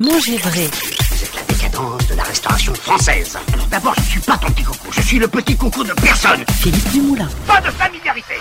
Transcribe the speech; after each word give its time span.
Manger 0.00 0.36
vrai. 0.36 0.70
C'est 1.16 1.34
la 1.34 1.42
décadence 1.42 2.06
de 2.06 2.14
la 2.14 2.22
restauration 2.22 2.72
française. 2.72 3.36
Alors 3.52 3.66
d'abord, 3.66 3.94
je 3.96 4.10
suis 4.10 4.20
pas 4.20 4.38
ton 4.38 4.46
petit 4.52 4.62
coucou, 4.62 4.92
je 4.92 5.00
suis 5.00 5.18
le 5.18 5.26
petit 5.26 5.56
coucou 5.56 5.82
de 5.82 5.92
personne. 5.94 6.44
Philippe 6.60 6.88
Dumoulin. 6.92 7.28
Pas 7.48 7.60
de 7.60 7.70
familiarité. 7.72 8.34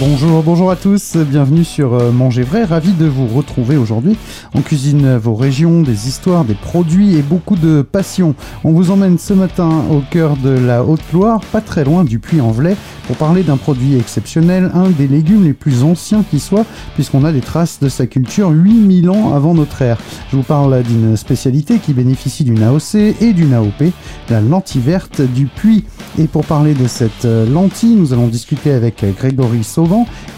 Bonjour, 0.00 0.44
bonjour 0.44 0.70
à 0.70 0.76
tous, 0.76 1.16
bienvenue 1.16 1.64
sur 1.64 1.94
euh, 1.94 2.12
Manger 2.12 2.44
Vrai, 2.44 2.62
ravi 2.62 2.92
de 2.92 3.06
vous 3.06 3.26
retrouver 3.26 3.76
aujourd'hui. 3.76 4.16
On 4.54 4.60
cuisine 4.60 5.16
vos 5.16 5.34
régions, 5.34 5.82
des 5.82 6.06
histoires, 6.06 6.44
des 6.44 6.54
produits 6.54 7.16
et 7.16 7.22
beaucoup 7.22 7.56
de 7.56 7.82
passion. 7.82 8.36
On 8.62 8.70
vous 8.70 8.92
emmène 8.92 9.18
ce 9.18 9.34
matin 9.34 9.82
au 9.90 10.00
cœur 10.08 10.36
de 10.36 10.50
la 10.50 10.84
Haute-Loire, 10.84 11.40
pas 11.50 11.60
très 11.60 11.82
loin 11.82 12.04
du 12.04 12.20
Puy-en-Velay, 12.20 12.76
pour 13.08 13.16
parler 13.16 13.42
d'un 13.42 13.56
produit 13.56 13.98
exceptionnel, 13.98 14.70
un 14.72 14.88
des 14.90 15.08
légumes 15.08 15.42
les 15.42 15.52
plus 15.52 15.82
anciens 15.82 16.22
qui 16.30 16.38
soit, 16.38 16.64
puisqu'on 16.94 17.24
a 17.24 17.32
des 17.32 17.40
traces 17.40 17.80
de 17.80 17.88
sa 17.88 18.06
culture 18.06 18.50
8000 18.50 19.10
ans 19.10 19.34
avant 19.34 19.54
notre 19.54 19.82
ère. 19.82 19.98
Je 20.30 20.36
vous 20.36 20.44
parle 20.44 20.80
d'une 20.84 21.16
spécialité 21.16 21.78
qui 21.78 21.92
bénéficie 21.92 22.44
d'une 22.44 22.62
AOC 22.62 22.94
et 23.20 23.32
d'une 23.32 23.52
AOP, 23.52 23.92
la 24.30 24.40
lentille 24.40 24.80
verte 24.80 25.22
du 25.22 25.46
Puy. 25.46 25.84
Et 26.18 26.28
pour 26.28 26.44
parler 26.44 26.74
de 26.74 26.86
cette 26.86 27.24
euh, 27.24 27.50
lentille, 27.50 27.96
nous 27.96 28.12
allons 28.12 28.28
discuter 28.28 28.70
avec 28.70 29.04
Grégory 29.16 29.64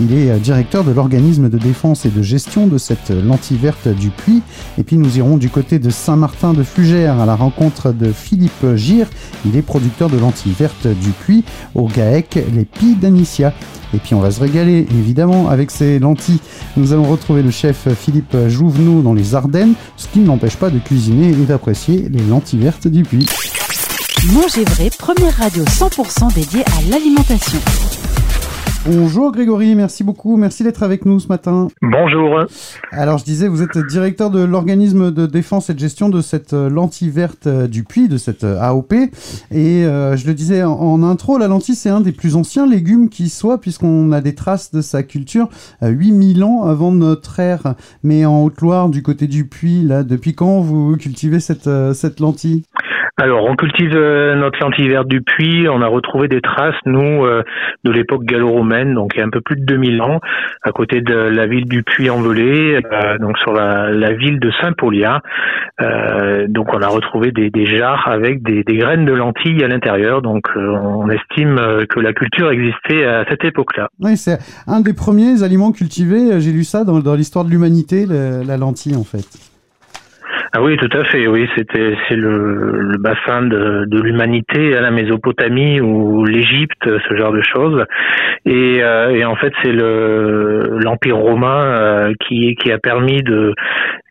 Il 0.01 0.15
est 0.15 0.31
euh, 0.31 0.39
directeur 0.39 0.85
de 0.85 0.93
l'organisme 0.93 1.49
de 1.49 1.59
défense 1.59 2.07
et 2.07 2.11
de 2.11 2.23
gestion 2.23 2.67
de 2.67 2.79
cette 2.79 3.11
lentille 3.11 3.57
verte 3.57 3.89
du 3.89 4.11
Puy. 4.11 4.43
Et 4.79 4.83
puis 4.83 4.97
nous 4.97 5.19
irons 5.19 5.37
du 5.37 5.49
côté 5.49 5.79
de 5.79 5.91
Saint-Martin 5.91 6.53
de 6.53 6.63
Fugère 6.63 7.21
à 7.21 7.27
la 7.27 7.35
rencontre 7.35 7.93
de 7.93 8.13
Philippe 8.13 8.77
Gire. 8.77 9.09
Il 9.45 9.57
est 9.57 9.63
producteur 9.63 10.09
de 10.09 10.19
lentilles 10.19 10.55
vertes 10.59 10.87
du 10.87 11.11
Puy 11.11 11.45
au 11.75 11.89
GAEC, 11.89 12.39
les 12.55 12.65
Pies 12.65 12.97
d'Anicia. 12.97 13.53
Et 13.93 13.99
puis 13.99 14.15
on 14.15 14.21
va 14.21 14.31
se 14.31 14.41
régaler 14.41 14.87
évidemment 14.91 15.49
avec 15.49 15.71
ces 15.71 15.99
lentilles. 15.99 16.41
Nous 16.77 16.93
allons 16.93 17.05
retrouver 17.05 17.43
le 17.43 17.51
chef 17.51 17.89
Philippe 17.95 18.37
Jouvenot 18.49 19.03
dans 19.03 19.15
les 19.15 19.35
Ardennes, 19.35 19.75
ce 19.97 20.07
qui 20.09 20.21
ne 20.21 20.27
l'empêche 20.27 20.57
pas 20.57 20.71
de 20.71 20.79
cuisiner 20.79 21.31
et 21.31 21.47
d'apprécier 21.47 22.09
les 22.09 22.23
lentilles 22.23 22.61
vertes 22.61 22.87
du 22.87 23.03
Puy. 23.03 23.27
Manger 24.33 24.65
vrai, 24.65 24.91
première 24.97 25.35
radio 25.37 25.65
100% 25.65 26.35
dédiée 26.35 26.63
à 26.63 26.91
l'alimentation. 26.91 27.59
Bonjour 28.87 29.31
Grégory, 29.31 29.75
merci 29.75 30.03
beaucoup, 30.03 30.39
merci 30.39 30.65
d'être 30.65 30.83
avec 30.83 31.05
nous 31.05 31.21
ce 31.21 31.29
matin. 31.29 31.69
Bonjour. 31.83 32.47
Alors 32.93 33.19
je 33.19 33.25
disais, 33.25 33.47
vous 33.47 33.61
êtes 33.61 33.77
directeur 33.77 34.31
de 34.31 34.43
l'organisme 34.43 35.11
de 35.11 35.27
défense 35.27 35.69
et 35.69 35.75
de 35.75 35.79
gestion 35.79 36.09
de 36.09 36.23
cette 36.23 36.55
euh, 36.55 36.71
lentille 36.71 37.11
verte 37.11 37.47
euh, 37.47 37.67
du 37.67 37.85
puits, 37.85 38.09
de 38.09 38.17
cette 38.17 38.43
euh, 38.43 38.59
AOP. 38.59 38.95
Et 39.51 39.83
je 39.83 40.27
le 40.27 40.33
disais 40.33 40.63
en, 40.63 41.03
intro, 41.03 41.37
la 41.37 41.47
lentille 41.47 41.75
c'est 41.75 41.91
un 41.91 42.01
des 42.01 42.13
plus 42.13 42.37
anciens 42.37 42.67
légumes 42.67 43.11
qui 43.11 43.29
soit, 43.29 43.61
puisqu'on 43.61 44.13
a 44.13 44.23
des 44.23 44.35
traces 44.35 44.73
de 44.73 44.81
sa 44.81 45.03
culture 45.03 45.51
8000 45.83 46.43
ans 46.43 46.63
avant 46.65 46.91
notre 46.91 47.39
ère. 47.39 47.75
Mais 48.03 48.25
en 48.25 48.43
Haute-Loire, 48.43 48.89
du 48.89 49.03
côté 49.03 49.27
du 49.27 49.47
puits, 49.47 49.83
là, 49.83 50.03
depuis 50.03 50.35
quand 50.35 50.61
vous 50.61 50.97
cultivez 50.97 51.41
cette, 51.41 51.69
cette 51.93 52.19
lentille? 52.19 52.65
Alors, 53.17 53.45
on 53.45 53.55
cultive 53.55 53.93
euh, 53.95 54.35
notre 54.35 54.59
lentille 54.61 54.89
verte 54.89 55.09
du 55.09 55.21
puits. 55.21 55.69
On 55.69 55.83
a 55.83 55.87
retrouvé 55.87 56.29
des 56.29 56.41
traces, 56.41 56.75
nous, 56.87 57.25
euh, 57.25 57.43
de 57.85 57.91
l'époque 57.91 58.25
gallo-romaine, 58.25 58.95
donc 58.95 59.13
il 59.15 59.19
y 59.19 59.23
a 59.23 59.27
un 59.27 59.31
peu 59.31 59.41
plus 59.41 59.57
de 59.57 59.65
2000 59.65 60.01
ans, 60.03 60.21
à 60.63 60.73
côté 60.73 61.01
de 61.01 61.15
la 61.15 61.47
ville 61.47 61.67
du 61.67 61.83
Puy-en-Velay, 61.83 62.83
euh, 62.83 63.19
donc 63.19 63.39
sur 63.39 63.53
la, 63.53 64.13
ville 64.13 64.41
de 64.41 64.51
Saint-Paulia. 64.61 65.21
donc, 66.49 66.75
on 66.75 66.83
a 66.83 66.89
retrouvé 66.89 67.31
des, 67.31 67.51
des 67.51 67.67
jarres 67.67 68.09
avec 68.09 68.43
des, 68.43 68.65
graines 68.65 69.05
de 69.05 69.13
lentilles 69.13 69.63
à 69.63 69.69
l'intérieur. 69.69 70.21
Donc, 70.23 70.49
on 70.57 71.09
estime 71.09 71.57
que 71.89 72.01
la 72.01 72.13
culture 72.13 72.51
existait 72.51 73.05
à 73.05 73.25
cette 73.29 73.45
époque-là. 73.45 73.89
Oui, 74.01 74.17
c'est 74.17 74.39
un 74.67 74.81
des 74.81 74.95
premiers 74.95 75.43
aliments 75.43 75.73
cultivés. 75.73 76.41
J'ai 76.41 76.53
lu 76.53 76.65
ça 76.65 76.85
dans, 76.85 77.01
dans 77.01 77.15
l'histoire 77.15 77.45
de 77.45 77.51
l'humanité, 77.51 78.07
la 78.07 78.57
lentille, 78.57 78.97
en 78.97 79.05
fait. 79.05 79.50
Ah 80.53 80.63
oui, 80.63 80.77
tout 80.79 80.89
à 80.99 81.05
fait. 81.05 81.29
Oui, 81.29 81.49
c'était 81.57 81.97
c'est 82.09 82.17
le, 82.17 82.97
bassin 82.99 83.43
de, 83.43 83.85
de 83.87 84.01
l'humanité 84.01 84.71
la 84.71 84.91
Mésopotamie 84.91 85.81
ou 85.81 86.25
l'Égypte, 86.25 86.83
ce 86.85 87.17
genre 87.17 87.33
de 87.33 87.43
choses. 87.43 87.85
Et, 88.47 88.83
euh, 88.83 89.15
et 89.15 89.25
en 89.25 89.37
fait, 89.37 89.53
c'est 89.63 89.71
le 89.71 90.79
l'Empire 90.83 91.19
romain 91.19 91.63
euh, 91.63 92.13
qui 92.27 92.57
qui 92.57 92.73
a 92.73 92.79
permis 92.79 93.23
de 93.23 93.55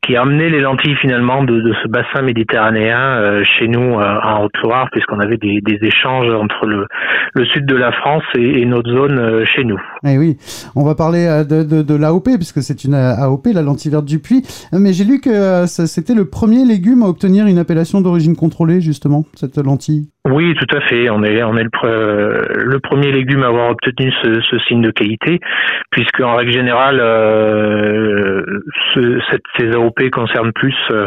qui 0.10 0.16
a 0.16 0.26
les 0.26 0.60
lentilles 0.60 0.96
finalement 0.96 1.44
de, 1.44 1.72
ce 1.84 1.88
bassin 1.88 2.24
méditerranéen 2.24 2.98
euh, 2.98 3.44
chez 3.44 3.68
nous 3.68 4.00
euh, 4.00 4.20
en 4.24 4.44
Haute-Loire, 4.44 4.90
puisqu'on 4.92 5.20
avait 5.20 5.38
des, 5.38 5.62
échanges 5.84 6.34
entre 6.34 6.66
le, 6.66 7.46
sud 7.46 7.68
de 7.68 7.76
la 7.76 7.92
France 7.92 8.24
et, 8.36 8.62
et 8.62 8.66
notre 8.66 8.90
zone 8.90 9.20
euh, 9.20 9.46
chez 9.46 9.64
nous. 9.64 9.80
Eh 10.04 10.18
oui, 10.18 10.38
on 10.76 10.84
va 10.84 10.96
parler 10.96 11.44
de, 11.48 11.62
de, 11.62 11.84
de 11.84 11.96
l'AOP, 11.96 12.28
puisque 12.38 12.64
c'est 12.64 12.84
une 12.84 12.96
AOP, 12.96 13.50
la 13.54 13.62
lentille 13.62 13.92
verte 13.92 14.06
du 14.06 14.18
puits. 14.18 14.42
Mais 14.74 14.94
j'ai 14.94 15.04
lu 15.04 15.20
que 15.20 15.68
c'était 15.68 16.16
le 16.16 16.26
premier 16.26 16.66
légume 16.66 17.04
à 17.04 17.08
obtenir 17.08 17.46
une 17.46 17.60
appellation 17.60 18.02
d'origine 18.02 18.36
contrôlée, 18.36 18.82
justement, 18.82 19.26
cette 19.36 19.60
lentille. 19.60 20.10
Oui, 20.30 20.54
tout 20.56 20.76
à 20.76 20.82
fait. 20.82 21.10
On 21.10 21.24
est 21.24 21.42
on 21.44 21.58
est 21.58 21.64
le, 21.64 22.64
le 22.66 22.80
premier 22.80 23.12
légume 23.12 23.44
à 23.44 23.48
avoir 23.48 23.70
obtenu 23.70 24.12
ce, 24.22 24.42
ce, 24.42 24.60
signe 24.60 24.82
de 24.82 24.92
qualité, 24.92 25.40
puisque 25.92 26.22
en 26.22 26.36
règle 26.36 26.52
générale, 26.52 27.00
euh, 27.02 28.44
ce, 28.94 29.20
cette, 29.32 29.44
ces 29.58 29.72
AOP 29.74 30.10
concernent 30.12 30.54
plus 30.54 30.76
euh, 30.92 31.06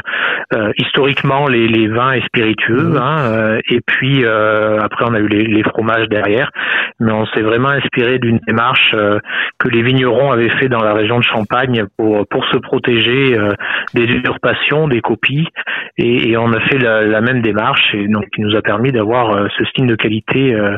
euh, 0.54 0.72
historiquement 0.76 1.46
les, 1.46 1.68
les, 1.68 1.88
vins 1.88 2.12
et 2.12 2.22
spiritueux, 2.22 2.82
mmh. 2.82 2.96
hein, 2.96 3.16
euh, 3.20 3.60
et 3.70 3.80
puis 3.86 4.24
après 4.24 5.04
on 5.08 5.14
a 5.14 5.20
eu 5.20 5.28
les, 5.28 5.44
les, 5.44 5.62
fromages 5.62 6.08
derrière, 6.08 6.50
mais 7.00 7.12
on 7.12 7.26
s'est 7.26 7.42
vraiment 7.42 7.68
inspiré 7.68 8.18
d'une 8.18 8.38
démarche 8.46 8.94
que 9.58 9.68
les 9.68 9.82
vignerons 9.82 10.32
avaient 10.32 10.50
fait 10.50 10.68
dans 10.68 10.82
la 10.82 10.94
région 10.94 11.18
de 11.18 11.24
Champagne 11.24 11.84
pour 11.96 12.26
pour 12.28 12.44
se 12.46 12.58
protéger 12.58 13.36
des 13.94 14.04
usurpations, 14.04 14.88
des 14.88 15.00
copies, 15.00 15.48
et, 15.98 16.30
et 16.30 16.36
on 16.36 16.52
a 16.52 16.60
fait 16.60 16.78
la, 16.78 17.02
la, 17.02 17.20
même 17.20 17.42
démarche, 17.42 17.94
et 17.94 18.08
donc 18.08 18.24
qui 18.34 18.40
nous 18.40 18.56
a 18.56 18.62
permis 18.62 18.92
d'avoir 18.92 19.11
euh, 19.14 19.48
ce 19.56 19.64
signe 19.74 19.86
de 19.86 19.96
qualité, 19.96 20.54
euh, 20.54 20.76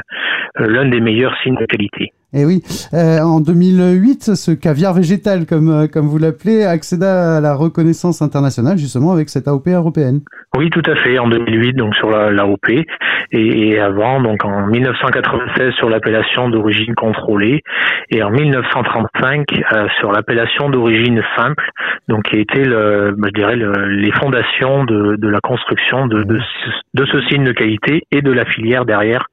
euh, 0.61 0.67
l'un 0.67 0.89
des 0.89 1.01
meilleurs 1.01 1.37
signes 1.43 1.57
de 1.57 1.67
qualité. 1.67 2.13
Et 2.35 2.41
eh 2.41 2.45
oui, 2.45 2.63
en 2.93 3.39
2008, 3.41 4.35
ce 4.35 4.51
caviar 4.51 4.93
végétal, 4.93 5.47
comme, 5.47 5.87
comme 5.93 6.07
vous 6.07 6.19
l'appelez, 6.19 6.65
accéda 6.65 7.37
à 7.37 7.41
la 7.41 7.55
reconnaissance 7.55 8.23
internationale 8.23 8.77
justement 8.77 9.13
avec 9.13 9.29
cette 9.29 9.47
AOP 9.47 9.69
européenne. 9.69 10.21
Oui, 10.57 10.71
tout 10.71 10.83
à 10.87 10.97
fait, 10.97 11.19
en 11.19 11.29
2008, 11.29 11.75
donc 11.75 11.95
sur 11.95 12.11
l'AOP, 12.11 12.69
et, 12.71 12.85
et, 13.33 13.81
avant, 13.81 14.21
donc 14.21 14.45
en 14.45 14.67
1996 14.67 15.73
sur 15.75 15.89
l'appellation 15.89 16.49
d'origine 16.49 16.95
contrôlée, 16.95 17.63
et 18.11 18.23
en 18.23 18.31
1935 18.31 19.47
sur 19.99 20.13
l'appellation 20.13 20.71
d'origine 20.71 21.23
simple, 21.37 21.71
donc 22.09 22.25
qui 22.25 22.37
a 22.37 22.41
été, 22.41 22.65
le, 22.65 23.17
je 23.17 23.31
dirais, 23.31 23.57
les 23.57 24.13
fondations 24.13 24.85
de, 24.85 25.17
de 25.17 25.29
la 25.29 25.41
construction 25.41 26.07
de, 26.07 26.23
de, 26.23 26.39
de, 26.95 27.07
ce 27.07 27.21
signe 27.29 27.45
de 27.45 27.53
qualité 27.53 28.03
et 28.11 28.23
de 28.23 28.33
la 28.33 28.45
filière 28.45 28.85
derrière, 28.85 29.27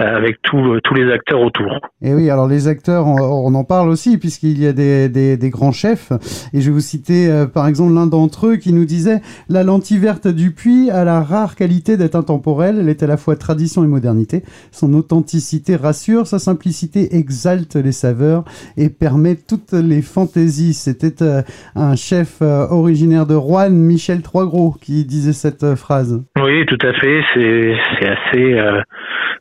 euh, 0.00 0.16
avec 0.16 0.38
tous 0.42 0.94
les 0.94 1.12
acteurs 1.12 1.40
autour. 1.40 1.80
Et 2.02 2.14
oui, 2.14 2.29
alors 2.30 2.48
les 2.48 2.68
acteurs, 2.68 3.06
on, 3.06 3.54
en 3.54 3.64
parle 3.64 3.88
aussi, 3.88 4.18
puisqu'il 4.18 4.58
y 4.60 4.66
a 4.66 4.72
des, 4.72 5.50
grands 5.50 5.72
chefs, 5.72 6.12
et 6.52 6.60
je 6.60 6.66
vais 6.66 6.72
vous 6.72 6.80
citer 6.80 7.28
euh, 7.28 7.46
par 7.46 7.66
exemple 7.66 7.92
l'un 7.94 8.06
d'entre 8.06 8.48
eux 8.48 8.56
qui 8.56 8.72
nous 8.72 8.84
disait 8.84 9.20
«La 9.48 9.62
lentille 9.62 9.98
verte 9.98 10.28
du 10.28 10.52
puits 10.52 10.90
a 10.90 11.04
la 11.04 11.22
rare 11.22 11.56
qualité 11.56 11.96
d'être 11.96 12.14
intemporelle, 12.14 12.78
elle 12.80 12.88
est 12.88 13.02
à 13.02 13.06
la 13.06 13.16
fois 13.16 13.36
tradition 13.36 13.84
et 13.84 13.88
modernité, 13.88 14.42
son 14.70 14.94
authenticité 14.94 15.76
rassure, 15.76 16.26
sa 16.26 16.38
simplicité 16.38 17.16
exalte 17.16 17.76
les 17.76 17.92
saveurs 17.92 18.44
et 18.76 18.88
permet 18.88 19.34
toutes 19.34 19.72
les 19.72 20.02
fantaisies.» 20.02 20.74
C'était 20.80 21.22
euh, 21.22 21.42
un 21.74 21.96
chef 21.96 22.40
originaire 22.42 23.26
de 23.26 23.34
Rouen, 23.34 23.70
Michel 23.70 24.22
Troisgros, 24.22 24.74
qui 24.80 25.04
disait 25.04 25.32
cette 25.32 25.74
phrase. 25.74 26.22
Oui, 26.42 26.64
tout 26.66 26.78
à 26.86 26.92
fait, 26.94 27.22
c'est 27.34 28.08
assez 28.08 28.54
euh, 28.54 28.80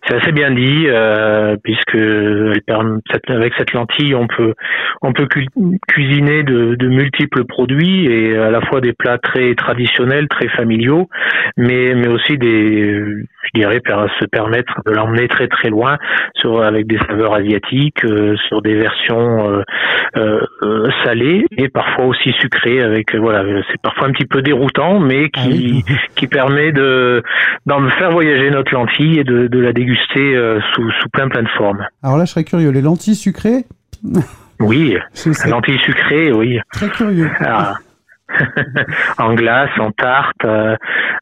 c'est 0.07 0.15
assez 0.15 0.31
bien 0.31 0.51
dit 0.51 0.85
euh, 0.87 1.55
puisque 1.63 1.97
avec 3.29 3.53
cette 3.57 3.73
lentille 3.73 4.15
on 4.15 4.27
peut 4.27 4.53
on 5.01 5.13
peut 5.13 5.27
cuisiner 5.87 6.43
de, 6.43 6.75
de, 6.75 6.87
multiples 6.87 7.45
produits 7.45 8.05
et 8.05 8.37
à 8.37 8.51
la 8.51 8.61
fois 8.61 8.81
des 8.81 8.93
plats 8.93 9.17
très 9.17 9.55
traditionnels 9.55 10.27
très 10.27 10.47
familiaux 10.49 11.09
mais 11.57 11.93
mais 11.95 12.07
aussi 12.07 12.37
des 12.37 13.03
je 13.43 13.59
dirais 13.59 13.81
se 14.19 14.25
permettre 14.25 14.81
de 14.85 14.91
l'emmener 14.91 15.27
très 15.27 15.47
très 15.47 15.69
loin 15.69 15.97
sur 16.35 16.61
avec 16.61 16.87
des 16.87 16.99
saveurs 17.07 17.33
asiatiques 17.33 18.03
euh, 18.05 18.35
sur 18.47 18.61
des 18.61 18.75
versions 18.75 19.63
euh, 20.15 20.41
euh, 20.61 20.89
salées 21.03 21.45
et 21.57 21.69
parfois 21.69 22.05
aussi 22.05 22.31
sucrées 22.39 22.81
avec 22.81 23.15
voilà 23.15 23.43
c'est 23.71 23.81
parfois 23.81 24.07
un 24.07 24.11
petit 24.11 24.25
peu 24.25 24.41
déroutant 24.41 24.99
mais 24.99 25.29
qui 25.29 25.83
ah 25.87 25.93
qui 26.15 26.27
permet 26.27 26.71
de 26.71 27.23
d'en 27.65 27.87
faire 27.91 28.11
voyager 28.11 28.49
notre 28.51 28.73
lentille 28.73 29.19
et 29.19 29.23
de, 29.23 29.47
de 29.47 29.59
la 29.59 29.73
déguster 29.73 30.35
sous, 30.73 30.91
sous 30.91 31.09
plein 31.09 31.27
plein 31.29 31.43
de 31.43 31.49
formes. 31.49 31.85
Alors 32.03 32.17
là, 32.17 32.25
je 32.25 32.31
serais 32.31 32.43
curieux. 32.43 32.68
Les 32.69 32.81
lentilles 32.81 33.15
sucrées? 33.15 33.65
Oui, 34.59 34.95
lentilles 35.49 35.79
sucrées, 35.83 36.31
oui. 36.31 36.59
Très 36.71 36.89
curieux. 36.89 37.29
Ah. 37.39 37.75
en 39.17 39.33
glace, 39.33 39.71
en 39.79 39.91
tarte. 39.91 40.45
Euh, 40.45 40.75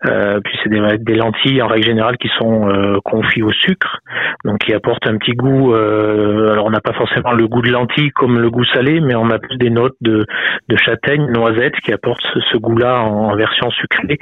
euh, 0.06 0.40
puis 0.44 0.58
c'est 0.62 0.70
des, 0.70 0.82
des, 1.00 1.16
lentilles 1.16 1.62
en 1.62 1.68
règle 1.68 1.86
générale 1.86 2.18
qui 2.18 2.30
sont 2.38 2.70
euh, 2.70 3.00
confites 3.04 3.44
au 3.44 3.52
sucre, 3.52 4.00
donc 4.46 4.60
qui 4.60 4.74
apportent 4.74 5.08
un 5.08 5.18
petit 5.18 5.34
goût. 5.34 5.74
Euh, 5.74 6.52
alors 6.52 6.66
on 6.66 6.70
n'a 6.70 6.82
pas 6.82 6.94
forcément 6.94 7.32
le 7.32 7.48
goût 7.48 7.62
de 7.62 7.72
lentilles 7.72 8.12
comme 8.12 8.40
le 8.40 8.50
goût 8.50 8.66
salé, 8.66 9.00
mais 9.00 9.16
on 9.16 9.30
a 9.30 9.40
plus 9.40 9.58
des 9.58 9.70
notes 9.70 9.96
de, 10.02 10.26
de 10.70 10.78
châtaigne, 10.78 11.32
noisette 11.32 11.76
qui 11.84 11.94
apportent 11.94 12.26
ce, 12.52 12.58
goût-là 12.58 13.02
en, 13.02 13.36
version 13.36 13.70
sucrée. 13.70 14.18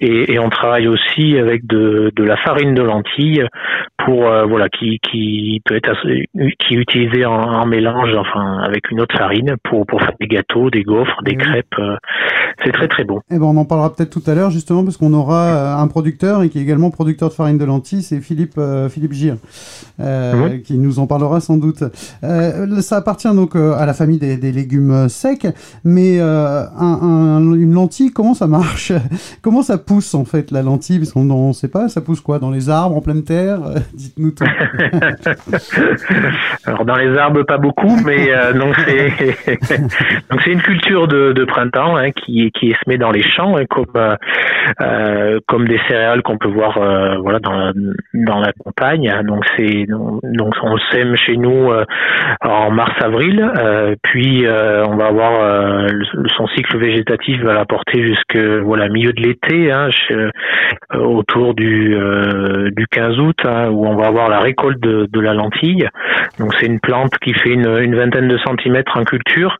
Et, 0.00 0.34
et, 0.34 0.38
on 0.38 0.50
travaille 0.50 0.88
aussi 0.88 1.38
avec 1.38 1.66
de, 1.66 2.10
de 2.14 2.24
la 2.24 2.36
farine 2.36 2.74
de 2.74 2.82
lentilles 2.82 3.46
pour 4.04 4.30
voilà 4.46 4.68
qui, 4.68 4.98
qui 5.00 5.60
peut 5.64 5.76
être 5.76 5.94
qui 6.58 6.74
est 6.74 6.78
utilisée 6.78 7.24
en, 7.24 7.32
en, 7.32 7.66
mélange, 7.66 8.14
enfin 8.16 8.58
avec 8.62 8.90
une 8.90 9.00
autre 9.00 9.16
farine 9.16 9.56
pour 9.64 9.86
pour 9.86 10.00
faire 10.00 10.14
des 10.20 10.26
gâteaux, 10.26 10.70
des 10.70 10.82
gaufres, 10.82 11.22
des 11.22 11.36
crêpes. 11.36 11.80
C'est 12.64 12.72
très 12.72 12.88
très 12.88 13.04
bon. 13.04 13.20
Eh 13.30 13.38
ben 13.38 13.44
on 13.44 13.56
en 13.56 13.64
parlera 13.64 13.94
peut-être 13.94 14.10
tout 14.10 14.22
à 14.28 14.34
l'heure 14.34 14.50
justement 14.50 14.82
parce 14.84 14.96
qu'on 14.96 15.12
aura 15.12 15.44
euh, 15.46 15.76
un 15.76 15.86
producteur 15.86 16.42
et 16.42 16.48
qui 16.48 16.58
est 16.58 16.62
également 16.62 16.90
producteur 16.90 17.28
de 17.28 17.34
farine 17.34 17.58
de 17.58 17.64
lentilles, 17.64 18.02
c'est 18.02 18.20
Philippe 18.20 18.54
euh, 18.58 18.88
Philippe 18.88 19.12
Gir, 19.12 19.36
euh, 20.00 20.58
qui 20.58 20.76
nous 20.78 20.98
en 20.98 21.06
parlera 21.06 21.40
sans 21.40 21.56
doute. 21.56 21.84
ça 22.80 22.96
appartient 22.96 23.32
donc 23.34 23.54
à 23.54 23.86
la 23.86 23.94
famille 23.94 24.18
des, 24.18 24.52
légumes 24.52 25.08
secs, 25.08 25.46
mais 25.84 26.18
une 26.18 27.72
lentille, 27.72 28.10
comment 28.10 28.34
ça 28.34 28.46
marche 28.46 28.92
Comment 29.42 29.62
ça 29.62 29.78
pousse 29.78 30.14
en 30.14 30.24
fait 30.24 30.50
la 30.50 30.62
lentille? 30.62 30.98
Parce 30.98 31.12
qu'on 31.12 31.24
ne 31.24 31.52
sait 31.52 31.68
pas, 31.68 31.88
ça 31.88 32.00
pousse 32.00 32.20
quoi? 32.20 32.38
Dans 32.38 32.50
les 32.50 32.68
arbres, 32.70 32.96
en 32.96 33.00
pleine 33.00 33.22
terre? 33.22 33.60
Dites-nous 33.94 34.32
tout. 34.32 34.44
Alors 36.64 36.84
dans 36.84 36.96
les 36.96 37.16
arbres, 37.16 37.42
pas 37.44 37.58
beaucoup, 37.58 37.96
mais 38.04 38.30
donc 38.54 38.74
c'est 38.84 39.08
donc 40.30 40.40
c'est 40.44 40.52
une 40.52 40.62
culture 40.62 41.08
de, 41.08 41.44
printemps 41.44 41.96
hein, 41.96 42.10
qui 42.24 42.50
qui 42.52 42.70
est 42.70 42.76
semée 42.84 42.98
dans 42.98 43.10
les 43.10 43.22
champs, 43.22 43.56
hein, 43.56 43.64
comme 43.68 44.16
euh, 44.80 45.40
comme 45.46 45.66
des 45.66 45.80
céréales 45.88 46.22
qu'on 46.22 46.36
peut 46.36 46.48
voir 46.48 46.76
euh, 46.78 47.16
voilà 47.18 47.38
dans 47.38 47.52
la, 47.52 47.72
dans 48.14 48.40
la 48.40 48.52
campagne. 48.52 49.10
Donc 49.24 49.44
donc 50.22 50.54
on 50.62 50.76
sème 50.92 51.16
chez 51.16 51.36
nous 51.36 51.70
euh, 51.70 51.84
en 52.42 52.70
mars 52.70 52.92
avril, 53.02 53.50
puis 54.02 54.44
on 54.46 54.96
va 54.96 55.06
avoir 55.06 55.88
son 56.36 56.46
cycle 56.48 56.78
végétatif 56.78 57.40
va 57.42 57.54
l'apporter 57.54 58.02
jusque 58.02 58.36
voilà 58.36 58.88
milieu 58.88 59.12
de 59.12 59.22
l'été, 59.22 59.70
hein, 59.72 59.88
autour 60.94 61.54
du 61.54 61.96
du 62.76 62.86
15 62.90 63.18
août 63.18 63.38
hein, 63.44 63.68
où 63.70 63.86
on 63.86 63.96
va 63.96 64.06
avoir 64.06 64.28
la 64.28 64.40
récolte 64.40 64.80
de, 64.80 65.08
de 65.10 65.20
la 65.20 65.34
lentille. 65.34 65.86
Donc 66.38 66.54
c'est 66.58 66.66
une 66.66 66.80
plante 66.80 67.16
qui 67.22 67.32
fait 67.32 67.50
une, 67.50 67.78
une 67.78 67.96
vingtaine 67.96 68.28
de 68.28 68.38
centimètres 68.38 68.96
en 68.96 69.04
culture, 69.04 69.56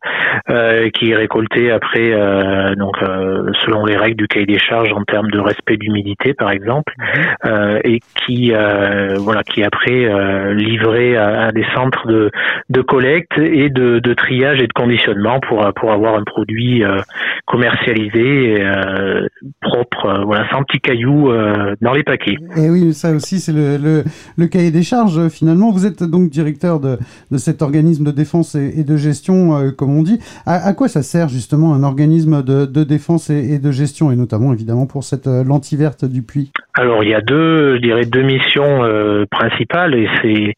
qui 0.49 1.11
est 1.11 1.17
récoltée 1.17 1.71
après 1.71 2.13
donc 2.77 2.97
selon 3.65 3.85
les 3.85 3.97
règles 3.97 4.17
du 4.17 4.29
cahier 4.29 4.47
des 4.47 4.59
charges 4.59 4.93
en 4.93 5.03
termes 5.05 5.31
de 5.31 5.39
respect 5.39 5.77
d'humidité, 5.77 6.35
par 6.35 6.51
exemple, 6.51 6.93
mhm. 6.99 7.25
euh, 7.47 7.81
et 7.85 8.01
qui, 8.15 8.53
euh, 8.53 9.17
voilà, 9.19 9.43
qui 9.43 9.63
après 9.63 10.05
euh, 10.05 10.55
livré 10.55 11.17
à, 11.17 11.51
des 11.53 11.65
centres 11.75 12.07
de, 12.07 12.31
de 12.69 12.81
collecte 12.81 13.39
et 13.39 13.71
de, 13.71 13.99
de, 13.99 14.15
triage 14.15 14.61
et 14.61 14.67
de 14.67 14.73
conditionnement 14.73 15.41
pour 15.41 15.67
pour 15.75 15.93
avoir 15.93 16.15
un 16.17 16.25
produit 16.25 16.83
commercialisé 17.47 18.65
propre, 19.61 20.23
voilà, 20.25 20.49
sans 20.51 20.63
petits 20.65 20.81
cailloux 20.81 21.31
dans 21.81 21.93
les 21.93 22.03
paquets. 22.03 22.37
Et 22.57 22.71
oui, 22.71 22.93
ça 22.93 23.13
aussi 23.13 23.41
c'est 23.41 23.53
le, 23.53 23.77
le, 23.77 24.05
le, 24.37 24.47
cahier 24.47 24.71
des 24.71 24.83
charges. 24.83 25.29
Finalement, 25.29 25.71
vous 25.71 25.87
êtes 25.87 26.03
donc 26.03 26.31
directeur 26.31 26.81
de, 26.81 26.99
de 27.31 27.39
cet 27.39 27.63
organisme 27.63 28.05
de 28.05 28.11
défense 28.11 28.55
et, 28.55 28.85
de 28.85 28.97
gestion, 28.97 29.73
comme 29.77 29.97
on 29.97 30.03
dit. 30.03 30.19
À, 30.47 30.67
à, 30.67 30.73
quoi 30.73 30.89
ça 30.89 31.03
sert 31.03 31.29
justement 31.29 31.75
un 31.75 31.83
organisme 31.83 32.28
de, 32.29 32.67
de 32.67 32.85
défense 32.85 33.31
et, 33.31 33.55
et 33.55 33.59
de 33.59 33.71
gestion, 33.71 34.11
et 34.11 34.17
notamment 34.17 34.53
évidemment 34.53 34.87
pour 34.87 35.05
cette 35.05 35.27
euh, 35.27 35.45
lentille 35.45 35.79
verte 35.79 36.05
du 36.05 36.23
puits 36.23 36.53
Alors 36.75 37.03
il 37.03 37.11
y 37.11 37.15
a 37.15 37.21
deux, 37.21 37.77
je 37.77 37.81
dirais 37.81 38.05
deux 38.05 38.23
missions 38.23 38.85
euh, 38.85 39.25
principales 39.31 39.95
et 39.95 40.09
c'est 40.23 40.55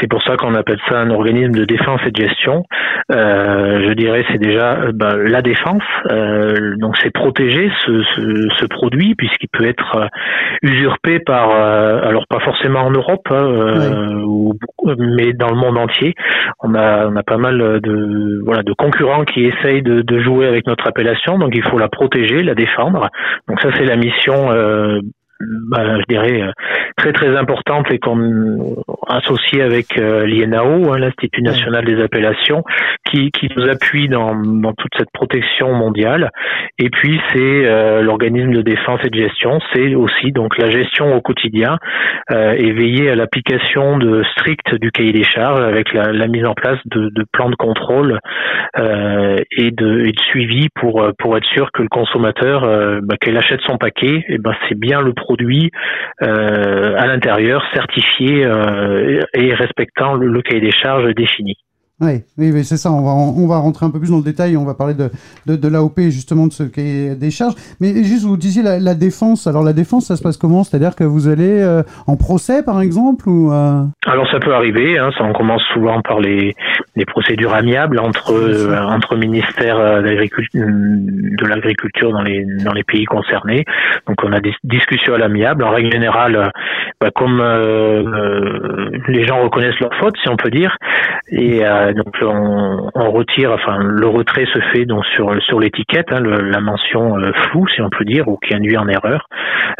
c'est 0.00 0.08
pour 0.08 0.22
ça 0.24 0.36
qu'on 0.36 0.54
appelle 0.54 0.80
ça 0.88 0.98
un 0.98 1.10
organisme 1.10 1.52
de 1.52 1.64
défense 1.64 2.00
et 2.04 2.10
de 2.10 2.20
gestion. 2.20 2.64
Euh, 3.12 3.88
je 3.88 3.92
dirais 3.94 4.24
c'est 4.30 4.40
déjà 4.40 4.90
bah, 4.92 5.16
la 5.16 5.40
défense, 5.40 5.82
donc 6.78 6.96
c'est 7.02 7.12
protéger 7.12 7.70
ce, 7.86 8.02
ce, 8.58 8.66
produit 8.66 9.14
puisqu'il 9.14 9.48
peut 9.48 9.64
être 9.64 10.08
usurpé 10.62 11.20
par 11.20 11.50
alors 11.50 12.26
pas 12.28 12.40
forcément 12.40 12.80
en 12.80 12.90
Europe 12.90 13.28
hein, 13.30 14.20
ou, 14.26 14.54
mais 14.98 15.32
dans 15.32 15.50
le 15.50 15.56
monde 15.56 15.78
entier. 15.78 16.14
On 16.60 16.74
a 16.74 17.06
on 17.06 17.14
a 17.14 17.22
pas 17.22 17.36
mal 17.36 17.80
de 17.80 18.42
voilà 18.44 18.62
de 18.62 18.72
concurrents 18.72 19.24
qui 19.24 19.44
essayent 19.44 19.82
de, 19.82 20.02
de 20.02 20.20
jouer 20.20 20.46
avec 20.46 20.66
notre 20.66 20.86
donc 21.38 21.52
il 21.54 21.62
faut 21.62 21.78
la 21.78 21.88
protéger, 21.88 22.42
la 22.42 22.54
défendre. 22.54 23.10
Donc 23.48 23.60
ça 23.60 23.70
c'est 23.76 23.84
la 23.84 23.96
mission 23.96 24.50
euh, 24.50 25.00
bah, 25.40 25.98
je 25.98 26.04
dirais, 26.08 26.42
euh, 26.42 26.52
très 26.96 27.12
très 27.12 27.36
importante 27.36 27.90
et 27.92 27.98
qu'on 27.98 28.76
associée 29.08 29.62
avec 29.62 29.98
euh, 29.98 30.24
l'INAO, 30.26 30.92
hein, 30.92 30.98
l'Institut 30.98 31.42
national 31.42 31.84
des 31.84 32.00
appellations, 32.00 32.62
qui, 33.10 33.30
qui 33.32 33.48
nous 33.56 33.68
appuie 33.68 34.08
dans, 34.08 34.34
dans 34.34 34.72
toute 34.72 34.92
cette 34.96 35.10
protection 35.12 35.72
mondiale. 35.72 36.30
Et 36.78 36.88
puis 36.88 37.20
c'est 37.32 37.66
euh, 37.66 38.02
l'organisme 38.02 38.52
de 38.52 38.62
défense 38.62 39.00
et 39.04 39.10
de 39.10 39.18
gestion, 39.18 39.58
c'est 39.72 39.94
aussi 39.94 40.32
donc 40.32 40.56
la 40.58 40.70
gestion 40.70 41.14
au 41.14 41.20
quotidien 41.20 41.78
et 42.30 42.72
veiller 42.72 43.10
à 43.10 43.14
l'application 43.14 43.98
de 43.98 44.22
stricte 44.32 44.74
du 44.76 44.90
cahier 44.90 45.12
des 45.12 45.24
charges 45.24 45.60
avec 45.60 45.92
la, 45.92 46.12
la 46.12 46.26
mise 46.26 46.46
en 46.46 46.54
place 46.54 46.78
de, 46.86 47.10
de 47.10 47.24
plans 47.32 47.50
de 47.50 47.54
contrôle 47.54 48.18
et, 48.78 49.70
de, 49.70 50.06
et 50.06 50.12
de 50.12 50.20
suivi 50.30 50.68
pour 50.74 51.06
pour 51.18 51.36
être 51.36 51.46
sûr 51.46 51.70
que 51.72 51.82
le 51.82 51.88
consommateur, 51.88 52.62
bah, 53.02 53.16
qu'il 53.22 53.36
achète 53.36 53.60
son 53.62 53.76
paquet, 53.76 54.24
et 54.28 54.38
ben 54.38 54.54
c'est 54.68 54.78
bien 54.78 55.00
le 55.00 55.12
produit 55.12 55.23
euh, 56.22 56.94
à 56.96 57.06
l'intérieur 57.06 57.62
certifié 57.74 58.44
euh, 58.44 59.20
et 59.34 59.54
respectant 59.54 60.14
le, 60.14 60.42
cahier 60.42 60.60
des 60.60 60.72
charges 60.72 61.12
défini. 61.14 61.56
Oui, 62.00 62.24
oui, 62.38 62.64
c'est 62.64 62.76
ça. 62.76 62.90
On 62.90 63.02
va, 63.02 63.12
on 63.12 63.46
va 63.46 63.58
rentrer 63.58 63.86
un 63.86 63.90
peu 63.90 64.00
plus 64.00 64.10
dans 64.10 64.16
le 64.16 64.24
détail. 64.24 64.56
On 64.56 64.64
va 64.64 64.74
parler 64.74 64.94
de, 64.94 65.10
de, 65.46 65.54
de 65.54 65.68
l'AOP, 65.68 66.00
justement, 66.10 66.48
de 66.48 66.52
ce 66.52 66.64
qui 66.64 66.80
est 66.80 67.14
des 67.14 67.30
charges. 67.30 67.54
Mais 67.80 68.02
juste, 68.02 68.24
vous 68.24 68.36
disiez 68.36 68.64
la, 68.64 68.94
défense. 68.94 69.46
Alors, 69.46 69.62
la 69.62 69.72
défense, 69.72 70.06
ça 70.06 70.16
se 70.16 70.22
passe 70.22 70.36
comment? 70.36 70.64
C'est-à-dire 70.64 70.96
que 70.96 71.04
vous 71.04 71.28
allez 71.28 71.62
euh, 71.62 71.84
en 72.08 72.16
procès, 72.16 72.64
par 72.64 72.80
exemple 72.80 73.28
ou 73.28 73.52
euh? 73.52 73.84
Alors, 74.06 74.28
ça 74.32 74.40
peut 74.40 74.52
arriver. 74.52 74.98
Hein, 74.98 75.10
ça, 75.16 75.22
on 75.22 75.32
commence 75.32 75.62
souvent 75.72 76.02
par 76.02 76.18
les, 76.18 76.56
les 76.96 77.04
procédures 77.04 77.54
amiables 77.54 78.00
entre, 78.00 78.32
euh, 78.32 78.76
entre 78.76 79.14
ministères 79.14 79.78
de 80.02 81.46
l'agriculture 81.46 82.10
dans 82.10 82.22
les, 82.22 82.44
dans 82.64 82.72
les 82.72 82.82
pays 82.82 83.04
concernés. 83.04 83.64
Donc, 84.08 84.16
on 84.24 84.32
a 84.32 84.40
des 84.40 84.52
discussions 84.64 85.14
à 85.14 85.18
l'amiable. 85.18 85.62
En 85.62 85.70
règle 85.70 85.92
générale, 85.92 86.50
bah, 87.00 87.10
comme 87.14 87.40
les 89.06 89.24
gens 89.24 89.44
reconnaissent 89.44 89.78
leur 89.78 89.94
faute, 90.00 90.16
si 90.20 90.28
on 90.28 90.36
peut 90.36 90.50
dire, 90.50 90.76
et 91.28 91.62
donc 91.92 92.14
on, 92.22 92.90
on, 92.94 93.10
retire, 93.10 93.52
enfin 93.52 93.78
le 93.78 94.06
retrait 94.06 94.46
se 94.46 94.60
fait 94.72 94.84
donc 94.86 95.04
sur 95.06 95.34
sur 95.42 95.60
l'étiquette, 95.60 96.12
hein, 96.12 96.20
la 96.20 96.60
mention 96.60 97.18
euh, 97.18 97.32
floue 97.32 97.66
si 97.68 97.80
on 97.82 97.90
peut 97.90 98.04
dire 98.04 98.28
ou 98.28 98.36
qui 98.36 98.54
induit 98.54 98.76
en 98.76 98.88
erreur. 98.88 99.28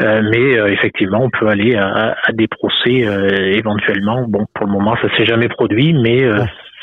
Euh, 0.01 0.23
mais 0.31 0.59
euh, 0.59 0.67
effectivement, 0.67 1.21
on 1.23 1.31
peut 1.31 1.49
aller 1.49 1.75
à, 1.77 2.17
à 2.23 2.33
des 2.33 2.49
procès 2.49 3.07
éventuellement. 3.55 4.27
Bon, 4.29 4.47
pour 4.55 4.67
le 4.67 4.73
moment, 4.73 4.97
ça 5.01 5.09
s'est 5.17 5.27
jamais 5.27 5.49
produit, 5.49 5.95
mais 5.95 6.25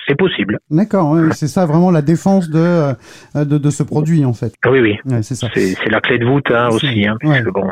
c'est 0.08 0.16
possible. 0.16 0.60
D'accord, 0.70 1.16
c'est 1.32 1.48
ça 1.48 1.66
vraiment 1.66 1.92
la 1.92 2.02
défense 2.02 2.50
de, 2.50 2.94
de, 3.36 3.58
de, 3.58 3.70
ce 3.70 3.84
produit 3.84 4.26
en 4.26 4.34
fait. 4.34 4.54
Oui, 4.66 4.80
oui. 4.80 4.98
c'est 5.22 5.36
ça. 5.36 5.48
C'est 5.54 5.90
la 5.90 6.00
clé 6.00 6.18
de 6.18 6.26
voûte 6.26 6.50
hein, 6.52 6.70
aussi, 6.70 7.06
hein, 7.08 7.18
bon, 7.22 7.70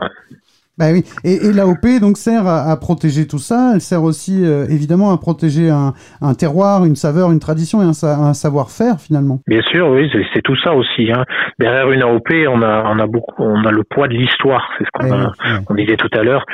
bah 0.79 0.85
oui. 0.93 1.03
Et, 1.25 1.47
et 1.47 1.51
l'AOP 1.51 1.99
donc 1.99 2.15
sert 2.17 2.47
à, 2.47 2.75
protéger 2.79 3.27
tout 3.27 3.37
ça. 3.37 3.71
Elle 3.73 3.81
sert 3.81 4.01
aussi 4.01 4.45
euh, 4.45 4.65
évidemment 4.69 5.11
à 5.11 5.17
protéger 5.17 5.69
un, 5.69 5.91
un, 6.21 6.33
terroir, 6.33 6.85
une 6.85 6.95
saveur, 6.95 7.33
une 7.33 7.39
tradition 7.39 7.81
et 7.81 7.85
un, 7.85 8.07
un 8.07 8.33
savoir-faire 8.33 8.95
finalement. 8.99 9.39
Bien 9.45 9.61
sûr, 9.61 9.89
oui, 9.89 10.09
c'est 10.33 10.41
tout 10.41 10.55
ça 10.63 10.73
aussi. 10.73 11.11
Hein. 11.11 11.25
Derrière 11.59 11.91
une 11.91 12.01
AOP, 12.01 12.31
on 12.47 12.61
a, 12.61 12.83
on 12.85 12.97
a 12.97 13.07
beaucoup, 13.07 13.43
on 13.43 13.65
a 13.65 13.71
le 13.71 13.83
poids 13.83 14.07
de 14.07 14.13
l'histoire. 14.13 14.69
C'est 14.77 14.85
ce 14.85 15.65
qu'on 15.65 15.75
disait 15.75 15.97
tout 15.97 16.09
à 16.13 16.23
l'heure. 16.23 16.45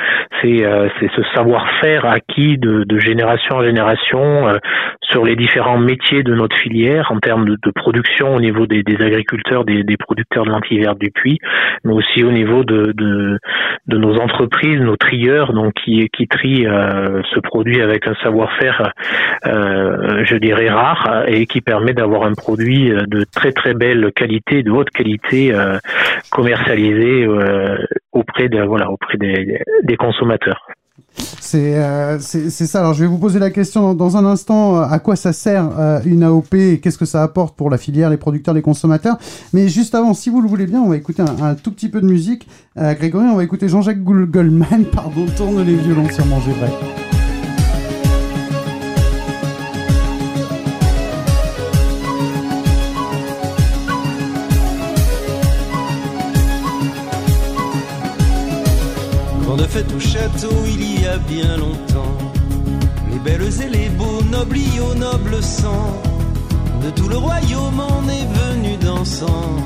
C'est 0.42 0.64
euh, 0.64 0.88
c'est 0.98 1.10
ce 1.14 1.22
savoir-faire 1.34 2.04
acquis 2.04 2.58
de, 2.58 2.82
de, 2.82 2.98
génération 2.98 3.56
en 3.56 3.62
génération 3.62 4.48
euh, 4.48 4.56
sur 5.02 5.24
les 5.24 5.36
différents 5.36 5.78
métiers 5.78 6.24
de 6.24 6.34
notre 6.34 6.56
filière 6.56 7.12
en 7.12 7.20
termes 7.20 7.46
de, 7.46 7.56
de 7.62 7.70
production 7.70 8.34
au 8.34 8.40
niveau 8.40 8.66
des, 8.66 8.82
des 8.82 8.96
agriculteurs, 9.04 9.64
des, 9.64 9.84
des, 9.84 9.96
producteurs 9.96 10.44
de 10.44 10.50
lentilles 10.50 10.80
vertes 10.80 10.98
du 10.98 11.10
puits, 11.10 11.38
mais 11.84 11.92
aussi 11.92 12.24
au 12.24 12.32
niveau 12.32 12.64
de, 12.64 12.92
de, 12.92 13.38
de 13.86 13.98
nos 13.98 14.15
entreprises, 14.16 14.80
nos 14.80 14.96
trieurs, 14.96 15.52
donc 15.52 15.74
qui, 15.74 16.08
trient 16.28 16.66
euh, 16.66 17.22
ce 17.34 17.40
produit 17.40 17.80
avec 17.80 18.06
un 18.06 18.14
savoir-faire, 18.22 18.92
euh, 19.46 20.24
je 20.24 20.36
dirais 20.36 20.68
rare, 20.68 21.24
et 21.28 21.46
qui 21.46 21.60
permet 21.60 21.92
d'avoir 21.92 22.24
un 22.24 22.34
produit 22.34 22.90
de 22.90 23.24
très 23.24 23.52
très 23.52 23.74
belle 23.74 24.12
qualité, 24.14 24.62
de 24.62 24.70
haute 24.70 24.90
qualité, 24.90 25.54
euh, 25.54 25.78
commercialisé 26.30 27.26
auprès 28.12 28.48
des 28.48 29.96
consommateurs. 29.96 30.66
C'est 31.40 31.80
c'est 32.20 32.50
ça. 32.50 32.80
Alors 32.80 32.94
je 32.94 33.02
vais 33.02 33.06
vous 33.06 33.18
poser 33.18 33.38
la 33.38 33.50
question 33.50 33.94
dans, 33.94 34.16
un 34.16 34.24
instant. 34.24 34.80
À 34.80 34.98
quoi 34.98 35.16
ça 35.16 35.32
sert 35.32 35.70
une 36.04 36.22
AOP 36.22 36.54
et 36.54 36.80
qu'est-ce 36.80 36.98
que 36.98 37.04
ça 37.04 37.22
apporte 37.22 37.56
pour 37.56 37.70
la 37.70 37.78
filière, 37.78 38.10
les 38.10 38.16
producteurs, 38.16 38.54
les 38.54 38.62
consommateurs? 38.62 39.16
Mais 39.52 39.68
juste 39.68 39.94
avant, 39.94 40.12
si 40.12 40.28
vous 40.28 40.42
le 40.42 40.48
voulez 40.48 40.66
bien, 40.66 40.80
on 40.80 40.88
va 40.88 40.96
écouter 40.96 41.22
un, 41.22 41.54
tout 41.54 41.70
petit 41.70 41.88
peu 41.88 42.00
de 42.00 42.06
musique. 42.06 42.48
Grégory, 42.76 43.26
on 43.26 43.36
va 43.36 43.44
écouter 43.44 43.68
Jean-Jacques 43.68 44.02
Goldman. 44.02 44.84
Pardon, 44.92 45.26
tourne 45.36 45.62
les 45.62 45.76
violons 45.76 46.08
sur 46.10 46.26
Manger 46.26 46.52
Vrai. 46.52 47.05
Fête 59.68 59.92
au 59.94 60.00
château 60.00 60.54
il 60.66 61.00
y 61.00 61.06
a 61.06 61.18
bien 61.18 61.56
longtemps. 61.56 62.16
Les 63.10 63.18
belles 63.18 63.62
et 63.62 63.68
les 63.68 63.88
beaux, 63.90 64.22
nobles 64.30 64.58
au 64.90 64.94
noble 64.94 65.42
sang. 65.42 66.00
De 66.82 66.90
tout 66.90 67.08
le 67.08 67.16
royaume 67.16 67.80
on 67.80 68.08
est 68.08 68.28
venu 68.40 68.76
dansant. 68.76 69.56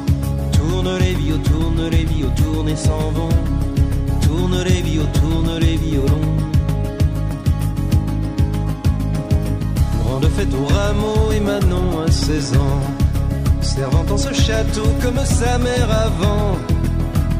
Tourne 0.52 0.98
les 0.98 1.14
vieux, 1.14 1.38
tourne 1.38 1.88
les 1.88 2.04
vieux, 2.04 2.30
tourne 2.36 2.68
et 2.68 2.76
s'en 2.76 3.10
vont. 3.14 3.34
Tourne 4.22 4.62
les 4.62 4.82
vieux, 4.82 5.06
tourne 5.14 5.58
les 5.58 5.76
violons. 5.76 6.36
Grande 10.04 10.28
fête 10.36 10.54
au 10.54 10.66
rameau 10.74 11.32
et 11.32 11.40
Manon 11.40 12.00
à 12.06 12.10
16 12.10 12.56
ans. 12.56 12.80
Servant 13.60 14.06
en 14.10 14.16
ce 14.16 14.32
château 14.32 14.86
comme 15.02 15.24
sa 15.24 15.58
mère 15.58 15.90
avant 15.90 16.69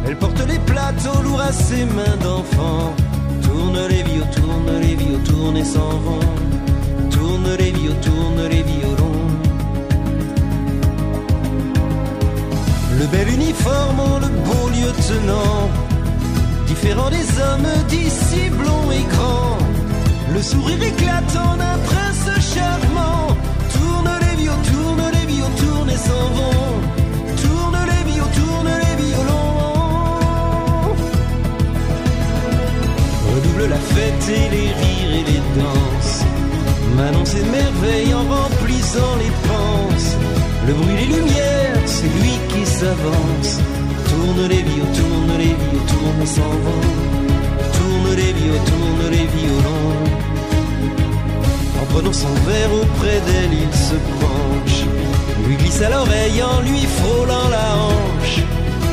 elle 0.07 0.17
porte 0.17 0.41
les 0.47 0.59
plateaux 0.61 1.23
lourds 1.23 1.41
à 1.41 1.53
ses 1.53 1.85
mains 1.85 2.17
d'enfant. 2.23 2.95
Tourne 3.43 3.79
les 3.89 4.03
vieux, 4.03 4.25
tourne 4.35 4.81
les 4.81 4.95
vieux, 4.95 5.19
tourne 5.25 5.57
et 5.57 5.65
s'en 5.65 5.91
vont. 6.07 6.29
Tourne 7.11 7.49
les 7.59 7.73
vieux, 7.73 7.95
tourne 8.03 8.43
les 8.51 8.63
violons. 8.63 9.27
Le 12.99 13.07
bel 13.07 13.29
uniforme, 13.35 14.03
le 14.21 14.29
beau 14.47 14.69
lieutenant. 14.69 15.71
Différent 16.67 17.11
des 17.11 17.27
hommes 17.41 17.73
d'ici 17.89 18.51
blond 18.51 18.91
et 18.93 19.05
grand. 19.15 19.59
Le 20.35 20.43
sourire 20.43 20.83
éclatant 20.83 21.57
d'un 21.57 21.79
prince 21.91 22.55
charmant. 22.55 23.37
Tourne 23.75 24.11
les 24.21 24.37
vieux, 24.43 24.59
tourne 24.71 25.03
les 25.13 25.27
vieux, 25.33 25.51
tourne 25.59 25.91
et 25.91 25.97
s'en 25.97 26.27
vont. 26.37 27.00
La 33.67 33.77
fête 33.77 34.29
et 34.29 34.49
les 34.55 34.71
rires 34.81 35.15
et 35.21 35.25
les 35.31 35.43
danses. 35.61 36.25
Manon 36.97 37.25
s'émerveille 37.25 38.15
en 38.15 38.25
remplissant 38.25 39.15
les 39.19 39.33
penses. 39.49 40.17
Le 40.67 40.73
bruit, 40.75 40.97
les 41.01 41.17
lumières, 41.17 41.83
c'est 41.87 42.13
lui 42.21 42.35
qui 42.51 42.67
s'avance. 42.67 43.53
Tourne 44.09 44.49
les 44.49 44.63
vieux, 44.63 44.89
tourne 44.99 45.39
les 45.39 45.55
vieux, 45.63 45.85
tourne 45.93 46.27
s'en 46.27 46.55
va. 46.65 46.79
Tourne 47.79 48.17
les 48.17 48.33
vieux, 48.33 48.61
tourne 48.71 49.11
les 49.11 49.27
violons. 49.39 50.05
En 51.81 51.87
prenant 51.93 52.13
son 52.13 52.35
verre 52.49 52.73
auprès 52.83 53.21
d'elle, 53.27 53.55
il 53.65 53.75
se 53.89 53.97
penche. 54.21 54.85
Lui 55.47 55.57
glisse 55.57 55.83
à 55.83 55.91
l'oreille 55.91 56.43
en 56.43 56.61
lui 56.63 56.81
frôlant 56.99 57.49
la 57.51 57.67
hanche. 57.85 58.41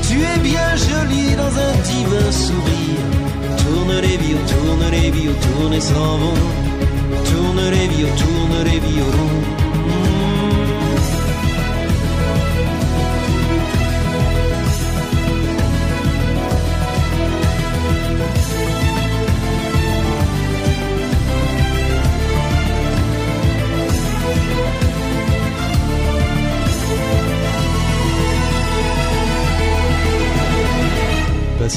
Tu 0.08 0.22
es 0.22 0.40
bien 0.40 0.70
jolie 0.76 1.36
dans 1.36 1.54
un 1.68 1.74
divin 1.92 2.32
sourire 2.32 2.67
Tourne 3.68 4.00
les 4.02 4.18
vieux, 4.18 4.38
tourne 4.48 4.92
les 4.92 5.12
vieux, 5.12 5.36
tourne 5.42 5.74
et 5.74 5.82
s'en 5.82 6.18
vont. 6.18 6.34
Tourne 7.26 7.70
les 7.70 7.88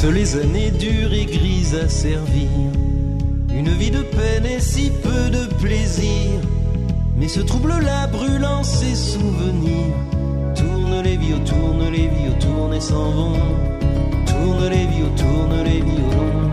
les 0.09 0.37
années 0.37 0.71
dures 0.71 1.13
et 1.13 1.27
grises 1.27 1.75
à 1.75 1.89
servir. 1.89 2.49
Une 3.53 3.71
vie 3.71 3.91
de 3.91 4.03
peine 4.03 4.47
et 4.47 4.61
si 4.61 4.91
peu 4.91 5.31
de 5.31 5.47
plaisir. 5.61 6.31
Mais 7.17 7.29
ce 7.29 7.41
trouble-là 7.41 8.07
brûlant 8.07 8.63
ses 8.63 8.95
souvenirs. 8.95 9.95
Tourne 10.55 11.03
les 11.03 11.17
vieux, 11.17 11.39
tourne 11.45 11.91
les 11.91 12.09
vieux, 12.09 12.33
tourne 12.41 12.73
et 12.73 12.81
s'en 12.81 13.11
vont. 13.11 13.33
Tourne 14.27 14.69
les 14.71 14.87
vieux, 14.87 15.11
tourne 15.17 15.63
les 15.65 15.81
violons. 15.83 16.51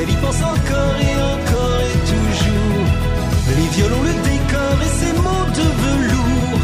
Elle 0.00 0.10
y 0.10 0.16
pense 0.16 0.42
encore 0.42 0.96
et 1.00 1.16
encore 1.34 1.80
et 1.90 1.98
toujours. 2.12 2.86
Les 3.56 3.68
violons, 3.76 4.02
le 4.02 4.14
décor 4.30 4.76
et 4.80 4.92
ses 5.00 5.12
mots 5.14 5.48
de 5.58 5.66
velours. 5.82 6.60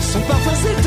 Son 0.00 0.20
parfum, 0.20 0.54
ses 0.54 0.85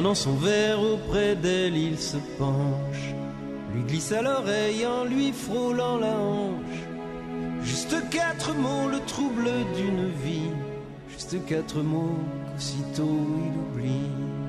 prenant 0.00 0.14
son 0.14 0.32
verre 0.32 0.80
auprès 0.80 1.36
d'elle, 1.36 1.76
il 1.76 1.98
se 1.98 2.16
penche. 2.38 3.14
Lui 3.74 3.82
glisse 3.82 4.12
à 4.12 4.22
l'oreille 4.22 4.86
en 4.86 5.04
lui 5.04 5.30
frôlant 5.30 5.98
la 5.98 6.16
hanche. 6.16 6.80
Juste 7.62 8.08
quatre 8.08 8.54
mots, 8.54 8.88
le 8.90 9.00
trouble 9.00 9.50
d'une 9.76 10.08
vie. 10.24 10.52
Juste 11.10 11.44
quatre 11.44 11.82
mots 11.82 12.16
qu'aussitôt 12.54 13.26
il 13.44 13.82
oublie. 13.82 14.39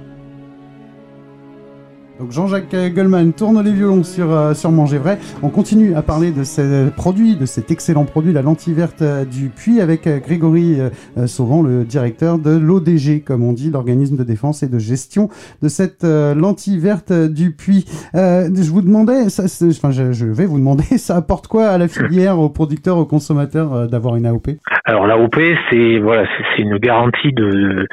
Donc 2.20 2.32
Jean-Jacques 2.32 2.76
Goldman 2.94 3.34
tourne 3.34 3.64
les 3.64 3.72
violons 3.72 4.04
sur, 4.04 4.32
euh, 4.32 4.54
sur 4.54 4.72
Manger 4.72 4.98
Vrai. 4.98 5.18
On 5.42 5.50
continue 5.50 5.96
à 5.96 6.02
parler 6.02 6.32
de 6.32 6.44
ces 6.44 6.92
produits, 6.96 7.36
de 7.36 7.46
cet 7.46 7.72
excellent 7.72 8.06
produit, 8.06 8.34
la 8.34 8.42
lentille 8.42 8.74
verte 8.74 9.02
euh, 9.02 9.26
du 9.26 9.50
Puy, 9.50 9.82
avec 9.82 10.06
euh, 10.08 10.20
Grégory 10.20 10.78
Sauvant, 11.26 11.62
le 11.64 11.84
directeur 11.84 12.38
de 12.38 12.58
l'ODG, 12.58 13.24
comme 13.24 13.44
on 13.44 13.54
dit, 13.54 13.72
l'organisme 13.72 14.18
de 14.18 14.24
défense 14.24 14.64
et 14.64 14.70
de 14.70 14.80
gestion 14.80 15.30
de 15.62 15.68
cette 15.68 16.04
lentille 16.04 16.80
verte 16.80 17.12
du 17.12 17.52
Puy. 17.52 17.86
je 18.14 18.72
vous 18.72 18.82
demandais, 18.82 19.30
ça, 19.30 19.44
enfin 19.70 19.92
je, 19.92 20.26
vais 20.26 20.46
vous 20.46 20.58
demander, 20.58 20.84
ça 20.98 21.16
apporte 21.16 21.48
quoi 21.48 21.68
à 21.68 21.78
la 21.78 21.88
filière, 21.88 22.40
aux 22.40 22.50
producteurs, 22.50 22.98
aux 22.98 23.06
consommateurs 23.06 23.88
d'avoir 23.88 24.16
une 24.16 24.26
AOP 24.26 24.50
Alors 24.86 25.08
l'AOP, 25.08 25.36
c'est 25.70 26.00
voilà, 26.00 26.26
c'est 26.56 26.62
une 26.62 26.78
garantie 26.78 27.34
de 27.34 27.88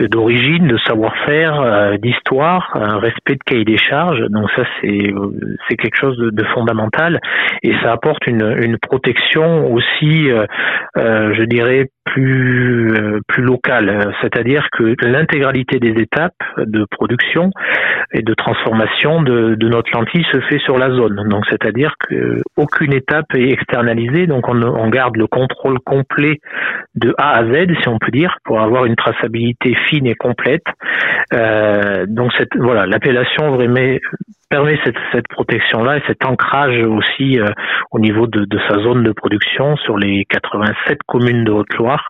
d'origine, 0.00 0.68
de 0.68 0.78
savoir-faire, 0.86 1.98
d'histoire, 2.00 2.70
un 2.74 2.98
respect 2.98 3.34
de 3.34 3.44
qualité 3.44 3.59
des 3.64 3.78
charges. 3.78 4.20
Donc 4.30 4.50
ça, 4.56 4.62
c'est 4.82 5.76
quelque 5.76 5.96
chose 5.96 6.16
de, 6.18 6.44
fondamental 6.54 7.20
et 7.62 7.72
ça 7.82 7.92
apporte 7.92 8.26
une, 8.26 8.56
une 8.62 8.78
protection 8.78 9.72
aussi, 9.72 10.30
euh, 10.30 10.46
euh, 10.96 11.32
je 11.34 11.44
dirais, 11.44 11.86
plus 12.12 12.92
euh, 12.92 13.20
plus 13.28 13.42
locale. 13.42 14.12
C'est-à-dire 14.20 14.68
que 14.72 14.94
l'intégralité 15.06 15.78
des 15.78 15.94
étapes 16.00 16.42
de 16.58 16.84
production 16.90 17.50
et 18.12 18.22
de 18.22 18.34
transformation 18.34 19.22
de, 19.22 19.54
de 19.54 19.68
notre 19.68 19.90
lentille 19.92 20.24
se 20.32 20.40
fait 20.40 20.58
sur 20.58 20.78
la 20.78 20.90
zone. 20.90 21.28
Donc 21.28 21.44
c'est-à-dire 21.48 21.94
que 21.98 22.42
aucune 22.56 22.92
étape 22.92 23.26
est 23.34 23.50
externalisée. 23.50 24.26
Donc 24.26 24.48
on, 24.48 24.60
on 24.62 24.88
garde 24.88 25.16
le 25.16 25.26
contrôle 25.26 25.78
complet 25.80 26.38
de 26.94 27.14
A 27.18 27.38
à 27.38 27.44
Z, 27.44 27.68
si 27.82 27.88
on 27.88 27.98
peut 27.98 28.10
dire, 28.10 28.36
pour 28.44 28.60
avoir 28.60 28.84
une 28.84 28.96
traçabilité 28.96 29.74
fine 29.88 30.06
et 30.06 30.14
complète. 30.14 30.64
Euh, 31.32 32.06
donc 32.06 32.32
voilà, 32.56 32.86
l'appellation 32.86 33.50
vraiment 33.50 33.96
permet 34.50 34.78
cette, 34.84 34.96
cette 35.12 35.28
protection-là 35.28 35.98
et 35.98 36.02
cet 36.08 36.24
ancrage 36.24 36.76
aussi 36.82 37.38
euh, 37.38 37.46
au 37.92 38.00
niveau 38.00 38.26
de, 38.26 38.44
de, 38.44 38.58
sa 38.68 38.80
zone 38.82 39.04
de 39.04 39.12
production 39.12 39.76
sur 39.76 39.96
les 39.96 40.24
87 40.28 40.98
communes 41.06 41.44
de 41.44 41.52
Haute-Loire. 41.52 42.08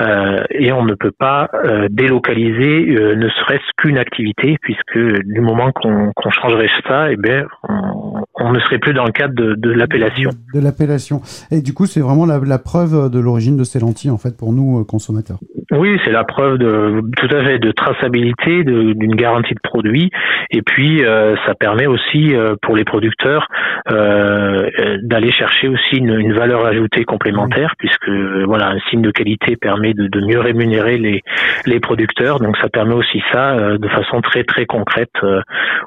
Euh, 0.00 0.42
et 0.50 0.72
on 0.72 0.84
ne 0.84 0.94
peut 0.94 1.12
pas 1.12 1.48
euh, 1.54 1.88
délocaliser 1.90 2.96
euh, 2.96 3.16
ne 3.16 3.28
serait-ce 3.28 3.64
qu'une 3.76 3.98
activité, 3.98 4.56
puisque 4.60 4.98
du 4.98 5.40
moment 5.40 5.72
qu'on 5.72 6.12
changerait 6.30 6.70
ça, 6.86 7.10
eh 7.10 7.16
bien, 7.16 7.46
on, 7.68 8.22
on, 8.34 8.52
ne 8.52 8.60
serait 8.60 8.78
plus 8.78 8.94
dans 8.94 9.04
le 9.04 9.12
cadre 9.12 9.34
de, 9.34 9.70
l'appellation. 9.70 10.30
De 10.54 10.60
l'appellation. 10.60 11.20
Et 11.50 11.62
du 11.62 11.72
coup, 11.74 11.86
c'est 11.86 12.00
vraiment 12.00 12.26
la, 12.26 12.38
la, 12.38 12.58
preuve 12.58 13.10
de 13.10 13.18
l'origine 13.18 13.56
de 13.56 13.64
ces 13.64 13.80
lentilles, 13.80 14.10
en 14.10 14.18
fait, 14.18 14.36
pour 14.36 14.52
nous, 14.52 14.84
consommateurs. 14.84 15.38
Oui, 15.72 15.98
c'est 16.04 16.12
la 16.12 16.24
preuve 16.24 16.58
de 16.58 17.00
tout 17.16 17.34
à 17.34 17.42
fait 17.44 17.58
de 17.58 17.72
traçabilité, 17.72 18.62
d'une 18.62 19.16
garantie 19.16 19.54
de 19.54 19.60
produit, 19.62 20.10
et 20.50 20.60
puis 20.60 21.02
euh, 21.02 21.34
ça 21.46 21.54
permet 21.54 21.86
aussi 21.86 22.36
euh, 22.36 22.56
pour 22.60 22.76
les 22.76 22.84
producteurs 22.84 23.48
euh, 23.90 24.68
d'aller 25.00 25.32
chercher 25.32 25.68
aussi 25.68 25.96
une, 25.96 26.20
une, 26.20 26.34
valeur 26.34 26.66
ajoutée 26.66 27.04
complémentaire, 27.04 27.72
puisque 27.78 28.10
voilà 28.44 28.68
un 28.68 28.80
signe 28.90 29.00
de 29.00 29.10
qualité 29.10 29.56
permet 29.56 29.94
de, 29.94 30.08
de, 30.08 30.20
mieux 30.20 30.40
rémunérer 30.40 30.98
les 30.98 31.22
les 31.64 31.80
producteurs, 31.80 32.38
donc 32.38 32.58
ça 32.58 32.68
permet 32.68 32.94
aussi 32.94 33.22
ça 33.32 33.56
de 33.78 33.88
façon 33.88 34.20
très 34.20 34.44
très 34.44 34.66
concrète 34.66 35.16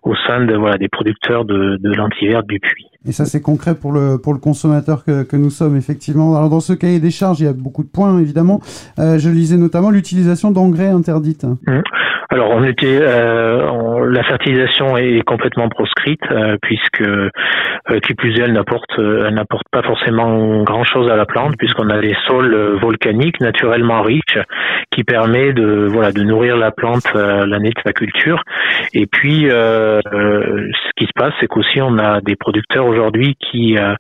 au 0.02 0.16
sein 0.28 0.46
de 0.46 0.56
voilà 0.56 0.78
des 0.80 0.90
producteurs 0.90 1.46
de, 1.46 1.78
de 1.80 1.94
lentilles 1.94 2.30
vertes 2.30 2.48
du 2.48 2.60
puits. 2.60 2.90
Et 3.08 3.12
ça, 3.12 3.26
c'est 3.26 3.42
concret 3.42 3.76
pour 3.76 3.92
le, 3.92 4.18
pour 4.18 4.34
le 4.34 4.40
consommateur 4.40 5.04
que, 5.04 5.24
que 5.24 5.36
nous 5.36 5.52
sommes, 5.52 5.76
effectivement. 5.78 6.36
Alors, 6.36 6.50
dans 6.50 6.60
ce 6.60 6.74
cahier 6.74 7.00
des 7.00 7.12
charges, 7.12 7.40
il 7.40 7.46
y 7.46 7.50
a 7.50 7.54
beaucoup 7.54 7.84
de 7.84 7.90
points, 7.90 8.20
évidemment. 8.20 8.62
Euh, 8.98 9.20
je 9.20 9.30
lisais 9.30 9.58
notamment 9.58 9.92
l'utilisation 9.92 10.52
d'engrais 10.52 10.90
interdite. 10.90 11.44
Mmh. 11.44 11.82
Alors, 12.32 12.50
on 12.50 12.64
était, 12.64 13.00
euh, 13.00 14.10
la 14.10 14.24
fertilisation 14.24 14.98
est 14.98 15.22
complètement 15.22 15.70
proscrite, 15.70 16.24
euh, 16.32 16.58
puisque 16.62 17.04
qui 18.02 18.16
plus 18.16 18.36
est, 18.40 18.42
elle 18.42 18.54
n'apporte, 18.54 18.98
n'apporte 18.98 19.68
pas 19.72 19.84
forcément 19.84 20.64
grand-chose 20.64 21.08
à 21.12 21.16
la 21.16 21.28
plante, 21.28 21.54
puisqu'on 21.60 21.90
a 21.92 22.00
des 22.02 22.16
sols 22.28 22.80
volcaniques 22.82 23.40
naturellement 23.40 24.02
riches, 24.02 24.40
qui 24.90 25.04
permet 25.04 25.54
de, 25.54 25.86
voilà, 25.88 26.12
de 26.12 26.24
nourrir 26.24 26.58
la 26.58 26.72
plante 26.72 27.14
l'année 27.14 27.70
de 27.70 27.82
sa 27.86 27.94
culture. 27.94 28.42
Et 28.96 29.06
puis, 29.06 29.46
ce 29.52 30.90
qui 30.98 31.06
se 31.06 31.12
passe, 31.16 31.34
c'est 31.40 31.48
qu'aussi 31.48 31.80
on 31.80 32.00
a 32.00 32.22
des 32.22 32.36
producteurs 32.36 32.88
aujourd'hui 32.96 33.36
qui 33.36 33.78
euh, 33.78 33.96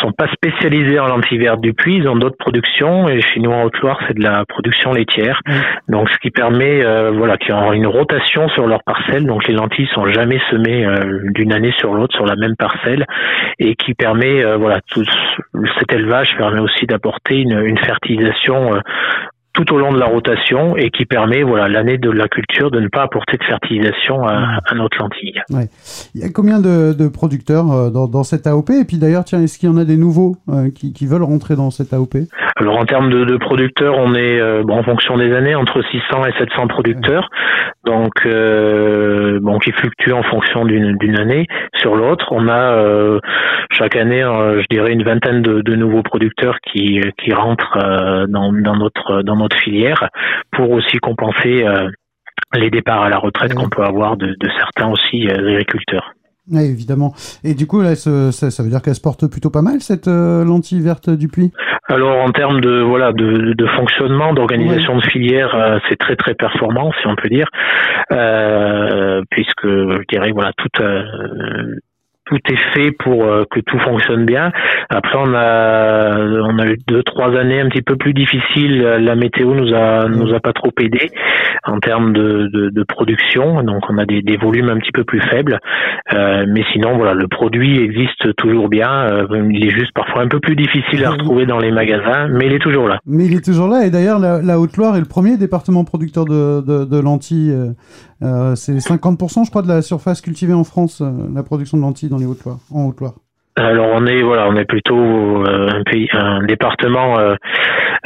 sont 0.00 0.12
pas 0.12 0.28
spécialisés 0.32 0.98
en 0.98 1.06
lentilles 1.06 1.38
vertes 1.38 1.60
du 1.60 1.72
puits, 1.74 1.96
ils 1.96 2.08
ont 2.08 2.16
d'autres 2.16 2.36
productions 2.38 3.08
et 3.08 3.20
chez 3.20 3.40
nous 3.40 3.50
en 3.50 3.64
Haute-Loire 3.64 3.98
c'est 4.06 4.16
de 4.16 4.22
la 4.22 4.44
production 4.44 4.92
laitière. 4.92 5.40
Donc 5.88 6.08
ce 6.10 6.18
qui 6.18 6.30
permet 6.30 6.84
euh, 6.84 7.10
voilà 7.10 7.36
qu'ils 7.36 7.54
ont 7.54 7.72
une 7.72 7.86
rotation 7.86 8.48
sur 8.50 8.66
leur 8.66 8.82
parcelle, 8.84 9.26
donc 9.26 9.46
les 9.48 9.54
lentilles 9.54 9.88
sont 9.94 10.06
jamais 10.06 10.40
semées 10.50 10.86
euh, 10.86 11.20
d'une 11.34 11.52
année 11.52 11.72
sur 11.78 11.94
l'autre 11.94 12.14
sur 12.14 12.26
la 12.26 12.36
même 12.36 12.56
parcelle 12.56 13.04
et 13.58 13.74
qui 13.74 13.94
permet 13.94 14.44
euh, 14.44 14.56
voilà 14.56 14.80
tout 14.90 15.04
cet 15.78 15.92
élevage 15.92 16.36
permet 16.36 16.60
aussi 16.60 16.86
d'apporter 16.86 17.40
une, 17.40 17.58
une 17.58 17.78
fertilisation 17.78 18.80
tout 19.52 19.72
au 19.74 19.78
long 19.78 19.92
de 19.92 19.98
la 19.98 20.06
rotation 20.06 20.76
et 20.76 20.90
qui 20.90 21.06
permet, 21.06 21.42
voilà, 21.42 21.68
l'année 21.68 21.98
de 21.98 22.10
la 22.10 22.28
culture 22.28 22.70
de 22.70 22.80
ne 22.80 22.88
pas 22.88 23.02
apporter 23.02 23.36
de 23.36 23.44
fertilisation 23.44 24.26
à, 24.26 24.60
notre 24.74 24.98
lentille. 24.98 25.40
Il 26.14 26.20
y 26.20 26.24
a 26.24 26.28
combien 26.28 26.60
de, 26.60 26.92
de 26.92 27.08
producteurs 27.08 27.72
euh, 27.72 27.90
dans, 27.90 28.06
dans, 28.06 28.22
cette 28.22 28.46
AOP 28.46 28.70
Et 28.70 28.84
puis 28.84 28.98
d'ailleurs, 28.98 29.24
tiens, 29.24 29.42
est-ce 29.42 29.58
qu'il 29.58 29.68
y 29.68 29.72
en 29.72 29.76
a 29.76 29.84
des 29.84 29.96
nouveaux 29.96 30.36
euh, 30.48 30.70
qui, 30.70 30.92
qui, 30.92 31.06
veulent 31.06 31.24
rentrer 31.24 31.56
dans 31.56 31.70
cette 31.70 31.92
AOP 31.92 32.16
Alors 32.60 32.78
en 32.78 32.84
termes 32.84 33.10
de, 33.10 33.24
de 33.24 33.36
producteurs, 33.36 33.96
on 33.98 34.14
est, 34.14 34.38
euh, 34.38 34.62
bon, 34.62 34.78
en 34.78 34.82
fonction 34.82 35.16
des 35.16 35.34
années, 35.34 35.54
entre 35.54 35.82
600 35.82 36.26
et 36.26 36.32
700 36.38 36.68
producteurs, 36.68 37.28
donc 37.84 38.12
euh, 38.26 39.40
bon, 39.40 39.58
qui 39.58 39.72
fluctuent 39.72 40.12
en 40.12 40.22
fonction 40.22 40.64
d'une 40.64 41.18
année 41.18 41.46
sur 41.76 41.96
l'autre. 41.96 42.26
On 42.30 42.48
a 42.48 43.18
chaque 43.72 43.96
année, 43.96 44.20
je 44.22 44.66
dirais, 44.70 44.92
une 44.92 45.02
vingtaine 45.02 45.42
de, 45.42 45.62
de 45.62 45.74
nouveaux 45.74 46.02
producteurs 46.02 46.58
qui, 46.60 47.00
qui 47.22 47.32
rentrent 47.32 47.78
dans, 48.28 48.52
dans 48.52 48.76
notre 48.76 49.22
dans 49.22 49.36
notre 49.36 49.56
filière 49.56 50.08
pour 50.52 50.70
aussi 50.70 50.98
compenser 50.98 51.64
euh, 51.66 51.88
les 52.54 52.70
départs 52.70 53.02
à 53.02 53.08
la 53.08 53.18
retraite 53.18 53.54
qu'on 53.54 53.68
peut 53.68 53.84
avoir 53.84 54.16
de, 54.16 54.26
de 54.26 54.48
certains 54.58 54.88
aussi 54.88 55.28
euh, 55.28 55.52
agriculteurs. 55.52 56.12
Oui, 56.50 56.64
évidemment. 56.64 57.12
Et 57.44 57.54
du 57.54 57.66
coup, 57.66 57.80
là, 57.80 57.94
ça, 57.94 58.32
ça 58.32 58.62
veut 58.62 58.70
dire 58.70 58.82
qu'elle 58.82 58.94
se 58.94 59.00
porte 59.00 59.26
plutôt 59.26 59.50
pas 59.50 59.62
mal, 59.62 59.80
cette 59.80 60.08
euh, 60.08 60.44
lentille 60.44 60.80
verte 60.80 61.10
du 61.10 61.28
puits? 61.28 61.52
Alors, 61.88 62.22
en 62.22 62.30
termes 62.30 62.60
de 62.60 62.80
voilà 62.80 63.12
de, 63.12 63.52
de 63.52 63.66
fonctionnement, 63.66 64.32
d'organisation 64.32 64.94
ouais. 64.94 65.02
de 65.02 65.06
filière, 65.10 65.54
euh, 65.54 65.78
c'est 65.88 65.96
très 65.96 66.16
très 66.16 66.34
performant, 66.34 66.92
si 67.00 67.06
on 67.06 67.16
peut 67.16 67.28
dire, 67.28 67.48
euh, 68.12 69.22
puisque 69.30 69.66
je 69.66 70.02
dirais 70.08 70.30
voilà 70.30 70.52
toute 70.56 70.80
tout 72.30 72.52
est 72.52 72.74
fait 72.74 72.92
pour 72.92 73.24
euh, 73.24 73.44
que 73.50 73.60
tout 73.60 73.78
fonctionne 73.80 74.24
bien. 74.24 74.52
Après, 74.88 75.18
on 75.18 75.34
a 75.34 76.16
on 76.16 76.58
a 76.58 76.66
eu 76.66 76.78
deux 76.86 77.02
trois 77.02 77.36
années 77.36 77.60
un 77.60 77.68
petit 77.68 77.82
peu 77.82 77.96
plus 77.96 78.14
difficiles. 78.14 78.78
La 78.80 79.16
météo 79.16 79.54
nous 79.54 79.74
a 79.74 80.08
nous 80.08 80.32
a 80.32 80.40
pas 80.40 80.52
trop 80.52 80.70
aidé 80.80 81.10
en 81.64 81.78
termes 81.80 82.12
de, 82.12 82.48
de, 82.52 82.70
de 82.70 82.82
production, 82.84 83.62
donc 83.62 83.82
on 83.90 83.98
a 83.98 84.06
des, 84.06 84.22
des, 84.22 84.36
volumes 84.36 84.70
un 84.70 84.78
petit 84.78 84.92
peu 84.92 85.04
plus 85.04 85.20
faibles. 85.20 85.58
Euh, 86.14 86.46
mais 86.48 86.62
sinon, 86.72 86.96
voilà, 86.96 87.12
le 87.14 87.28
produit 87.28 87.82
existe 87.82 88.34
toujours 88.36 88.68
bien. 88.68 88.90
Euh, 88.90 89.26
il 89.50 89.66
est 89.66 89.70
juste 89.70 89.92
parfois 89.94 90.22
un 90.22 90.28
peu 90.28 90.40
plus 90.40 90.56
difficile 90.56 91.04
à 91.04 91.10
retrouver 91.10 91.46
dans 91.46 91.58
les 91.58 91.70
magasins, 91.70 92.28
mais 92.28 92.46
il 92.46 92.54
est 92.54 92.60
toujours 92.60 92.88
là. 92.88 93.00
Mais 93.06 93.26
il 93.26 93.34
est 93.34 93.44
toujours 93.44 93.68
là. 93.68 93.84
Et 93.84 93.90
d'ailleurs, 93.90 94.18
la, 94.18 94.40
la 94.40 94.58
Haute-Loire 94.58 94.96
est 94.96 95.00
le 95.00 95.06
premier 95.06 95.36
département 95.36 95.84
producteur 95.84 96.24
de, 96.24 96.64
de, 96.66 96.84
de 96.84 97.00
lentilles. 97.00 97.54
Euh, 98.22 98.54
c'est 98.54 98.76
50%, 98.76 99.44
je 99.44 99.50
crois, 99.50 99.62
de 99.62 99.68
la 99.68 99.82
surface 99.82 100.20
cultivée 100.20 100.54
en 100.54 100.64
France, 100.64 101.00
euh, 101.00 101.10
la 101.34 101.42
production 101.42 101.78
de 101.78 101.82
lentilles 101.82 102.10
dans 102.10 102.18
les 102.18 102.26
Hautes-Loire, 102.26 102.58
en 102.72 102.86
Haute-Loire. 102.86 103.14
Alors 103.56 103.88
on 103.92 104.06
est 104.06 104.22
voilà, 104.22 104.48
on 104.48 104.56
est 104.56 104.64
plutôt 104.64 104.96
euh, 104.96 105.68
un 105.70 105.82
pays, 105.82 106.08
un 106.12 106.44
département 106.44 107.18
euh, 107.18 107.34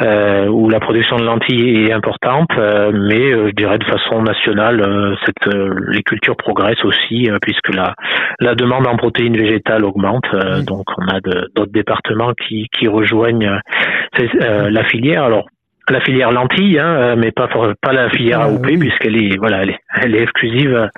euh, 0.00 0.48
où 0.48 0.70
la 0.70 0.80
production 0.80 1.16
de 1.16 1.22
lentilles 1.22 1.84
est 1.84 1.92
importante, 1.92 2.48
euh, 2.56 2.90
mais 2.92 3.30
je 3.30 3.50
dirais 3.54 3.78
de 3.78 3.84
façon 3.84 4.22
nationale, 4.22 5.16
cette 5.24 5.54
les 5.88 6.02
cultures 6.02 6.36
progressent 6.36 6.84
aussi 6.84 7.28
puisque 7.42 7.74
la 7.74 7.94
la 8.40 8.54
demande 8.54 8.86
en 8.86 8.96
protéines 8.96 9.36
végétales 9.36 9.84
augmente. 9.84 10.24
Oui. 10.32 10.64
Donc 10.64 10.86
on 10.96 11.06
a 11.08 11.20
d'autres 11.20 11.72
départements 11.72 12.32
qui 12.32 12.68
qui 12.76 12.88
rejoignent 12.88 13.60
la 14.48 14.84
filière. 14.84 15.24
Alors 15.24 15.46
la 15.90 16.00
filière 16.00 16.30
lentille, 16.32 16.78
hein, 16.78 17.14
mais 17.16 17.30
pas 17.30 17.48
pas 17.82 17.92
la 17.92 18.08
filière 18.10 18.40
ah, 18.40 18.44
AOP 18.44 18.64
oui. 18.64 18.78
puisqu'elle 18.78 19.16
est 19.16 19.36
voilà, 19.36 19.62
elle 19.62 19.70
est, 19.70 19.78
elle 20.02 20.14
est 20.14 20.22
exclusive 20.22 20.74
à, 20.74 20.90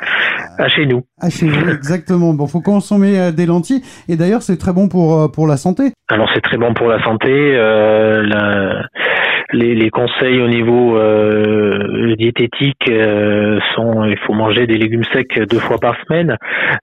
à, 0.63 0.69
chez 0.69 0.87
nous. 0.87 1.03
À 1.21 1.29
chez 1.29 1.47
nous, 1.47 1.69
exactement. 1.71 2.35
Bon, 2.35 2.47
faut 2.47 2.61
consommer 2.61 3.19
euh, 3.19 3.33
des 3.33 3.47
lentilles 3.47 3.83
et 4.09 4.17
d'ailleurs 4.17 4.43
c'est 4.43 4.57
très 4.57 4.73
bon 4.73 4.89
pour 4.89 5.21
euh, 5.21 5.29
pour 5.29 5.47
la 5.47 5.57
santé. 5.57 5.93
Alors 6.09 6.29
c'est 6.35 6.41
très 6.41 6.57
bon 6.57 6.73
pour 6.75 6.89
la 6.89 7.03
santé. 7.03 7.31
Euh, 7.31 8.23
la, 8.23 8.87
les, 9.53 9.91
conseils 9.91 10.41
au 10.41 10.49
niveau 10.49 10.97
euh, 10.97 12.15
diététique 12.17 12.89
euh, 12.89 13.59
sont 13.75 14.05
il 14.05 14.17
faut 14.19 14.35
manger 14.35 14.67
des 14.67 14.77
légumes 14.77 15.05
secs 15.13 15.41
deux 15.49 15.59
fois 15.59 15.79
par 15.79 15.97
semaine. 16.05 16.37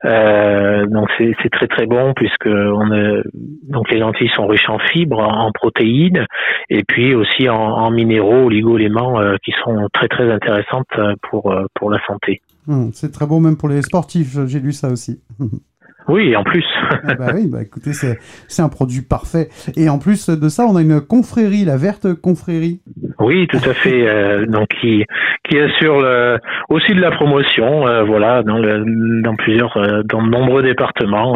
Euh, 0.05 0.85
donc 0.87 1.09
c'est 1.17 1.49
très 1.49 1.67
très 1.67 1.85
bon 1.85 2.13
puisque 2.15 2.47
donc 2.47 3.91
les 3.91 3.99
lentilles 3.99 4.31
sont 4.35 4.47
riches 4.47 4.69
en 4.69 4.79
fibres, 4.79 5.19
en 5.19 5.51
protéines 5.51 6.25
et 6.69 6.83
puis 6.87 7.13
aussi 7.13 7.49
en, 7.49 7.91
minéraux, 7.91 8.45
oligo-éléments 8.45 9.19
qui 9.43 9.53
sont 9.63 9.87
très 9.93 10.07
très 10.07 10.31
intéressantes 10.31 10.87
pour 11.29 11.53
pour 11.75 11.91
la 11.91 11.99
santé. 12.07 12.41
Hum, 12.67 12.91
c'est 12.93 13.11
très 13.11 13.27
bon 13.27 13.39
même 13.41 13.57
pour 13.57 13.69
les 13.69 13.81
sportifs, 13.81 14.37
j'ai 14.47 14.59
lu 14.59 14.71
ça 14.71 14.89
aussi. 14.89 15.19
Oui, 16.07 16.35
en 16.35 16.43
plus. 16.43 16.65
ah 17.03 17.15
bah 17.15 17.31
oui, 17.35 17.47
bah 17.47 17.61
écoutez, 17.61 17.91
c'est 17.93 18.61
un 18.61 18.69
produit 18.69 19.01
parfait. 19.01 19.49
Et 19.75 19.89
en 19.89 19.99
plus 19.99 20.29
de 20.29 20.49
ça, 20.49 20.65
on 20.65 20.75
a 20.75 20.81
une 20.81 21.01
confrérie, 21.01 21.65
la 21.65 21.77
verte 21.77 22.13
confrérie. 22.13 22.81
Oui, 23.19 23.47
tout 23.47 23.57
à 23.57 23.73
fait. 23.73 24.07
euh, 24.07 24.45
donc 24.45 24.67
qui 24.81 25.05
qui 25.49 25.59
assure 25.59 25.99
le, 25.99 26.37
aussi 26.69 26.93
de 26.93 27.01
la 27.01 27.11
promotion, 27.11 27.85
euh, 27.87 28.03
voilà, 28.03 28.43
dans 28.43 28.57
le, 28.57 29.21
dans 29.21 29.35
plusieurs, 29.35 29.75
euh, 29.77 30.01
dans 30.03 30.23
de 30.23 30.29
nombreux 30.29 30.63
départements 30.63 31.35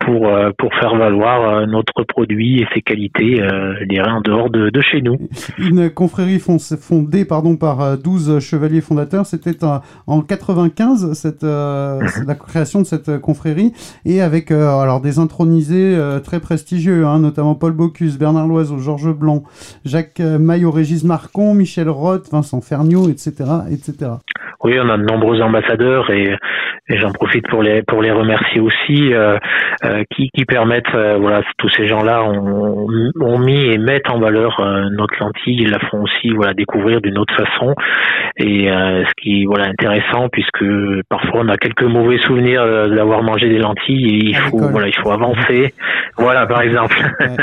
pour 0.00 0.30
pour 0.58 0.74
faire 0.74 0.96
valoir 0.96 1.66
notre 1.66 2.02
produit 2.02 2.60
et 2.62 2.66
ses 2.74 2.80
qualités, 2.80 3.36
je 3.38 3.84
dirais 3.84 4.10
en 4.10 4.20
dehors 4.20 4.50
de, 4.50 4.70
de 4.70 4.80
chez 4.80 5.02
nous. 5.02 5.16
Une 5.58 5.90
confrérie 5.90 6.40
fondée 6.40 7.24
pardon 7.24 7.56
par 7.56 7.98
12 7.98 8.40
chevaliers 8.40 8.80
fondateurs. 8.80 9.26
C'était 9.26 9.56
en 10.06 10.20
95 10.22 11.12
cette 11.12 11.42
la 11.42 12.34
création 12.34 12.80
de 12.80 12.86
cette 12.86 13.18
confrérie 13.20 13.72
et 14.04 14.20
avec 14.20 14.50
alors 14.50 15.00
des 15.00 15.18
intronisés 15.18 15.96
très 16.24 16.40
prestigieux, 16.40 17.06
hein, 17.06 17.20
notamment 17.20 17.54
Paul 17.54 17.72
Bocuse, 17.72 18.18
Bernard 18.18 18.46
Loiseau, 18.46 18.78
Georges 18.78 19.12
Blanc, 19.14 19.42
Jacques 19.84 20.20
Maillot, 20.20 20.70
Régis 20.70 21.04
Marcon, 21.08 21.54
Michel 21.54 21.88
Roth, 21.88 22.28
Vincent 22.30 22.60
Ferniaud, 22.60 23.08
etc., 23.08 23.32
etc. 23.72 24.12
Oui, 24.62 24.76
on 24.78 24.88
a 24.88 24.98
de 24.98 25.04
nombreux 25.04 25.40
ambassadeurs 25.40 26.10
et, 26.10 26.36
et 26.90 26.98
j'en 26.98 27.12
profite 27.12 27.46
pour 27.48 27.62
les 27.62 27.82
pour 27.82 28.02
les 28.02 28.10
remercier 28.10 28.60
aussi, 28.60 29.12
euh, 29.12 29.38
euh, 29.84 30.02
qui, 30.14 30.30
qui 30.34 30.44
permettent, 30.44 30.94
euh, 30.94 31.18
voilà, 31.18 31.42
tous 31.58 31.68
ces 31.76 31.86
gens-là 31.86 32.22
ont, 32.24 32.86
ont, 33.20 33.38
mis 33.38 33.66
et 33.66 33.78
mettent 33.78 34.10
en 34.10 34.18
valeur 34.18 34.60
notre 34.90 35.14
lentille, 35.20 35.62
ils 35.62 35.70
la 35.70 35.78
font 35.78 36.02
aussi, 36.02 36.30
voilà, 36.30 36.54
découvrir 36.54 37.00
d'une 37.00 37.18
autre 37.18 37.34
façon. 37.34 37.74
Et 38.36 38.68
ce 38.68 39.12
qui, 39.22 39.44
voilà, 39.44 39.66
intéressant 39.66 40.28
puisque 40.30 40.64
parfois 41.08 41.40
on 41.44 41.48
a 41.48 41.56
quelques 41.56 41.82
mauvais 41.82 42.18
souvenirs 42.18 42.64
d'avoir 42.88 43.22
mangé 43.22 43.48
des 43.48 43.58
lentilles 43.58 44.14
et 44.14 44.24
il 44.26 44.36
faut, 44.36 44.58
voilà, 44.58 44.88
il 44.88 44.96
faut 44.96 45.10
avancer. 45.10 45.74
Voilà, 46.16 46.46
par 46.46 46.62
exemple. 46.62 46.96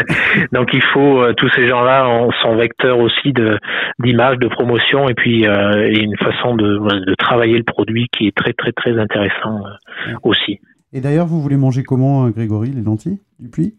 Donc 0.52 0.74
il 0.74 0.84
faut 0.94 1.34
tous 1.38 1.50
ces 1.56 1.68
gens-là 1.68 2.08
sont 2.42 2.56
vecteurs 2.56 3.00
aussi 3.00 3.32
de 3.34 3.45
d'image, 4.00 4.38
de 4.38 4.48
promotion 4.48 5.10
et 5.10 5.14
puis 5.14 5.44
et 5.44 6.00
une 6.00 6.18
façon 6.18 6.56
de 6.56 6.80
de 7.12 7.16
travailler 7.16 7.58
le 7.58 7.64
produit 7.64 8.08
qui 8.12 8.28
est 8.28 8.36
très 8.36 8.54
très 8.54 8.72
très 8.72 8.98
intéressant 9.00 9.58
euh, 9.66 10.14
aussi. 10.24 10.60
Et 10.94 11.02
d'ailleurs, 11.02 11.26
vous 11.26 11.42
voulez 11.42 11.58
manger 11.58 11.84
comment, 11.84 12.26
euh, 12.26 12.30
Grégory, 12.30 12.70
les 12.70 12.82
lentilles 12.82 13.20
du 13.40 13.50
puits? 13.50 13.74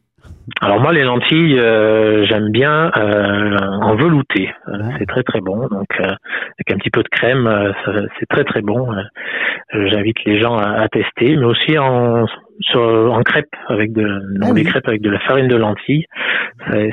Alors 0.60 0.80
moi 0.80 0.92
les 0.92 1.04
lentilles 1.04 1.58
euh, 1.58 2.26
j'aime 2.26 2.50
bien 2.50 2.90
euh, 2.96 3.56
en 3.80 3.94
velouté, 3.94 4.50
Euh, 4.68 4.78
c'est 4.98 5.06
très 5.06 5.22
très 5.22 5.40
bon 5.40 5.58
donc 5.68 5.86
euh, 6.00 6.04
avec 6.58 6.70
un 6.72 6.78
petit 6.78 6.90
peu 6.90 7.02
de 7.02 7.08
crème 7.08 7.46
euh, 7.46 7.72
c'est 8.18 8.26
très 8.28 8.44
très 8.44 8.62
bon. 8.62 8.92
Euh, 8.92 9.88
J'invite 9.90 10.24
les 10.24 10.40
gens 10.40 10.56
à, 10.56 10.80
à 10.84 10.88
tester 10.88 11.36
mais 11.36 11.44
aussi 11.44 11.78
en 11.78 12.26
sur, 12.60 12.80
en 12.80 13.22
crêpes 13.22 13.54
avec 13.68 13.92
de 13.92 14.06
Ah 14.42 14.46
des 14.46 14.52
oui. 14.52 14.64
crêpes 14.64 14.88
avec 14.88 15.02
de 15.02 15.10
la 15.10 15.18
farine 15.20 15.48
de 15.48 15.56
lentilles 15.56 16.06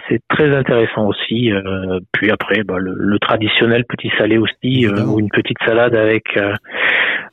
c'est 0.09 0.19
très 0.29 0.53
intéressant 0.55 1.07
aussi. 1.07 1.51
euh, 1.51 1.99
puis 2.11 2.29
après 2.31 2.63
bah, 2.63 2.77
le, 2.77 2.93
le 2.97 3.19
traditionnel 3.19 3.85
petit 3.85 4.11
salé 4.17 4.37
aussi 4.37 4.85
euh, 4.85 5.05
ou 5.05 5.19
une 5.19 5.29
petite 5.29 5.57
salade 5.65 5.95
avec 5.95 6.25
euh, 6.37 6.53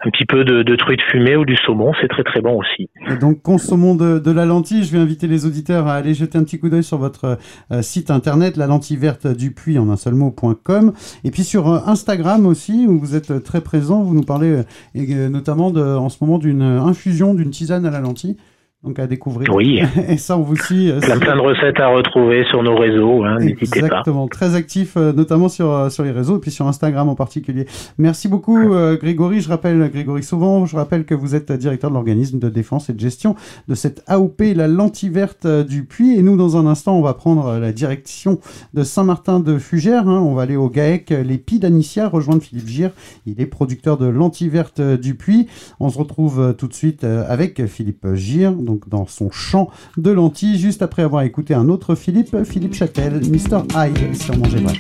un 0.03 0.11
petit 0.11 0.25
peu 0.25 0.45
de, 0.45 0.63
de 0.63 0.77
fumée 1.11 1.37
ou 1.37 1.45
du 1.45 1.57
saumon 1.57 1.93
c'est 2.01 2.09
très 2.09 2.25
très 2.25 2.41
bon 2.41 2.59
aussi. 2.59 2.89
Donc, 3.21 3.43
consommons 3.43 3.95
de, 3.95 4.31
la 4.31 4.47
lentille. 4.47 4.85
Je 4.85 4.93
vais 4.93 4.99
inviter 4.99 5.27
les 5.27 5.47
auditeurs 5.47 5.87
à 5.87 5.95
aller 5.95 6.15
jeter 6.15 6.39
un 6.39 6.45
petit 6.45 6.59
coup 6.59 6.69
d'œil 6.69 6.85
sur 6.85 6.99
votre 6.99 7.39
euh, 7.73 7.83
site 7.83 8.11
internet, 8.11 8.57
la 8.57 8.67
lentille 8.67 8.97
verte 8.97 9.27
du 9.27 9.53
puits 9.53 9.79
en 9.79 9.91
un 9.91 9.97
seul 9.97 10.15
mot.com. 10.15 10.93
Et 11.25 11.31
puis 11.31 11.45
sur 11.45 11.69
euh, 11.69 11.81
Instagram 11.87 12.47
aussi, 12.47 12.87
où 12.87 12.99
vous 12.99 13.15
êtes 13.15 13.31
euh, 13.31 13.41
très 13.41 13.61
présent. 13.61 14.03
Vous 14.03 14.15
nous 14.15 14.23
parlez 14.23 14.63
et, 14.95 15.15
notamment 15.29 15.71
de, 15.71 15.83
en 15.83 16.09
ce 16.09 16.19
moment 16.21 16.39
d'une 16.39 16.63
infusion 16.63 17.35
d'une 17.35 17.51
tisane 17.51 17.85
à 17.85 17.91
la 17.91 18.01
lentille. 18.01 18.37
Donc 18.83 18.99
à 18.99 19.07
découvrir. 19.07 19.55
Oui. 19.55 19.81
Et 20.09 20.17
ça, 20.17 20.39
on 20.39 20.43
vous 20.43 20.57
suit. 20.57 20.91
euh, 20.91 21.01
Plein, 21.01 21.11
sur- 21.11 21.21
plein 21.21 21.37
de 21.37 21.41
recettes 21.43 21.79
à 21.81 21.89
retrouver 21.89 22.45
sur 22.49 22.63
nos 22.63 22.75
réseaux, 22.77 23.25
hein, 23.25 23.37
pas. 23.37 23.45
Exactement, 23.45 24.27
très 24.27 24.55
actif, 24.55 24.95
euh, 24.97 25.13
notamment 25.13 25.51
sur, 25.51 25.71
euh, 25.71 25.91
sur 25.91 26.03
les 26.03 26.11
réseaux 26.13 26.39
et 26.39 26.41
puis 26.41 26.51
sur 26.51 26.67
Instagram 26.67 27.07
en 27.11 27.15
particulier. 27.15 27.67
Merci 27.99 28.27
beaucoup 28.27 28.57
euh, 28.73 28.97
Grégory, 28.97 29.43
je 29.43 29.51
rappelle 29.51 29.91
Grégory 29.93 30.23
Sauvant, 30.23 30.65
je 30.65 30.77
rappelle 30.77 31.05
que 31.05 31.15
vous 31.15 31.35
êtes 31.35 31.53
directeur 31.53 31.91
de 31.91 31.95
l'organisme 31.95 32.39
de 32.39 32.49
défense 32.49 32.89
et 32.89 32.95
de 32.95 33.01
gestion 33.01 33.35
de 33.69 33.75
cette 33.75 34.03
AOP, 34.07 34.41
la 34.57 34.67
lentille 34.67 35.11
verte 35.11 35.47
du 35.47 35.85
puits. 35.85 36.17
Et 36.19 36.23
nous, 36.23 36.39
dans 36.39 36.57
un 36.57 36.67
instant, 36.67 36.97
on 36.97 37.03
va 37.03 37.13
prendre 37.13 37.59
la 37.59 37.73
direction 37.73 38.41
de 38.73 38.83
Saint-Martin 38.83 39.41
de 39.41 39.59
Fugères. 39.59 40.09
hein. 40.09 40.23
On 40.25 40.33
va 40.33 40.41
aller 40.43 40.57
au 40.57 40.71
GAEC, 40.71 41.11
les 41.11 41.37
Pies 41.37 41.59
d'Anicia, 41.59 42.09
rejoindre 42.09 42.41
Philippe 42.43 42.67
Gire. 42.69 42.93
Il 43.27 43.43
est 43.43 43.47
producteur 43.47 43.99
de 43.99 44.07
lentilles 44.07 44.49
vertes 44.49 44.81
euh, 44.81 44.97
du 44.97 45.17
puits. 45.17 45.49
On 45.81 45.91
se 45.91 45.99
retrouve 45.99 46.55
tout 46.57 46.67
de 46.67 46.73
suite 46.73 47.05
avec 47.05 47.67
Philippe 47.67 48.07
Gire, 48.15 48.53
donc 48.71 48.89
dans 48.89 49.07
son 49.07 49.33
champ 49.33 49.69
de 49.97 50.13
lentilles, 50.13 50.57
juste 50.57 50.81
après 50.81 51.03
avoir 51.03 51.23
écouté 51.23 51.55
un 51.55 51.69
autre 51.69 51.97
Philippe, 51.97 52.45
Philippe 52.45 52.75
Châtel, 52.75 53.21
Mr. 53.29 53.63
Hyde 53.75 54.17
sur 54.17 54.37
Manger 54.39 54.61
Vrai. 54.61 54.75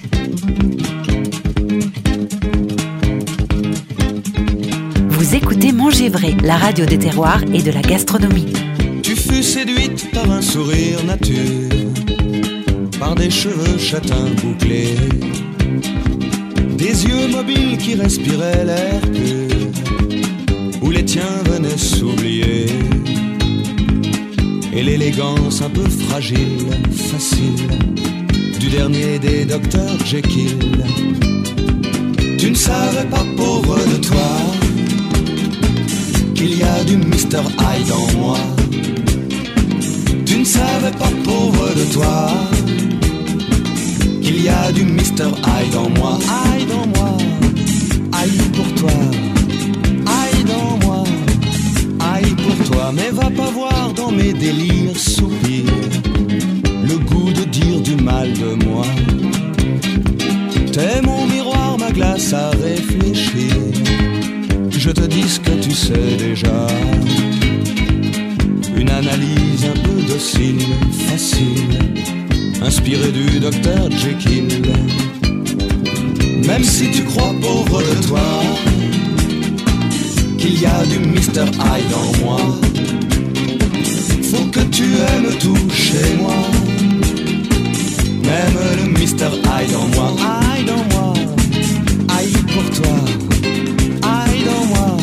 Vous 5.09 5.35
écoutez 5.35 5.72
Manger 5.72 6.09
Vrai, 6.09 6.37
la 6.44 6.57
radio 6.57 6.87
des 6.87 6.98
terroirs 6.98 7.42
et 7.53 7.62
de 7.62 7.72
la 7.72 7.83
gastronomie. 7.83 8.53
Tu 9.03 9.16
fus 9.16 9.42
séduite 9.42 10.09
par 10.12 10.31
un 10.31 10.40
sourire 10.40 11.05
nature, 11.05 11.68
par 13.00 13.16
des 13.16 13.31
cheveux 13.31 13.76
châtains 13.76 14.31
bouclés, 14.40 14.94
des 16.79 17.07
yeux 17.07 17.29
mobiles 17.33 17.76
qui 17.76 17.96
respiraient 17.96 18.64
l'air 18.64 19.00
pur, 19.00 19.50
où 20.81 20.90
les 20.90 21.05
tiens 21.05 21.42
venaient 21.46 21.76
s'oublier, 21.76 22.66
et 24.72 24.83
l'élégance 24.83 25.62
un 25.62 25.70
peu 25.70 25.88
fragile, 25.88 26.66
facile, 27.11 27.68
du 28.59 28.68
dernier 28.68 29.18
des 29.18 29.44
docteurs 29.44 29.98
Jekyll. 30.04 30.59
Tu 32.38 32.50
ne 32.50 32.54
savais 32.54 33.04
pas, 33.11 33.24
pauvre 33.37 33.78
de 33.92 33.96
toi, 33.96 34.30
qu'il 36.35 36.56
y 36.56 36.62
a 36.62 36.85
du 36.85 36.96
Mr. 36.96 37.42
Hyde 37.59 37.92
en 37.92 38.18
moi. 38.18 38.38
Tu 40.24 40.38
ne 40.38 40.44
savais 40.44 40.92
pas, 40.92 41.11
pauvre 41.24 41.68
de 41.74 41.92
toi, 41.92 42.30
qu'il 44.22 44.42
y 44.42 44.48
a 44.48 44.72
du 44.72 44.85
Mr. 44.85 45.30
Hyde 45.46 45.76
en 45.76 45.90
moi. 45.98 46.18
Hyde 46.22 46.70
en 46.72 46.87
moi, 46.87 47.16
Hyde 48.14 48.52
pour 48.52 48.74
toi, 48.74 49.30
Mais 52.92 53.11
va 53.11 53.31
pas 53.31 53.50
voir 53.50 53.92
dans 53.94 54.11
mes 54.11 54.33
délires 54.33 54.98
soupirs 54.98 55.64
le 56.83 56.98
goût 56.98 57.31
de 57.33 57.44
dire 57.44 57.81
du 57.81 57.94
mal 57.94 58.33
de 58.33 58.64
moi. 58.64 58.85
T'es 60.72 61.00
mon 61.03 61.26
miroir, 61.26 61.79
ma 61.79 61.92
glace 61.92 62.33
à 62.33 62.50
réfléchir. 62.50 63.55
Je 64.70 64.90
te 64.90 65.03
dis 65.03 65.29
ce 65.29 65.38
que 65.38 65.53
tu 65.62 65.70
sais 65.70 66.16
déjà. 66.18 66.66
Une 68.76 68.90
analyse 68.90 69.64
un 69.64 69.79
peu 69.87 70.03
docile, 70.12 70.59
facile, 71.07 71.79
inspirée 72.62 73.12
du 73.12 73.38
docteur 73.38 73.88
Jekyll. 73.92 74.48
Même 76.44 76.64
si 76.64 76.90
tu 76.90 77.05
crois, 77.05 77.35
pauvre 77.40 77.83
de 77.83 78.07
toi, 78.09 78.29
qu'il 80.38 80.61
y 80.61 80.66
a 80.66 80.85
du 80.87 80.98
Mr. 80.98 81.46
Hyde 81.53 81.94
en 81.94 82.24
moi, 82.24 82.40
faut 84.31 84.45
que 84.47 84.61
tu 84.71 84.85
aimes 84.85 85.33
tout 85.40 85.71
chez 85.73 86.14
moi. 86.21 86.35
Même 88.29 88.59
le 88.79 88.85
Mr. 88.99 89.31
Hyde 89.51 89.75
en 89.75 89.88
moi, 89.95 90.09
Hyde 90.19 90.71
en 90.71 90.85
moi, 90.95 91.14
Hyde 92.14 92.47
pour 92.53 92.66
toi, 92.79 92.97
Hyde 94.05 94.49
en 94.59 94.64
moi, 94.73 94.97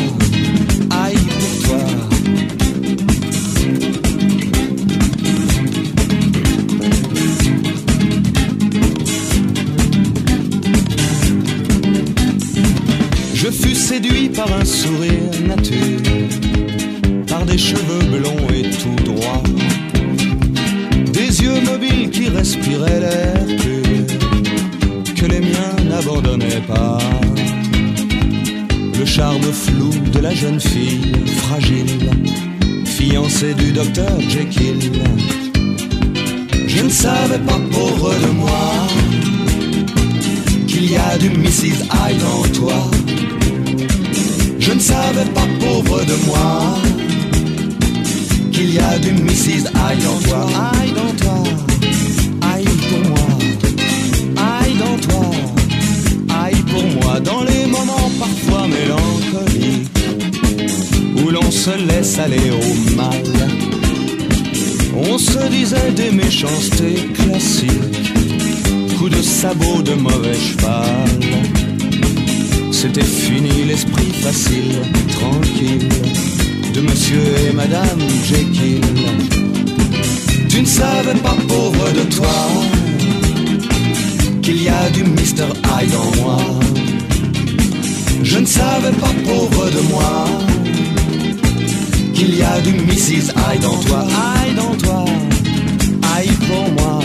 Hyde 0.92 1.30
pour 1.40 1.54
toi. 1.68 1.84
Je 13.34 13.48
fus 13.52 13.76
séduit 13.76 14.30
par 14.30 14.52
un 14.54 14.66
sourire 14.66 15.32
nature, 15.46 16.02
par 17.28 17.46
des 17.46 17.58
cheveux 17.58 17.97
charme 29.18 29.52
flou 29.52 29.90
de 30.14 30.20
la 30.20 30.32
jeune 30.32 30.60
fille 30.60 31.12
fragile, 31.38 31.88
fiancée 32.86 33.56
du 33.56 33.72
docteur 33.72 34.16
Jekyll. 34.30 34.80
Je 36.68 36.84
ne 36.84 36.90
savais 36.90 37.40
pas, 37.40 37.60
pauvre 37.72 38.14
de 38.14 38.32
moi, 38.42 38.70
qu'il 40.68 40.92
y 40.92 40.98
a 40.98 41.18
du 41.18 41.30
Mrs. 41.32 41.80
Hyde 41.98 42.24
en 42.36 42.44
toi. 42.60 42.80
Je 44.60 44.72
ne 44.74 44.80
savais 44.80 45.30
pas, 45.34 45.48
pauvre 45.62 46.00
de 46.06 46.18
moi, 46.28 46.78
qu'il 48.52 48.72
y 48.72 48.78
a 48.78 49.00
du 49.00 49.14
Mrs. 49.14 49.64
Hyde 49.82 50.06
en 50.14 50.20
toi. 50.28 50.48
Hyde 50.76 51.00
en 51.08 51.14
toi, 51.24 51.44
Hyde 52.50 52.82
pour 52.90 53.04
moi, 53.10 53.28
Hyde 54.62 54.82
en 54.92 54.98
toi, 55.08 55.26
Hyde 56.30 56.66
pour 56.66 56.86
moi, 57.02 57.20
dans 57.20 57.44
les 57.44 57.66
moments 57.66 58.07
parfois 58.20 58.68
mélancoliques, 58.68 59.90
où 61.18 61.30
l'on 61.30 61.52
se 61.52 61.72
laisse 61.88 62.18
aller 62.20 62.52
au 62.52 62.96
mal. 62.96 63.24
On 64.96 65.18
se 65.18 65.48
disait 65.50 65.92
des 65.96 66.12
méchancetés 66.12 67.08
classiques, 67.14 68.14
coups 68.98 69.12
de 69.12 69.22
sabot 69.22 69.82
de 69.82 69.94
mauvais 69.94 70.34
cheval. 70.34 71.10
C'était 72.72 73.04
fini 73.04 73.66
l'esprit 73.66 74.12
facile, 74.22 74.82
tranquille, 75.10 75.90
de 76.74 76.82
monsieur 76.82 77.24
et 77.50 77.54
madame 77.54 78.00
Jekyll. 78.26 78.82
Tu 80.50 80.62
ne 80.62 80.66
savais 80.66 81.20
pas, 81.22 81.36
pauvre 81.48 81.92
de 81.92 82.16
toi, 82.16 82.38
qu'il 84.42 84.64
y 84.64 84.70
a 84.70 84.90
du 84.90 85.04
Mr. 85.04 85.50
Hyde 85.66 85.96
en 85.96 86.22
moi. 86.22 86.38
Je 88.30 88.40
ne 88.40 88.46
savais 88.46 88.92
pas, 88.92 89.08
pauvre 89.26 89.70
de 89.70 89.80
moi, 89.90 90.26
qu'il 92.14 92.36
y 92.36 92.44
a 92.44 92.60
du 92.60 92.74
Mrs. 92.74 93.32
Hyde 93.32 93.66
en 93.66 93.80
toi. 93.80 94.06
Hyde 94.06 94.60
en 94.60 94.76
toi, 94.76 95.06
Hyde 96.20 96.38
pour 96.46 96.70
moi, 96.74 97.00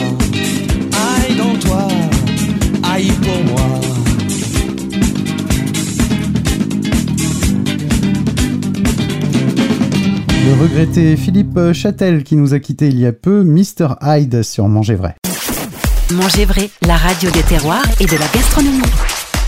Hyde 0.93 1.41
en 1.41 1.57
toi, 1.61 1.89
Hyde 2.99 3.15
pour 3.21 3.45
moi. 3.45 3.81
Le 10.45 10.61
regretté 10.61 11.17
Philippe 11.17 11.73
Châtel 11.73 12.25
qui 12.25 12.35
nous 12.35 12.53
a 12.53 12.59
quitté 12.59 12.89
il 12.89 12.99
y 12.99 13.07
a 13.07 13.13
peu, 13.13 13.45
Mr. 13.45 13.95
Hyde 14.03 14.43
sur 14.43 14.67
Manger 14.67 14.97
Vrai. 14.97 15.15
Manger 16.11 16.47
Vrai, 16.47 16.69
la 16.85 16.97
radio 16.97 17.31
des 17.31 17.43
terroirs 17.43 17.87
et 18.01 18.07
de 18.07 18.17
la 18.17 18.27
gastronomie. 18.35 18.83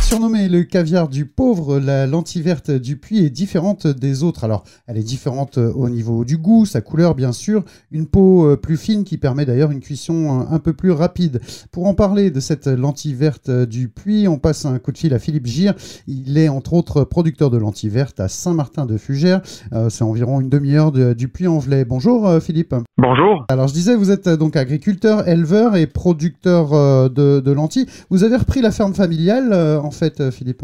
Surnommée 0.07 0.51
le 0.51 0.64
caviar 0.64 1.09
du 1.09 1.25
pauvre, 1.25 1.79
la 1.79 2.07
lentille 2.07 2.43
verte 2.43 2.71
du 2.71 2.99
puits 2.99 3.25
est 3.25 3.31
différente 3.31 3.87
des 3.87 4.23
autres. 4.23 4.45
Alors, 4.45 4.62
elle 4.87 4.99
est 4.99 5.03
différente 5.03 5.57
euh, 5.57 5.73
au 5.73 5.88
niveau 5.88 6.27
du 6.27 6.37
goût, 6.37 6.67
sa 6.67 6.83
couleur 6.83 7.14
bien 7.14 7.33
sûr, 7.33 7.64
une 7.90 8.07
peau 8.07 8.47
euh, 8.47 8.57
plus 8.57 8.77
fine 8.77 9.05
qui 9.05 9.17
permet 9.17 9.47
d'ailleurs 9.47 9.71
une 9.71 9.81
cuisson 9.81 10.47
un, 10.51 10.59
peu 10.59 10.75
plus 10.75 10.90
rapide. 10.90 11.40
Pour 11.73 11.87
en 11.87 11.95
parler 11.95 12.31
de 12.31 12.38
cette 12.38 12.67
lentille 12.67 13.14
verte 13.14 13.49
euh, 13.49 13.64
du 13.64 13.88
puits, 13.88 14.29
on 14.29 14.38
passe 14.38 14.67
un 14.67 14.79
coup 14.79 14.93
de 14.93 14.99
fil 14.99 15.14
à 15.14 15.19
Philippe 15.19 15.47
Gire. 15.47 15.75
Il 16.07 16.37
est 16.37 16.51
entre 16.51 16.75
autres 16.75 17.05
producteur 17.05 17.49
de 17.49 17.57
lentilles 17.57 17.88
vertes 17.88 18.21
à 18.21 18.29
Saint-Martin-de-Fugères. 18.29 19.40
C'est 19.88 20.05
environ 20.05 20.40
une 20.40 20.51
demi-heure 20.51 20.93
du 20.93 21.29
puits 21.29 21.47
en 21.47 21.59
Velay. 21.59 21.85
Bonjour 21.85 22.40
Philippe. 22.43 22.75
Bonjour. 22.99 23.47
Alors 23.49 23.69
je 23.69 23.73
disais, 23.73 23.97
vous 23.97 24.11
êtes 24.11 24.29
donc 24.29 24.57
agriculteur, 24.57 25.27
éleveur 25.27 25.77
et 25.77 25.87
producteur 25.87 26.71
de, 27.11 27.40
de 27.40 27.53
lentilles. 27.53 27.87
Vous 28.11 28.23
avez 28.23 28.37
repris 28.37 28.61
la 28.61 28.71
ferme 28.71 28.95
familiale 28.95 29.53
en 29.53 29.90
fait, 29.95 30.04
euh, 30.21 30.31
Philippe? 30.31 30.62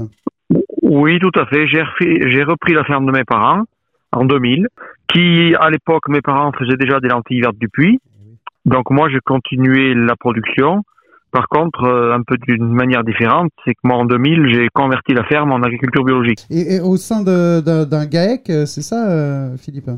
Oui, 0.83 1.19
tout 1.19 1.33
à 1.39 1.47
fait. 1.47 1.67
J'ai 1.67 2.43
repris, 2.43 2.73
la 2.73 2.85
ferme 2.85 3.07
de 3.07 3.13
mes 3.13 3.25
parents 3.25 3.63
en 4.13 4.25
2000, 4.25 4.67
qui 5.13 5.55
à 5.61 5.71
l'époque, 5.71 6.09
mes 6.09 6.21
parents 6.21 6.53
faisaient 6.53 6.77
déjà 6.77 7.01
des 7.01 7.09
lentilles 7.09 7.41
vertes 7.41 7.59
du 7.59 7.69
puits. 7.69 8.01
Donc 8.65 8.91
moi, 8.91 9.09
j'ai 9.09 9.21
continué 9.25 9.95
la 9.95 10.17
production. 10.17 10.83
Par 11.31 11.47
contre, 11.49 11.85
euh, 11.85 12.13
un 12.13 12.23
peu 12.23 12.37
d'une 12.39 12.73
manière 12.73 13.05
différente, 13.05 13.53
c'est 13.65 13.75
que 13.75 13.81
moi 13.85 13.99
en 13.99 14.05
2000, 14.05 14.53
j'ai 14.53 14.69
converti 14.75 15.15
la 15.15 15.23
ferme 15.25 15.53
en 15.53 15.63
agriculture 15.63 16.05
biologique. 16.05 16.45
Et, 16.51 16.81
au 16.81 16.97
sein 16.97 17.23
d'un 17.23 18.07
GAEC, 18.07 18.51
euh, 18.51 18.67
c'est 18.67 18.83
ça, 18.83 19.57
Philippe? 19.57 19.91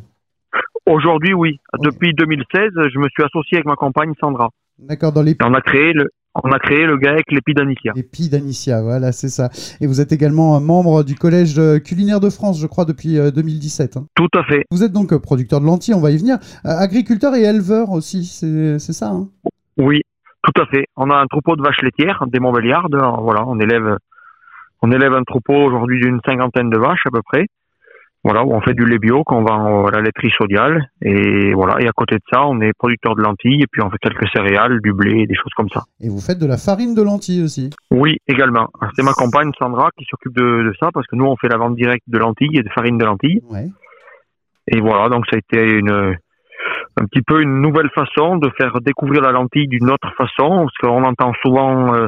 Aujourd'hui, 0.84 1.32
oui. 1.32 1.58
Depuis 1.80 2.12
2016, 2.12 2.72
je 2.92 2.98
me 2.98 3.08
suis 3.08 3.22
associé 3.22 3.58
avec 3.58 3.66
ma 3.66 3.76
compagne 3.76 4.12
Sandra. 4.20 4.50
D'accord, 4.78 5.12
dans 5.12 5.22
les... 5.22 5.34
On 5.42 5.54
a 5.54 5.60
créé 5.62 5.92
le, 5.94 6.08
on 6.34 6.50
a 6.50 6.58
créé 6.58 6.86
le 6.86 6.96
GAEC 6.96 7.30
l'Épidanicia. 7.30 7.92
L'Épidanicia, 7.94 8.82
voilà, 8.82 9.12
c'est 9.12 9.28
ça. 9.28 9.50
Et 9.80 9.86
vous 9.86 10.00
êtes 10.00 10.12
également 10.12 10.60
membre 10.60 11.04
du 11.04 11.14
Collège 11.14 11.60
culinaire 11.84 12.20
de 12.20 12.30
France, 12.30 12.60
je 12.60 12.66
crois, 12.66 12.84
depuis 12.84 13.18
2017. 13.18 13.96
Euh, 13.96 14.00
hein. 14.00 14.06
Tout 14.14 14.28
à 14.34 14.42
fait. 14.44 14.64
Vous 14.70 14.82
êtes 14.82 14.92
donc 14.92 15.12
euh, 15.12 15.18
producteur 15.18 15.60
de 15.60 15.66
lentilles, 15.66 15.94
on 15.94 16.00
va 16.00 16.10
y 16.10 16.16
venir. 16.16 16.36
Euh, 16.64 16.70
agriculteur 16.70 17.34
et 17.34 17.42
éleveur 17.42 17.90
aussi, 17.90 18.24
c'est 18.24 18.78
ça 18.78 19.08
hein 19.08 19.28
Oui, 19.76 20.00
tout 20.42 20.60
à 20.60 20.66
fait. 20.66 20.86
On 20.96 21.10
a 21.10 21.16
un 21.16 21.26
troupeau 21.26 21.56
de 21.56 21.62
vaches 21.62 21.82
laitières, 21.82 22.24
des 22.26 22.40
Montbéliardes. 22.40 22.96
Voilà, 23.20 23.46
on 23.46 23.58
élève, 23.60 23.96
on 24.80 24.90
élève 24.90 25.12
un 25.12 25.24
troupeau 25.24 25.54
aujourd'hui 25.54 26.00
d'une 26.00 26.20
cinquantaine 26.26 26.70
de 26.70 26.78
vaches 26.78 27.06
à 27.06 27.10
peu 27.10 27.20
près 27.22 27.46
voilà, 28.24 28.44
où 28.44 28.52
on 28.52 28.60
fait 28.60 28.74
du 28.74 28.84
lait 28.84 28.98
bio 28.98 29.24
qu'on 29.24 29.42
vend 29.42 29.86
à 29.86 29.90
la 29.90 30.00
laiterie 30.00 30.30
sodiale. 30.38 30.90
Et 31.02 31.52
voilà, 31.54 31.80
et 31.80 31.88
à 31.88 31.92
côté 31.92 32.16
de 32.16 32.22
ça, 32.32 32.46
on 32.46 32.60
est 32.60 32.72
producteur 32.72 33.16
de 33.16 33.22
lentilles 33.22 33.62
et 33.62 33.66
puis 33.66 33.82
on 33.82 33.90
fait 33.90 33.98
quelques 34.00 34.28
céréales, 34.32 34.80
du 34.80 34.92
blé, 34.92 35.26
des 35.26 35.34
choses 35.34 35.52
comme 35.56 35.68
ça. 35.70 35.82
Et 36.00 36.08
vous 36.08 36.20
faites 36.20 36.38
de 36.38 36.46
la 36.46 36.56
farine 36.56 36.94
de 36.94 37.02
lentilles 37.02 37.42
aussi 37.42 37.70
Oui, 37.90 38.18
également. 38.28 38.68
C'est 38.94 39.02
ma 39.02 39.12
compagne 39.12 39.50
Sandra 39.58 39.88
qui 39.98 40.04
s'occupe 40.08 40.36
de, 40.36 40.72
ça 40.78 40.90
parce 40.94 41.06
que 41.08 41.16
nous, 41.16 41.24
on 41.24 41.36
fait 41.36 41.48
la 41.48 41.56
vente 41.56 41.74
directe 41.74 42.04
de 42.06 42.18
lentilles 42.18 42.56
et 42.56 42.62
de 42.62 42.68
farine 42.68 42.96
de 42.96 43.04
lentilles. 43.04 43.40
Ouais. 43.50 43.66
Et 44.68 44.80
voilà, 44.80 45.08
donc 45.08 45.26
ça 45.26 45.34
a 45.34 45.38
été 45.38 45.60
une, 45.60 45.90
un 46.96 47.04
petit 47.06 47.22
peu 47.22 47.42
une 47.42 47.60
nouvelle 47.60 47.90
façon 47.90 48.36
de 48.36 48.48
faire 48.56 48.80
découvrir 48.80 49.22
la 49.22 49.32
lentille 49.32 49.66
d'une 49.66 49.90
autre 49.90 50.12
façon, 50.16 50.66
parce 50.66 50.78
qu'on 50.80 51.02
entend 51.02 51.32
souvent, 51.42 51.92
euh, 51.96 52.06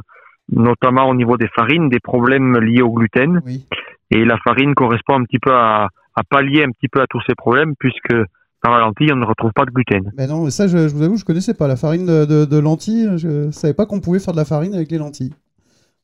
notamment 0.53 1.09
au 1.09 1.15
niveau 1.17 1.37
des 1.37 1.49
farines, 1.49 1.89
des 1.89 1.99
problèmes 1.99 2.57
liés 2.61 2.83
au 2.83 2.93
gluten. 2.93 3.43
Oui. 3.45 3.67
Et 4.13 4.25
la 4.25 4.39
farine 4.39 4.75
correspond 4.75 5.19
un 5.19 5.25
petit 5.25 5.41
peu 5.41 5.53
à, 5.53 5.89
à 6.15 6.23
pallier 6.23 6.65
un 6.65 6.71
petit 6.71 6.89
peu 6.89 7.01
à 7.01 7.07
tous 7.09 7.21
ces 7.27 7.35
problèmes, 7.35 7.75
puisque 7.79 8.15
dans 8.65 8.71
la 8.73 8.81
lentille, 8.81 9.13
on 9.13 9.17
ne 9.17 9.27
retrouve 9.27 9.53
pas 9.53 9.67
de 9.67 9.71
gluten. 9.71 10.11
Mais 10.17 10.27
non, 10.27 10.49
ça, 10.49 10.67
je, 10.67 10.79
vous 10.79 11.03
avoue, 11.03 11.17
je 11.17 11.25
connaissais 11.25 11.55
pas 11.55 11.69
la 11.69 11.77
farine 11.77 12.07
de, 12.07 12.45
de, 12.45 12.59
lentilles. 12.59 13.11
Je 13.17 13.51
savais 13.51 13.75
pas 13.75 13.85
qu'on 13.85 14.01
pouvait 14.01 14.19
faire 14.19 14.33
de 14.33 14.39
la 14.39 14.47
farine 14.47 14.75
avec 14.75 14.91
les 14.91 14.99
lentilles. 14.99 15.35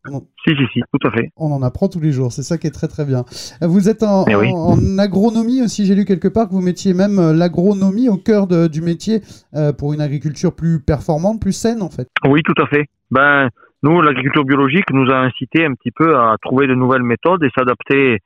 Si, 0.06 0.56
si, 0.56 0.64
si, 0.72 0.80
tout 0.92 1.08
à 1.08 1.10
fait. 1.10 1.30
On 1.36 1.52
en 1.52 1.62
apprend 1.62 1.88
tous 1.88 2.00
les 2.00 2.10
jours, 2.10 2.32
c'est 2.32 2.42
ça 2.42 2.56
qui 2.56 2.66
est 2.66 2.70
très 2.70 2.88
très 2.88 3.04
bien. 3.04 3.24
Vous 3.60 3.88
êtes 3.90 4.02
en, 4.02 4.24
en, 4.24 4.98
agronomie 4.98 5.62
aussi, 5.62 5.84
j'ai 5.84 5.94
lu 5.94 6.06
quelque 6.06 6.28
part 6.28 6.48
que 6.48 6.54
vous 6.54 6.62
mettiez 6.62 6.94
même 6.94 7.18
euh, 7.18 7.34
l'agronomie 7.34 8.08
au 8.08 8.16
cœur 8.16 8.46
de, 8.46 8.66
du 8.66 8.80
métier 8.80 9.20
euh, 9.54 9.74
pour 9.74 9.92
une 9.92 10.00
agriculture 10.00 10.56
plus 10.56 10.80
performante, 10.80 11.40
plus 11.40 11.52
saine 11.52 11.82
en 11.82 11.90
fait. 11.90 12.08
Oui, 12.26 12.40
tout 12.42 12.62
à 12.62 12.66
fait. 12.66 12.86
Ben, 13.10 13.50
nous, 13.82 14.00
l'agriculture 14.00 14.44
biologique 14.44 14.90
nous 14.90 15.10
a 15.10 15.18
incité 15.18 15.66
un 15.66 15.74
petit 15.74 15.90
peu 15.90 16.16
à 16.16 16.36
trouver 16.42 16.66
de 16.66 16.74
nouvelles 16.74 17.02
méthodes 17.02 17.42
et 17.44 17.50
s'adapter 17.54 18.20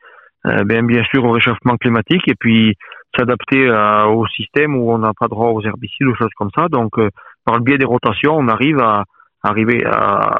bien, 0.65 0.83
bien 0.83 1.03
sûr 1.05 1.25
au 1.25 1.31
réchauffement 1.33 1.77
climatique 1.77 2.23
et 2.29 2.35
puis 2.35 2.77
s'adapter 3.17 3.69
au 4.09 4.27
système 4.27 4.77
où 4.77 4.91
on 4.91 4.99
n'a 4.99 5.13
pas 5.19 5.29
droit 5.29 5.51
aux 5.51 5.63
herbicides 5.63 6.07
ou 6.07 6.15
choses 6.15 6.33
comme 6.37 6.51
ça. 6.55 6.69
Donc, 6.69 6.99
euh, 6.99 7.11
par 7.45 7.57
le 7.57 7.63
biais 7.63 7.79
des 7.79 7.85
rotations, 7.85 8.37
on 8.37 8.49
arrive 8.49 8.79
à 8.81 9.05
arriver 9.43 9.85
à 9.85 10.35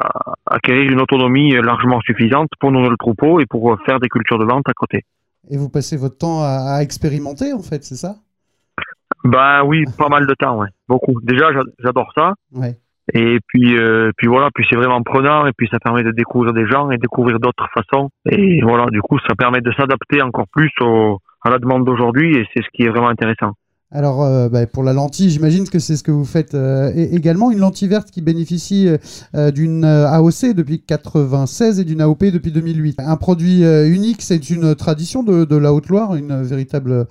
acquérir 0.47 0.91
une 0.91 0.99
autonomie 0.99 1.51
largement 1.53 2.01
suffisante 2.01 2.49
pour 2.59 2.71
nourrir 2.71 2.89
le 2.89 2.97
troupeau 2.97 3.39
et 3.39 3.45
pour 3.45 3.77
faire 3.85 3.99
des 3.99 4.09
cultures 4.09 4.39
de 4.39 4.45
vente 4.45 4.67
à 4.67 4.73
côté. 4.73 5.03
Et 5.49 5.57
vous 5.57 5.69
passez 5.69 5.95
votre 5.95 6.17
temps 6.17 6.41
à, 6.41 6.79
expérimenter, 6.81 7.53
en 7.53 7.61
fait, 7.61 7.83
c'est 7.83 7.95
ça? 7.95 8.15
Ben 9.23 9.63
oui, 9.63 9.85
pas 9.97 10.09
mal 10.09 10.25
de 10.25 10.33
temps, 10.33 10.59
ouais. 10.59 10.69
beaucoup. 10.87 11.19
Déjà, 11.21 11.49
j'adore 11.79 12.11
ça. 12.15 12.33
Ouais. 12.51 12.77
Et 13.13 13.39
puis, 13.47 13.77
euh, 13.77 14.11
puis 14.17 14.27
voilà, 14.27 14.49
puis 14.53 14.65
c'est 14.69 14.75
vraiment 14.75 15.01
prenant 15.03 15.45
et 15.45 15.51
puis 15.55 15.67
ça 15.71 15.79
permet 15.79 16.03
de 16.03 16.11
découvrir 16.11 16.53
des 16.53 16.67
gens 16.67 16.89
et 16.89 16.97
découvrir 16.97 17.39
d'autres 17.39 17.67
façons. 17.73 18.09
Et 18.29 18.61
voilà, 18.61 18.87
du 18.87 19.01
coup, 19.01 19.19
ça 19.27 19.35
permet 19.35 19.61
de 19.61 19.71
s'adapter 19.73 20.21
encore 20.21 20.47
plus 20.51 20.71
au, 20.81 21.19
à 21.43 21.51
la 21.51 21.59
demande 21.59 21.85
d'aujourd'hui 21.85 22.35
et 22.35 22.47
c'est 22.53 22.63
ce 22.63 22.69
qui 22.73 22.83
est 22.83 22.89
vraiment 22.89 23.09
intéressant. 23.09 23.53
Alors, 23.91 24.23
euh, 24.23 24.49
bah, 24.49 24.65
pour 24.65 24.83
la 24.83 24.93
lentille, 24.93 25.29
j'imagine 25.29 25.69
que 25.69 25.79
c'est 25.79 25.95
ce 25.95 26.03
que 26.03 26.11
vous 26.11 26.25
faites 26.25 26.55
euh, 26.55 26.91
également. 26.95 27.51
Une 27.51 27.59
lentille 27.59 27.87
verte 27.87 28.09
qui 28.09 28.21
bénéficie 28.21 28.89
euh, 29.35 29.51
d'une 29.51 29.85
AOC 29.85 30.55
depuis 30.55 30.83
96 30.83 31.79
et 31.79 31.85
d'une 31.85 32.01
AOP 32.01 32.25
depuis 32.33 32.51
2008. 32.51 32.99
Un 32.99 33.15
produit 33.15 33.61
unique, 33.61 34.21
c'est 34.21 34.49
une 34.49 34.75
tradition 34.75 35.23
de, 35.23 35.55
la 35.55 35.71
Haute-Loire, 35.71 36.15
une 36.15 36.41
véritable 36.41 37.05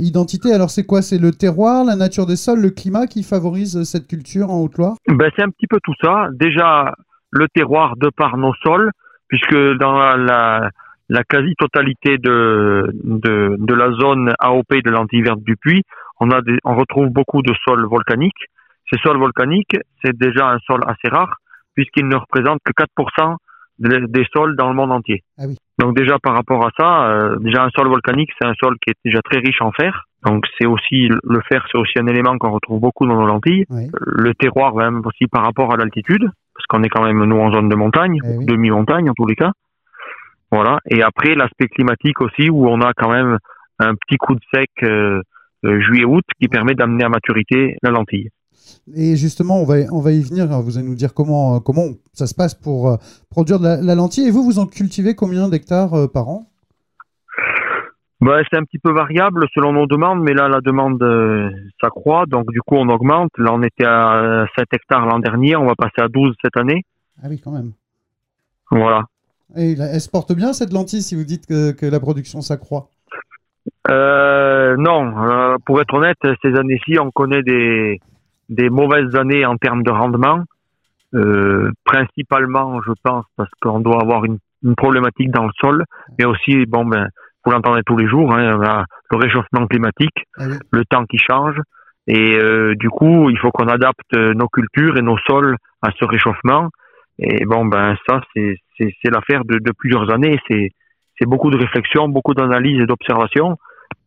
identité. 0.00 0.52
Alors, 0.52 0.70
c'est 0.70 0.84
quoi? 0.84 1.02
C'est 1.02 1.18
le 1.18 1.30
terroir, 1.30 1.84
la 1.84 1.96
nature 1.96 2.26
des 2.26 2.36
sols, 2.36 2.60
le 2.60 2.70
climat 2.70 3.06
qui 3.06 3.22
favorise 3.22 3.82
cette 3.84 4.08
culture 4.08 4.50
en 4.50 4.60
Haute-Loire? 4.60 4.94
Ben, 5.08 5.30
C'est 5.36 5.42
un 5.42 5.50
petit 5.50 5.66
peu 5.66 5.78
tout 5.82 5.94
ça. 6.02 6.28
Déjà, 6.32 6.94
le 7.30 7.48
terroir 7.48 7.96
de 7.96 8.10
par 8.16 8.36
nos 8.36 8.54
sols, 8.64 8.90
puisque 9.28 9.56
dans 9.78 9.98
la, 10.16 10.70
quasi-totalité 11.28 12.18
de, 12.18 12.90
la 13.74 13.90
zone 13.92 14.32
AOP 14.38 14.82
de 14.84 14.90
l'Antilles 14.90 15.22
verte 15.22 15.42
du 15.42 15.56
Puy, 15.56 15.82
on, 16.20 16.30
a 16.30 16.40
des, 16.42 16.58
on 16.64 16.76
retrouve 16.76 17.08
beaucoup 17.08 17.42
de 17.42 17.52
sols 17.64 17.86
volcaniques. 17.86 18.46
Ces 18.92 18.98
sols 19.00 19.18
volcaniques, 19.18 19.76
c'est 20.02 20.16
déjà 20.16 20.48
un 20.48 20.58
sol 20.66 20.80
assez 20.86 21.08
rare, 21.08 21.36
puisqu'ils 21.74 22.06
ne 22.06 22.16
représentent 22.16 22.60
que 22.64 22.72
4% 22.72 23.36
des 23.78 24.26
sols 24.32 24.56
dans 24.56 24.68
le 24.68 24.74
monde 24.74 24.92
entier. 24.92 25.22
Ah 25.38 25.44
oui. 25.48 25.56
Donc 25.78 25.96
déjà 25.96 26.18
par 26.22 26.34
rapport 26.34 26.64
à 26.64 26.70
ça, 26.78 27.08
euh, 27.08 27.36
déjà 27.40 27.64
un 27.64 27.70
sol 27.70 27.88
volcanique, 27.88 28.30
c'est 28.38 28.46
un 28.46 28.54
sol 28.62 28.76
qui 28.80 28.90
est 28.90 28.96
déjà 29.04 29.20
très 29.22 29.40
riche 29.40 29.60
en 29.60 29.72
fer. 29.72 30.04
Donc 30.24 30.44
c'est 30.58 30.66
aussi 30.66 31.08
le 31.08 31.40
fer, 31.48 31.66
c'est 31.70 31.78
aussi 31.78 31.98
un 31.98 32.06
élément 32.06 32.38
qu'on 32.38 32.52
retrouve 32.52 32.80
beaucoup 32.80 33.06
dans 33.06 33.16
nos 33.16 33.26
lentilles. 33.26 33.64
Le 33.68 34.32
terroir, 34.34 34.74
même 34.74 35.02
aussi 35.04 35.26
par 35.26 35.44
rapport 35.44 35.72
à 35.72 35.76
l'altitude, 35.76 36.30
parce 36.54 36.66
qu'on 36.68 36.82
est 36.84 36.88
quand 36.88 37.02
même 37.02 37.24
nous 37.24 37.36
en 37.36 37.52
zone 37.52 37.68
de 37.68 37.74
montagne, 37.74 38.20
eh 38.24 38.44
demi-montagne 38.44 39.10
en 39.10 39.14
tous 39.14 39.26
les 39.26 39.34
cas. 39.34 39.50
Voilà. 40.52 40.78
Et 40.88 41.02
après 41.02 41.34
l'aspect 41.34 41.66
climatique 41.66 42.20
aussi, 42.20 42.48
où 42.48 42.68
on 42.68 42.80
a 42.80 42.92
quand 42.94 43.10
même 43.10 43.38
un 43.80 43.94
petit 43.96 44.16
coup 44.16 44.34
de 44.34 44.40
sec. 44.54 44.70
Euh, 44.84 44.86
euh, 44.88 45.22
juillet-août 45.64 46.24
qui 46.40 46.48
permet 46.48 46.74
d'amener 46.74 47.04
à 47.04 47.08
maturité 47.08 47.76
la 47.82 47.90
lentille. 47.90 48.30
Et 48.94 49.16
justement, 49.16 49.60
on 49.60 49.64
va, 49.64 49.76
on 49.92 50.00
va 50.00 50.12
y 50.12 50.22
venir. 50.22 50.46
Vous 50.60 50.76
allez 50.78 50.86
nous 50.86 50.94
dire 50.94 51.14
comment, 51.14 51.60
comment 51.60 51.86
ça 52.12 52.26
se 52.26 52.34
passe 52.34 52.54
pour 52.54 52.88
euh, 52.88 52.96
produire 53.30 53.58
de 53.58 53.64
la, 53.64 53.94
lentille. 53.94 54.28
Et 54.28 54.30
vous, 54.30 54.44
vous 54.44 54.58
en 54.58 54.66
cultivez 54.66 55.14
combien 55.14 55.48
d'hectares 55.48 55.94
euh, 55.94 56.06
par 56.06 56.28
an? 56.28 56.50
Bah, 58.20 58.40
C'est 58.50 58.58
un 58.58 58.64
petit 58.64 58.78
peu 58.78 58.92
variable 58.92 59.46
selon 59.54 59.72
nos 59.72 59.86
demandes, 59.86 60.20
mais 60.22 60.34
là, 60.34 60.48
la 60.48 60.60
demande 60.60 61.02
s'accroît. 61.80 62.26
Donc, 62.26 62.50
du 62.50 62.60
coup, 62.60 62.76
on 62.76 62.88
augmente. 62.88 63.30
Là, 63.38 63.52
on 63.52 63.62
était 63.62 63.86
à 63.86 64.46
7 64.56 64.66
hectares 64.72 65.06
l'an 65.06 65.18
dernier. 65.18 65.56
On 65.56 65.66
va 65.66 65.74
passer 65.74 66.00
à 66.00 66.08
12 66.08 66.34
cette 66.42 66.56
année. 66.56 66.84
Ah 67.22 67.26
oui, 67.30 67.40
quand 67.42 67.52
même. 67.52 67.72
Voilà. 68.70 69.04
Et 69.56 69.72
elle 69.72 70.00
se 70.00 70.08
porte 70.08 70.32
bien, 70.34 70.52
cette 70.52 70.72
lentille, 70.72 71.02
si 71.02 71.14
vous 71.14 71.24
dites 71.24 71.46
que, 71.46 71.72
que 71.72 71.86
la 71.86 72.00
production 72.00 72.40
s'accroît? 72.40 72.88
Euh, 73.90 74.76
non, 74.78 75.14
euh, 75.18 75.56
pour 75.64 75.80
être 75.80 75.94
honnête, 75.94 76.18
ces 76.42 76.54
années-ci, 76.56 76.98
on 76.98 77.10
connaît 77.10 77.42
des, 77.42 78.00
des 78.48 78.70
mauvaises 78.70 79.14
années 79.14 79.44
en 79.44 79.56
termes 79.56 79.82
de 79.82 79.90
rendement. 79.90 80.42
Euh, 81.14 81.70
principalement, 81.84 82.80
je 82.82 82.92
pense, 83.02 83.24
parce 83.36 83.50
qu'on 83.60 83.80
doit 83.80 84.00
avoir 84.00 84.24
une, 84.24 84.38
une, 84.64 84.74
problématique 84.74 85.30
dans 85.30 85.44
le 85.44 85.52
sol, 85.60 85.84
mais 86.18 86.24
aussi, 86.24 86.66
bon, 86.66 86.84
ben, 86.84 87.08
vous 87.44 87.52
l'entendez 87.52 87.82
tous 87.86 87.96
les 87.96 88.08
jours, 88.08 88.34
hein, 88.34 88.84
le 89.10 89.16
réchauffement 89.16 89.66
climatique, 89.66 90.24
ah 90.38 90.46
le 90.72 90.84
temps 90.86 91.04
qui 91.04 91.18
change, 91.18 91.56
et 92.08 92.36
euh, 92.36 92.74
du 92.74 92.90
coup, 92.90 93.30
il 93.30 93.38
faut 93.38 93.50
qu'on 93.52 93.68
adapte 93.68 94.12
nos 94.12 94.48
cultures 94.48 94.96
et 94.96 95.02
nos 95.02 95.18
sols 95.18 95.56
à 95.82 95.90
ce 95.98 96.04
réchauffement. 96.04 96.68
Et 97.18 97.44
bon, 97.44 97.64
ben, 97.66 97.96
ça, 98.08 98.20
c'est 98.34 98.56
l'affaire 99.04 99.44
de, 99.44 99.58
de 99.58 99.72
plusieurs 99.78 100.12
années. 100.12 100.40
C'est 100.48 100.70
c'est 101.18 101.28
beaucoup 101.28 101.50
de 101.50 101.56
réflexion, 101.56 102.08
beaucoup 102.08 102.34
d'analyse 102.34 102.80
et 102.80 102.86
d'observation. 102.86 103.56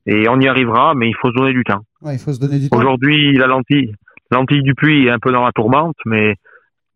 Et 0.07 0.27
on 0.29 0.39
y 0.39 0.47
arrivera, 0.47 0.95
mais 0.95 1.09
il 1.09 1.15
faut 1.15 1.29
se 1.29 1.35
donner 1.35 1.53
du 1.53 1.63
temps. 1.63 1.81
il 2.05 2.17
faut 2.17 2.31
se 2.31 2.39
donner 2.39 2.59
du 2.59 2.69
temps. 2.69 2.77
Aujourd'hui, 2.77 3.33
la 3.33 3.47
lentille, 3.47 3.93
lentille 4.31 4.63
du 4.63 4.73
puits 4.73 5.05
est 5.05 5.09
un 5.09 5.19
peu 5.19 5.31
dans 5.31 5.43
la 5.43 5.51
tourmente, 5.51 5.97
mais 6.05 6.35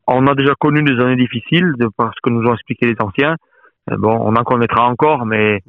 on 0.07 0.25
a 0.27 0.33
déjà 0.33 0.53
connu 0.59 0.81
des 0.81 0.99
années 1.01 1.17
difficiles, 1.17 1.73
de 1.77 1.89
parce 1.97 2.15
que 2.23 2.29
nous 2.29 2.47
ont 2.47 2.53
expliqué 2.53 2.87
les 2.87 2.95
anciens. 2.99 3.35
bon, 3.87 4.17
on 4.21 4.35
en 4.35 4.43
connaîtra 4.43 4.87
encore, 4.87 5.25
mais 5.25 5.59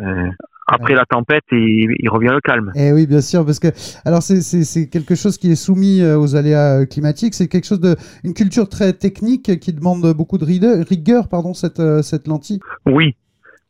euh, 0.00 0.28
après 0.66 0.94
la 0.94 1.04
tempête, 1.06 1.44
il, 1.52 1.94
il, 1.98 2.08
revient 2.10 2.30
le 2.32 2.40
calme. 2.40 2.72
Eh 2.74 2.92
oui, 2.92 3.06
bien 3.06 3.20
sûr, 3.20 3.44
parce 3.44 3.60
que 3.60 3.68
alors 4.04 4.22
c'est 4.22 4.90
quelque 4.90 5.14
chose 5.14 5.38
qui 5.38 5.52
est 5.52 5.56
soumis 5.56 6.00
euh, 6.00 6.18
aux 6.18 6.34
aléas 6.34 6.80
euh, 6.80 6.84
climatiques. 6.84 7.34
C'est 7.34 7.48
quelque 7.48 7.66
chose 7.66 7.80
de 7.80 7.96
une 8.24 8.34
culture 8.34 8.68
très 8.68 8.92
technique 8.92 9.58
qui 9.60 9.72
demande 9.72 10.12
beaucoup 10.14 10.36
de 10.36 10.44
rigueur, 10.44 10.84
rigueur 10.84 11.28
pardon, 11.28 11.54
cette 11.54 12.02
cette 12.02 12.26
lentille. 12.26 12.60
Oui, 12.86 13.14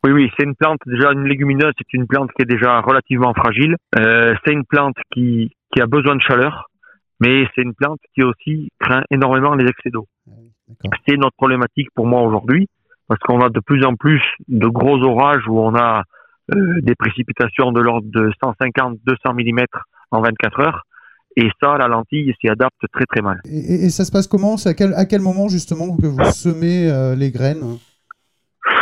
oui, 0.03 0.11
oui, 0.11 0.31
c'est 0.37 0.45
une 0.45 0.55
plante, 0.55 0.79
déjà 0.85 1.11
une 1.11 1.25
légumineuse, 1.25 1.73
c'est 1.77 1.93
une 1.93 2.07
plante 2.07 2.31
qui 2.31 2.43
est 2.43 2.45
déjà 2.45 2.79
relativement 2.79 3.33
fragile. 3.33 3.75
Euh, 3.99 4.33
c'est 4.45 4.53
une 4.53 4.65
plante 4.65 4.95
qui, 5.11 5.51
qui 5.73 5.81
a 5.81 5.87
besoin 5.87 6.15
de 6.15 6.21
chaleur, 6.21 6.69
mais 7.19 7.45
c'est 7.53 7.63
une 7.63 7.73
plante 7.73 7.99
qui 8.13 8.23
aussi 8.23 8.69
craint 8.79 9.03
énormément 9.11 9.55
les 9.55 9.65
excès 9.65 9.89
d'eau. 9.89 10.07
Ah 10.29 10.89
c'est 11.07 11.17
notre 11.17 11.35
problématique 11.35 11.89
pour 11.95 12.07
moi 12.07 12.21
aujourd'hui, 12.21 12.67
parce 13.07 13.19
qu'on 13.21 13.41
a 13.41 13.49
de 13.49 13.59
plus 13.59 13.83
en 13.85 13.95
plus 13.95 14.21
de 14.47 14.67
gros 14.67 15.01
orages 15.01 15.45
où 15.47 15.59
on 15.59 15.75
a 15.75 16.03
euh, 16.55 16.79
des 16.81 16.95
précipitations 16.95 17.71
de 17.71 17.81
l'ordre 17.81 18.07
de 18.09 18.31
150-200 18.41 18.97
mm 19.33 19.65
en 20.11 20.21
24 20.21 20.59
heures. 20.61 20.83
Et 21.35 21.49
ça, 21.61 21.77
la 21.77 21.87
lentille 21.87 22.33
s'y 22.39 22.49
adapte 22.49 22.81
très 22.91 23.05
très 23.05 23.21
mal. 23.21 23.39
Et, 23.45 23.89
ça 23.89 24.05
se 24.05 24.11
passe 24.11 24.27
comment? 24.27 24.55
À 24.65 24.73
quel, 24.73 24.93
à 24.93 25.05
quel 25.05 25.21
moment 25.21 25.47
justement 25.47 25.95
que 25.95 26.07
vous 26.07 26.23
semez 26.31 26.89
euh, 26.89 27.15
les 27.15 27.31
graines? 27.31 27.77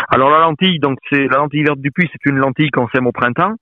Alors 0.10 0.30
la 0.30 0.40
lentille, 0.40 0.80
donc 0.80 0.98
c'est 1.10 1.28
la 1.28 1.38
lentille 1.38 1.64
verte 1.64 1.80
du 1.80 1.92
puits, 1.92 2.10
c'est 2.12 2.30
une 2.30 2.38
lentille 2.38 2.70
qu'on 2.70 2.88
sème 2.90 3.08
au 3.08 3.12
printemps. 3.12 3.56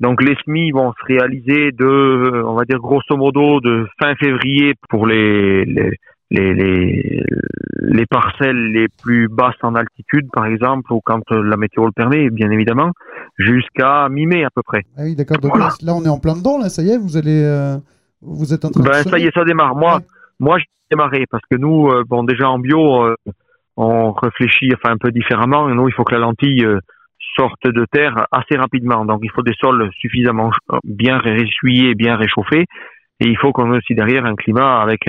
Donc 0.00 0.22
les 0.22 0.36
semis 0.44 0.72
vont 0.72 0.92
se 0.92 1.04
réaliser 1.06 1.72
de, 1.72 2.42
on 2.44 2.54
va 2.54 2.64
dire 2.64 2.78
grosso 2.78 3.16
modo, 3.16 3.60
de 3.60 3.86
fin 3.98 4.14
février 4.16 4.74
pour 4.90 5.06
les 5.06 5.64
les, 5.64 6.54
les, 6.54 7.22
les, 7.82 8.06
parcelles 8.06 8.72
les 8.72 8.88
plus 8.88 9.28
basses 9.28 9.54
en 9.62 9.76
altitude, 9.76 10.28
par 10.32 10.46
exemple, 10.46 10.92
ou 10.92 11.00
quand 11.04 11.22
la 11.30 11.56
météo 11.56 11.86
le 11.86 11.92
permet, 11.92 12.30
bien 12.30 12.50
évidemment, 12.50 12.90
jusqu'à 13.38 14.08
mi-mai 14.08 14.44
à 14.44 14.50
peu 14.50 14.62
près. 14.62 14.82
Ah 14.96 15.02
oui, 15.04 15.14
d'accord. 15.14 15.38
Donc 15.38 15.56
là, 15.56 15.94
on 15.94 16.04
est 16.04 16.08
en 16.08 16.18
plein 16.18 16.36
dedans, 16.36 16.58
là, 16.58 16.68
ça 16.68 16.82
y 16.82 16.90
est, 16.90 16.98
vous 16.98 17.16
allez, 17.16 17.42
euh, 17.44 17.76
vous 18.22 18.52
êtes 18.52 18.64
en 18.64 18.70
train 18.70 18.82
ben, 18.82 19.04
ça 19.04 19.18
y 19.20 19.26
est, 19.26 19.34
ça 19.34 19.44
démarre. 19.44 19.76
Moi, 19.76 20.00
moi, 20.40 20.58
j'ai 20.58 20.66
démarré 20.90 21.26
parce 21.30 21.44
que 21.48 21.56
nous, 21.56 21.88
euh, 21.88 22.02
bon, 22.06 22.24
déjà 22.24 22.50
en 22.50 22.58
bio. 22.58 23.04
Euh, 23.04 23.14
on 23.76 24.12
réfléchit 24.12 24.70
enfin 24.74 24.94
un 24.94 24.98
peu 24.98 25.10
différemment. 25.10 25.68
Nous, 25.68 25.88
il 25.88 25.94
faut 25.94 26.04
que 26.04 26.14
la 26.14 26.20
lentille 26.20 26.64
euh, 26.64 26.80
sorte 27.36 27.66
de 27.66 27.86
terre 27.90 28.26
assez 28.32 28.56
rapidement. 28.56 29.04
Donc, 29.04 29.20
il 29.22 29.30
faut 29.30 29.42
des 29.42 29.54
sols 29.60 29.90
suffisamment 29.98 30.50
bien 30.84 31.18
ressuyés, 31.18 31.94
bien 31.94 32.16
réchauffés. 32.16 32.64
Et 33.20 33.28
il 33.28 33.38
faut 33.38 33.52
qu'on 33.52 33.72
ait 33.72 33.78
aussi 33.78 33.94
derrière 33.94 34.26
un 34.26 34.34
climat 34.34 34.80
avec 34.80 35.00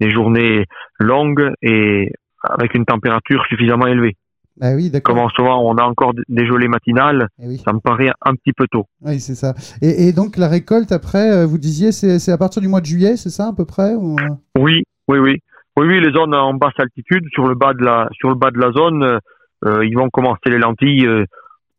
des 0.00 0.10
journées 0.10 0.64
longues 0.98 1.52
et 1.62 2.10
avec 2.42 2.74
une 2.74 2.84
température 2.84 3.44
suffisamment 3.48 3.86
élevée. 3.86 4.16
Ah 4.60 4.74
oui, 4.74 4.92
Comme 5.02 5.16
moment, 5.16 5.66
on 5.66 5.76
a 5.76 5.84
encore 5.84 6.12
des 6.28 6.46
gelées 6.46 6.68
matinales, 6.68 7.28
eh 7.42 7.56
ça 7.56 7.72
me 7.72 7.80
paraît 7.80 8.10
un 8.20 8.34
petit 8.34 8.52
peu 8.52 8.66
tôt. 8.70 8.84
Oui, 9.00 9.18
c'est 9.18 9.34
ça. 9.34 9.54
Et, 9.80 10.12
donc, 10.12 10.36
la 10.36 10.48
récolte, 10.48 10.92
après, 10.92 11.32
euh, 11.32 11.46
vous 11.46 11.56
disiez, 11.56 11.90
c'est 11.90 12.30
à 12.30 12.38
partir 12.38 12.60
du 12.60 12.68
mois 12.68 12.80
de 12.80 12.86
juillet, 12.86 13.16
c'est 13.16 13.30
ça, 13.30 13.48
à 13.48 13.52
peu 13.54 13.64
près 13.64 13.94
Oui, 13.94 14.82
oui, 15.08 15.18
oui. 15.18 15.38
Oui, 15.76 15.86
oui, 15.86 16.00
les 16.00 16.12
zones 16.12 16.34
en 16.34 16.54
basse 16.54 16.78
altitude, 16.78 17.26
sur 17.32 17.48
le 17.48 17.54
bas 17.54 17.72
de 17.72 17.82
la, 17.82 18.08
sur 18.12 18.28
le 18.28 18.34
bas 18.34 18.50
de 18.50 18.58
la 18.58 18.72
zone, 18.72 19.18
euh, 19.64 19.86
ils 19.86 19.96
vont 19.96 20.10
commencer 20.10 20.50
les 20.50 20.58
lentilles 20.58 21.06
euh, 21.06 21.24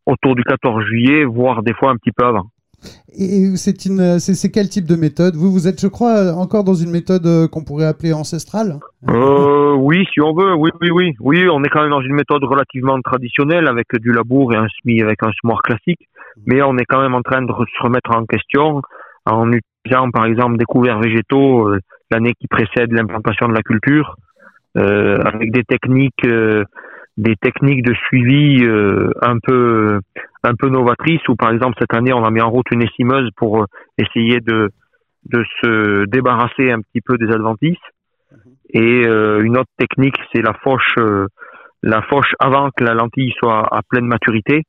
autour 0.06 0.34
du 0.34 0.42
14 0.42 0.84
juillet, 0.84 1.24
voire 1.24 1.62
des 1.62 1.74
fois 1.74 1.90
un 1.90 1.96
petit 1.96 2.12
peu 2.12 2.24
avant. 2.24 2.46
Et 3.16 3.56
c'est 3.56 3.86
une, 3.86 4.18
c'est 4.18 4.50
quel 4.50 4.68
type 4.68 4.86
de 4.86 4.96
méthode? 4.96 5.36
Vous, 5.36 5.50
vous 5.50 5.68
êtes, 5.68 5.80
je 5.80 5.86
crois, 5.86 6.32
encore 6.34 6.64
dans 6.64 6.74
une 6.74 6.90
méthode 6.90 7.24
euh, 7.26 7.48
qu'on 7.48 7.64
pourrait 7.64 7.86
appeler 7.86 8.12
ancestrale? 8.12 8.80
Euh, 9.08 9.74
oui, 9.74 10.04
si 10.12 10.20
on 10.20 10.34
veut. 10.34 10.54
Oui, 10.54 10.70
oui, 10.80 10.90
oui. 10.90 11.14
Oui, 11.20 11.48
on 11.48 11.62
est 11.62 11.68
quand 11.68 11.82
même 11.82 11.90
dans 11.90 12.02
une 12.02 12.14
méthode 12.14 12.42
relativement 12.44 13.00
traditionnelle 13.00 13.68
avec 13.68 13.86
du 14.00 14.12
labour 14.12 14.52
et 14.52 14.56
un 14.56 14.66
semis 14.82 15.00
avec 15.00 15.22
un 15.22 15.30
semoir 15.40 15.62
classique, 15.62 16.08
mais 16.46 16.62
on 16.62 16.76
est 16.76 16.84
quand 16.84 17.00
même 17.00 17.14
en 17.14 17.22
train 17.22 17.42
de 17.42 17.52
se 17.52 17.82
remettre 17.82 18.10
en 18.10 18.26
question 18.26 18.82
en 19.26 19.50
utilisant, 19.52 20.10
par 20.10 20.26
exemple, 20.26 20.58
des 20.58 20.64
couverts 20.64 20.98
végétaux 20.98 21.70
l'année 22.10 22.34
qui 22.38 22.48
précède 22.48 22.92
l'implantation 22.92 23.48
de 23.48 23.54
la 23.54 23.62
culture, 23.62 24.16
euh, 24.76 25.16
avec 25.24 25.52
des 25.52 25.64
techniques, 25.64 26.24
euh, 26.26 26.64
des 27.16 27.36
techniques 27.36 27.84
de 27.84 27.94
suivi 27.94 28.64
euh, 28.64 29.10
un 29.22 29.38
peu, 29.38 30.00
un 30.42 30.54
peu 30.54 30.68
novatrices. 30.68 31.26
Où 31.28 31.36
par 31.36 31.52
exemple 31.52 31.76
cette 31.78 31.94
année 31.94 32.12
on 32.12 32.24
a 32.24 32.30
mis 32.30 32.40
en 32.40 32.50
route 32.50 32.66
une 32.72 32.82
essimeuse 32.82 33.30
pour 33.36 33.66
essayer 33.98 34.40
de, 34.40 34.70
de 35.26 35.44
se 35.62 36.04
débarrasser 36.06 36.70
un 36.70 36.80
petit 36.80 37.00
peu 37.00 37.16
des 37.16 37.32
adventices. 37.32 37.78
Et 38.76 39.04
une 39.04 39.56
autre 39.56 39.70
technique, 39.78 40.16
c'est 40.32 40.42
la 40.42 40.52
fauche, 40.52 40.96
la 41.84 42.02
fauche 42.02 42.34
avant 42.40 42.70
que 42.76 42.82
la 42.82 42.94
lentille 42.94 43.32
soit 43.38 43.62
à 43.72 43.82
pleine 43.88 44.06
maturité 44.06 44.64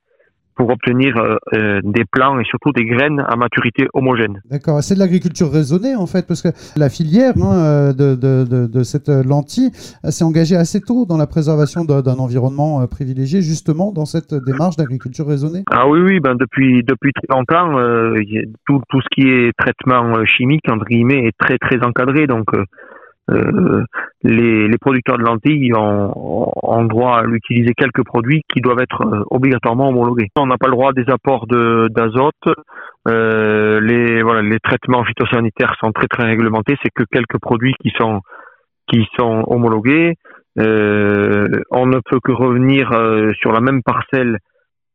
pour 0.56 0.70
obtenir 0.70 1.18
euh, 1.18 1.36
euh, 1.54 1.82
des 1.84 2.06
plants 2.06 2.40
et 2.40 2.44
surtout 2.46 2.72
des 2.72 2.86
graines 2.86 3.24
à 3.28 3.36
maturité 3.36 3.88
homogène. 3.94 4.42
D'accord, 4.50 4.82
c'est 4.82 4.96
de 4.96 5.00
l'agriculture 5.00 5.52
raisonnée 5.52 5.96
en 5.96 6.08
fait, 6.08 6.28
parce 6.28 6.42
que 6.42 6.50
la 6.78 6.90
filière 6.90 7.34
hein, 7.42 7.92
de, 7.94 8.16
de, 8.16 8.68
de, 8.68 8.84
cette 8.84 9.10
lentille 9.10 9.72
s'est 9.74 10.24
engagée 10.24 10.56
assez 10.56 10.82
tôt 10.82 11.06
dans 11.06 11.18
la 11.18 11.28
préservation 11.28 11.86
d'un 11.86 12.18
environnement 12.18 12.82
euh, 12.82 12.88
privilégié, 12.88 13.42
justement 13.42 13.92
dans 13.92 14.06
cette 14.06 14.34
démarche 14.34 14.76
d'agriculture 14.76 15.28
raisonnée. 15.28 15.64
Ah 15.72 15.88
oui, 15.88 16.00
oui, 16.00 16.20
ben 16.20 16.36
depuis 16.36 16.84
depuis 16.84 17.12
très 17.14 17.28
longtemps, 17.36 17.72
tout, 18.66 18.82
tout 18.90 19.02
ce 19.02 19.08
qui 19.12 19.28
est 19.28 19.52
traitement 19.58 20.26
chimique 20.26 20.68
entre 20.70 20.86
guillemets 20.86 21.28
est 21.28 21.38
très 21.38 21.58
très 21.58 21.84
encadré, 21.84 22.28
donc 22.28 22.54
euh, 22.54 22.64
les, 23.28 24.68
les, 24.68 24.78
producteurs 24.78 25.18
de 25.18 25.24
lentilles 25.24 25.74
ont, 25.76 26.12
ont 26.16 26.86
droit 26.86 27.20
à 27.20 27.24
utiliser 27.26 27.74
quelques 27.76 28.04
produits 28.04 28.44
qui 28.54 28.62
doivent 28.62 28.80
être 28.80 29.02
euh, 29.02 29.24
obligatoirement 29.32 29.90
homologués. 29.90 30.30
On 30.36 30.48
n'a 30.48 30.58
pas 30.58 30.68
le 30.68 30.74
droit 30.74 30.94
des 30.94 31.10
apports 31.10 31.48
d'azote. 31.48 32.34
Euh, 33.08 33.80
les, 33.82 34.22
voilà, 34.22 34.42
les 34.42 34.60
traitements 34.60 35.04
phytosanitaires 35.04 35.76
sont 35.80 35.92
très 35.92 36.08
très 36.08 36.24
réglementés. 36.24 36.76
C'est 36.84 36.92
que 36.94 37.04
quelques 37.12 37.40
produits 37.40 37.74
qui 37.82 37.92
sont 37.98 38.22
qui 38.88 39.06
sont 39.18 39.44
homologués. 39.48 40.16
Euh, 40.58 41.48
on 41.72 41.86
ne 41.86 42.00
peut 42.10 42.20
que 42.24 42.32
revenir 42.32 42.92
euh, 42.92 43.34
sur 43.40 43.52
la 43.52 43.60
même 43.60 43.82
parcelle 43.84 44.38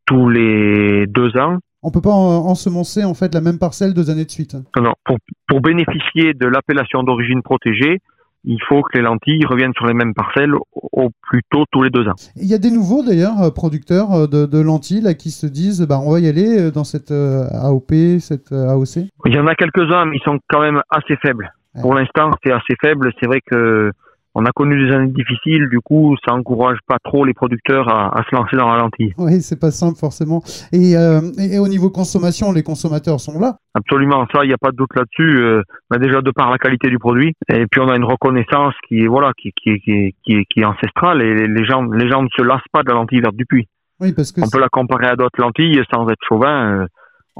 tous 0.07 0.29
les 0.29 1.07
deux 1.07 1.37
ans. 1.37 1.59
On 1.83 1.91
peut 1.91 2.01
pas 2.01 2.11
ensemencer 2.11 3.05
en 3.05 3.15
fait 3.15 3.35
la 3.35 3.41
même 3.41 3.59
parcelle 3.59 3.95
deux 3.95 4.11
années 4.11 4.25
de 4.25 4.31
suite. 4.31 4.55
Non, 4.77 4.93
pour, 5.05 5.17
pour 5.47 5.61
bénéficier 5.61 6.35
de 6.35 6.47
l'appellation 6.47 7.03
d'origine 7.03 7.43
protégée, 7.43 8.01
il 8.45 8.59
faut 8.69 8.83
que 8.83 8.97
les 8.97 9.03
lentilles 9.03 9.45
reviennent 9.45 9.75
sur 9.75 9.87
les 9.87 9.95
mêmes 9.95 10.15
parcelles 10.15 10.55
au 10.73 11.11
plus 11.23 11.43
tôt 11.51 11.65
tous 11.71 11.83
les 11.83 11.91
deux 11.91 12.07
ans. 12.09 12.15
Il 12.37 12.47
y 12.47 12.55
a 12.55 12.59
des 12.59 12.71
nouveaux 12.71 13.03
d'ailleurs 13.03 13.41
euh, 13.43 13.51
producteurs 13.51 14.13
euh, 14.13 14.27
de, 14.27 14.61
lentilles 14.61 15.03
là, 15.03 15.15
qui 15.15 15.31
se 15.31 15.47
disent 15.47 15.87
bah, 15.87 15.99
on 16.03 16.13
va 16.13 16.21
y 16.21 16.29
aller 16.29 16.59
euh, 16.59 16.71
dans 16.71 16.85
cette 16.85 17.11
AOP, 17.11 17.93
cette 18.19 18.53
AOC 18.53 19.09
Il 19.27 19.35
y 19.35 19.39
en 19.39 19.47
a 19.47 19.55
quelques-uns, 19.55 20.07
mais 20.07 20.17
ils 20.17 20.23
sont 20.23 20.39
quand 20.49 20.61
même 20.61 20.81
assez 20.91 21.17
faibles. 21.17 21.53
Pour 21.81 21.95
l'instant, 21.95 22.33
c'est 22.43 22.53
assez 22.53 22.75
faible. 22.81 23.13
C'est 23.21 23.27
vrai 23.27 23.41
que 23.41 23.93
on 24.35 24.45
a 24.45 24.53
connu 24.53 24.87
des 24.87 24.95
années 24.95 25.11
difficiles, 25.11 25.69
du 25.69 25.81
coup, 25.81 26.17
ça 26.25 26.35
encourage 26.35 26.79
pas 26.87 26.99
trop 27.03 27.25
les 27.25 27.35
producteurs 27.35 27.89
à, 27.89 28.23
se 28.29 28.35
lancer 28.35 28.57
dans 28.57 28.69
la 28.69 28.79
lentille. 28.79 29.13
Oui, 29.19 29.41
c'est 29.41 29.59
pas 29.59 29.71
simple 29.71 29.99
forcément. 29.99 30.43
Et, 30.73 30.97
euh, 30.97 31.21
et, 31.39 31.59
au 31.59 31.67
niveau 31.67 31.91
consommation, 31.91 32.53
les 32.53 32.63
consommateurs 32.63 33.21
sont 33.21 33.41
là? 33.41 33.57
Absolument, 33.75 34.27
ça, 34.33 34.45
il 34.45 34.49
n'y 34.49 34.55
a 34.55 34.59
pas 34.59 34.71
de 34.71 34.77
doute 34.77 34.95
là-dessus. 34.95 35.43
Euh, 35.43 35.63
déjà 35.99 36.23
de 36.23 36.31
par 36.31 36.51
la 36.51 36.59
qualité 36.59 36.89
du 36.89 36.99
produit, 36.99 37.35
et 37.49 37.67
puis 37.67 37.81
on 37.81 37.89
a 37.89 37.97
une 37.97 38.05
reconnaissance 38.05 38.75
qui 38.89 39.01
est 39.01 39.09
voilà, 39.09 39.33
qui, 39.37 39.53
qui, 39.53 39.81
qui, 39.81 40.15
qui, 40.25 40.45
qui 40.47 40.61
est 40.61 40.65
ancestrale, 40.65 41.23
et 41.23 41.49
les 41.49 41.65
gens, 41.65 41.83
les 41.83 42.09
gens 42.09 42.23
ne 42.23 42.29
se 42.29 42.43
lassent 42.43 42.61
pas 42.73 42.83
de 42.83 42.89
la 42.89 42.95
lentille 42.95 43.21
verte 43.21 43.37
du 43.37 43.47
puits. 43.47 43.67
Oui, 44.01 44.13
parce 44.13 44.33
que 44.33 44.41
on 44.41 44.49
peut 44.49 44.61
la 44.61 44.69
comparer 44.69 45.09
à 45.09 45.17
d'autres 45.17 45.41
lentilles 45.41 45.83
sans 45.93 46.09
être 46.09 46.23
chauvin. 46.27 46.83
Euh, 46.83 46.87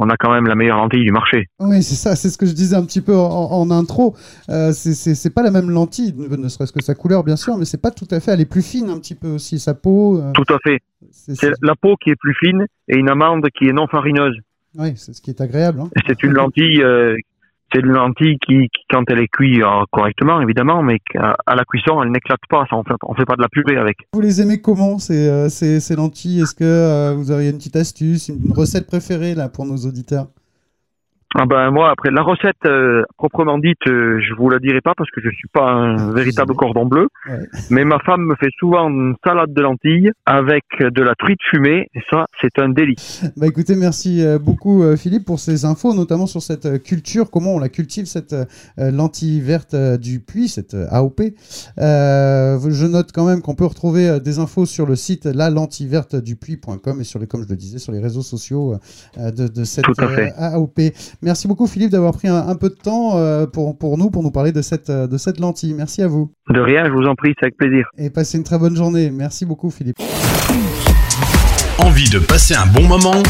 on 0.01 0.09
a 0.09 0.17
quand 0.17 0.33
même 0.33 0.47
la 0.47 0.55
meilleure 0.55 0.79
lentille 0.79 1.05
du 1.05 1.13
marché. 1.13 1.49
Oui, 1.61 1.83
c'est 1.83 1.95
ça, 1.95 2.17
c'est 2.17 2.31
ce 2.31 2.39
que 2.39 2.47
je 2.47 2.53
disais 2.53 2.75
un 2.75 2.85
petit 2.85 3.03
peu 3.03 3.15
en, 3.15 3.71
intro. 3.71 4.17
Euh, 4.49 4.73
c'est 4.73 5.35
pas 5.35 5.43
la 5.43 5.51
même 5.51 5.71
lentille, 5.71 6.15
ne 6.17 6.49
serait-ce 6.49 6.73
que 6.73 6.83
sa 6.83 6.95
couleur, 6.95 7.23
bien 7.23 7.37
sûr, 7.37 7.59
mais 7.59 7.67
c'est 7.67 7.81
pas 7.81 7.91
tout 7.91 8.09
à 8.11 8.19
fait. 8.19 8.33
Elle 8.33 8.41
est 8.41 8.51
plus 8.51 8.63
fine 8.63 8.89
un 8.89 8.99
petit 8.99 9.15
peu 9.15 9.29
aussi, 9.29 9.59
sa 9.59 9.75
peau. 9.75 10.19
Euh. 10.19 10.33
tout 10.33 10.51
à 10.53 10.59
fait. 10.65 10.81
C'est 11.11 11.53
la 11.63 11.77
peau 11.77 11.97
qui 11.97 12.11
est 12.11 12.17
plus 12.17 12.35
fine 12.35 12.67
et 12.89 12.97
une 12.97 13.11
amande 13.11 13.47
qui 13.51 13.69
est 13.69 13.73
non 13.73 13.87
farineuse. 13.87 14.37
Oui, 14.79 14.95
c'est 14.97 15.13
ce 15.13 15.21
qui 15.21 15.31
est 15.31 15.41
agréable. 15.41 15.81
Hein. 15.81 15.91
C'est 16.07 16.23
une 16.23 16.33
lentille 16.33 16.83
euh, 16.83 17.17
c'est 17.73 17.81
une 17.81 17.93
lentille 17.93 18.39
qui, 18.39 18.69
quand 18.91 19.05
elle 19.09 19.21
est 19.21 19.29
cuite 19.29 19.63
euh, 19.63 19.85
correctement, 19.91 20.41
évidemment, 20.41 20.83
mais 20.83 20.99
à, 21.17 21.55
la 21.55 21.65
cuisson, 21.65 22.03
elle 22.03 22.11
n'éclate 22.11 22.41
pas. 22.49 22.65
Ça, 22.69 22.77
on 22.77 22.85
fait, 22.85 22.95
fait 23.17 23.25
pas 23.25 23.37
de 23.37 23.43
la 23.43 23.49
purée 23.49 23.77
avec. 23.77 23.99
Vous 24.13 24.21
les 24.21 24.41
aimez 24.41 24.61
comment 24.61 24.99
ces, 24.99 25.29
euh, 25.29 25.49
ces, 25.49 25.97
lentilles? 25.97 26.43
Est-ce 26.43 26.55
que 26.55 26.65
euh, 26.65 27.15
vous 27.15 27.31
auriez 27.31 27.51
une 27.51 27.59
petite 27.59 27.77
astuce, 27.77 28.29
une 28.29 28.53
recette 28.53 28.87
préférée 28.87 29.35
là 29.35 29.49
pour 29.49 29.67
nos 29.67 29.77
auditeurs? 29.77 30.27
Ah 31.37 31.47
ben 31.47 31.71
moi 31.71 31.91
après 31.91 32.11
la 32.11 32.23
recette 32.23 32.57
euh, 32.67 33.05
proprement 33.17 33.59
dite, 33.59 33.87
euh, 33.87 34.21
je 34.21 34.35
vous 34.35 34.51
la 34.51 34.59
dirai 34.59 34.81
pas 34.81 34.95
parce 34.97 35.11
que 35.13 35.21
je 35.21 35.31
suis 35.31 35.47
pas 35.53 35.71
un 35.71 36.13
véritable 36.13 36.55
cordon 36.55 36.87
bleu. 36.87 37.07
Ouais. 37.29 37.39
Mais 37.71 37.85
ma 37.85 38.01
femme 38.01 38.23
me 38.23 38.35
fait 38.35 38.51
souvent 38.59 38.89
une 38.89 39.15
salade 39.25 39.53
de 39.53 39.63
lentilles 39.63 40.11
avec 40.27 40.65
de 40.81 41.03
la 41.03 41.15
truite 41.15 41.39
fumée 41.49 41.87
et 41.95 42.01
ça 42.11 42.27
c'est 42.41 42.59
un 42.59 42.69
délice. 42.69 43.25
Bah 43.37 43.47
écoutez, 43.47 43.77
merci 43.77 44.25
euh, 44.25 44.39
beaucoup 44.39 44.83
euh, 44.83 44.97
Philippe 44.97 45.25
pour 45.25 45.39
ces 45.39 45.65
infos, 45.65 45.95
notamment 45.95 46.27
sur 46.27 46.43
cette 46.43 46.67
euh, 46.67 46.79
culture, 46.79 47.31
comment 47.31 47.55
on 47.55 47.59
la 47.61 47.69
cultive, 47.69 48.07
cette 48.07 48.33
euh, 48.33 48.91
lentille 48.91 49.41
verte 49.41 49.77
du 49.99 50.19
puits, 50.19 50.49
cette 50.49 50.75
AOP. 50.91 51.21
Euh, 51.79 52.59
je 52.69 52.87
note 52.87 53.13
quand 53.15 53.25
même 53.25 53.41
qu'on 53.41 53.55
peut 53.55 53.65
retrouver 53.67 54.19
des 54.21 54.41
infos 54.41 54.67
sur 54.67 54.85
le 54.85 54.97
site 54.97 55.27
lalentilvertedupuis.com 55.27 57.01
et 57.01 57.05
sur 57.05 57.21
les, 57.21 57.29
comme 57.29 57.45
je 57.45 57.49
le 57.49 57.57
disais, 57.57 57.79
sur 57.79 57.93
les 57.93 58.01
réseaux 58.01 58.23
sociaux 58.23 58.75
de, 59.17 59.47
de 59.47 59.65
cette 59.65 59.85
AOP. 60.37 60.81
Merci 61.23 61.49
beaucoup 61.49 61.67
Philippe 61.67 61.91
d'avoir 61.91 62.13
pris 62.13 62.29
un, 62.29 62.49
un 62.49 62.55
peu 62.57 62.69
de 62.71 62.75
temps 62.75 63.17
euh, 63.17 63.47
pour, 63.47 63.77
pour 63.77 63.99
nous, 63.99 64.11
pour 64.11 64.23
nous 64.23 64.31
parler 64.31 64.53
de 64.53 64.63
cette, 64.63 64.91
de 64.91 65.19
cette 65.19 65.39
lentille. 65.41 65.75
Merci 65.75 66.03
à 66.03 66.09
vous 66.09 66.33
De 66.49 66.61
rien, 66.61 66.85
je 66.87 66.91
vous 66.93 67.07
en 67.07 67.15
prie, 67.15 67.35
c'est 67.39 67.47
avec 67.47 67.57
plaisir. 67.57 67.87
et 67.99 68.11
passez 68.11 68.39
une 68.39 68.45
très 68.45 68.59
bonne 68.59 68.77
journée. 68.77 69.11
Merci 69.11 69.45
beaucoup 69.47 69.71
Philippe. 69.71 69.97
Envie 71.79 72.09
de 72.11 72.19
passer 72.19 72.55
un 72.55 72.67
bon 72.67 72.85
moment? 72.85 73.23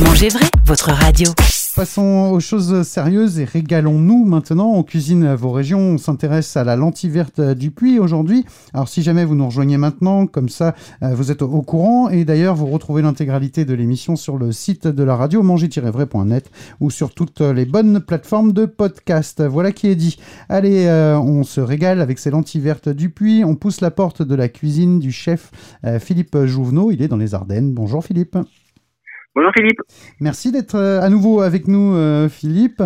Mangez 0.00 0.28
vrai, 0.28 0.46
votre 0.66 0.90
radio. 0.92 1.30
Passons 1.76 2.30
aux 2.32 2.40
choses 2.40 2.84
sérieuses 2.84 3.38
et 3.38 3.44
régalons-nous 3.44 4.24
maintenant. 4.24 4.72
On 4.72 4.82
cuisine 4.82 5.34
vos 5.34 5.52
régions. 5.52 5.80
On 5.80 5.98
s'intéresse 5.98 6.56
à 6.56 6.64
la 6.64 6.74
lentille 6.74 7.10
verte 7.10 7.38
du 7.38 7.70
puits 7.70 7.98
aujourd'hui. 7.98 8.46
Alors, 8.72 8.88
si 8.88 9.02
jamais 9.02 9.26
vous 9.26 9.34
nous 9.34 9.44
rejoignez 9.44 9.76
maintenant, 9.76 10.26
comme 10.26 10.48
ça, 10.48 10.74
euh, 11.02 11.14
vous 11.14 11.30
êtes 11.30 11.42
au 11.42 11.60
courant. 11.60 12.08
Et 12.08 12.24
d'ailleurs, 12.24 12.56
vous 12.56 12.64
retrouvez 12.64 13.02
l'intégralité 13.02 13.66
de 13.66 13.74
l'émission 13.74 14.16
sur 14.16 14.38
le 14.38 14.52
site 14.52 14.86
de 14.86 15.04
la 15.04 15.16
radio 15.16 15.42
manger-vrai.net 15.42 16.50
ou 16.80 16.90
sur 16.90 17.12
toutes 17.12 17.42
les 17.42 17.66
bonnes 17.66 18.00
plateformes 18.00 18.52
de 18.52 18.64
podcast. 18.64 19.42
Voilà 19.42 19.70
qui 19.70 19.88
est 19.88 19.96
dit. 19.96 20.16
Allez, 20.48 20.86
euh, 20.86 21.18
on 21.18 21.44
se 21.44 21.60
régale 21.60 22.00
avec 22.00 22.18
ces 22.18 22.30
lentilles 22.30 22.62
vertes 22.62 22.88
du 22.88 23.10
puits. 23.10 23.44
On 23.44 23.54
pousse 23.54 23.82
la 23.82 23.90
porte 23.90 24.22
de 24.22 24.34
la 24.34 24.48
cuisine 24.48 24.98
du 24.98 25.12
chef 25.12 25.50
euh, 25.84 25.98
Philippe 25.98 26.38
Jouvenot. 26.46 26.90
Il 26.90 27.02
est 27.02 27.08
dans 27.08 27.18
les 27.18 27.34
Ardennes. 27.34 27.74
Bonjour 27.74 28.02
Philippe. 28.02 28.38
Bonjour 29.36 29.52
Philippe. 29.54 29.80
Merci 30.18 30.50
d'être 30.50 30.76
euh, 30.76 31.02
à 31.02 31.10
nouveau 31.10 31.42
avec 31.42 31.68
nous, 31.68 31.94
euh, 31.94 32.26
Philippe, 32.26 32.80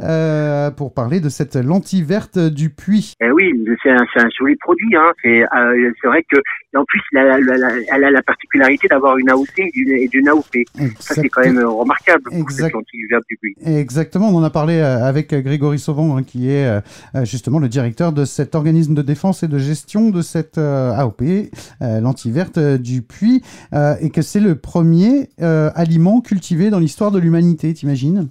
euh, 0.00 0.70
pour 0.70 0.94
parler 0.94 1.18
de 1.18 1.28
cette 1.28 1.56
lentille 1.56 2.04
verte 2.04 2.38
du 2.38 2.70
puits. 2.70 3.14
Eh 3.20 3.32
oui, 3.32 3.50
c'est 3.82 3.90
un, 3.90 4.06
un 4.14 4.28
joli 4.38 4.54
produit. 4.54 4.94
Hein. 4.94 5.12
C'est 5.20 5.42
euh, 5.42 5.90
c'est 6.00 6.06
vrai 6.06 6.24
que 6.30 6.36
et 6.76 6.78
en 6.78 6.84
plus, 6.84 7.00
elle 7.12 7.18
a, 7.18 7.38
la- 7.40 7.56
la- 7.56 7.74
elle 7.94 8.04
a 8.04 8.10
la 8.10 8.22
particularité 8.22 8.86
d'avoir 8.88 9.16
une 9.18 9.30
AOC 9.30 9.58
et 9.58 10.08
d'une- 10.08 10.28
AOP. 10.28 10.64
Ça, 11.00 11.14
c'est 11.14 11.28
quand 11.28 11.42
même 11.42 11.58
euh, 11.58 11.68
remarquable 11.68 12.24
pour 12.24 12.34
Exact. 12.34 12.74
du 12.88 13.36
puits. 13.40 13.54
Exactement, 13.64 14.28
on 14.28 14.36
en 14.36 14.42
a 14.42 14.50
parlé 14.50 14.74
euh, 14.74 15.04
avec 15.04 15.32
euh, 15.32 15.40
Grégory 15.40 15.78
Sauvant, 15.78 16.16
hein, 16.16 16.22
qui 16.22 16.50
est 16.50 16.66
euh, 16.66 16.80
justement 17.24 17.58
le 17.58 17.68
directeur 17.68 18.12
de 18.12 18.24
cet 18.24 18.54
organisme 18.54 18.94
de 18.94 19.02
défense 19.02 19.42
et 19.42 19.48
de 19.48 19.58
gestion 19.58 20.10
de 20.10 20.20
cette 20.22 20.58
euh, 20.58 20.90
AOP, 20.92 21.22
euh, 21.82 22.00
lentille 22.00 22.32
verte 22.32 22.58
euh, 22.58 22.76
du 22.78 23.02
puits, 23.02 23.42
et 24.00 24.10
que 24.10 24.22
c'est 24.22 24.40
le 24.40 24.56
premier 24.56 25.28
aliment 25.38 26.20
cultivé 26.20 26.70
dans 26.70 26.78
l'histoire 26.78 27.10
de 27.10 27.18
l'humanité, 27.18 27.72
t'imagines? 27.74 28.28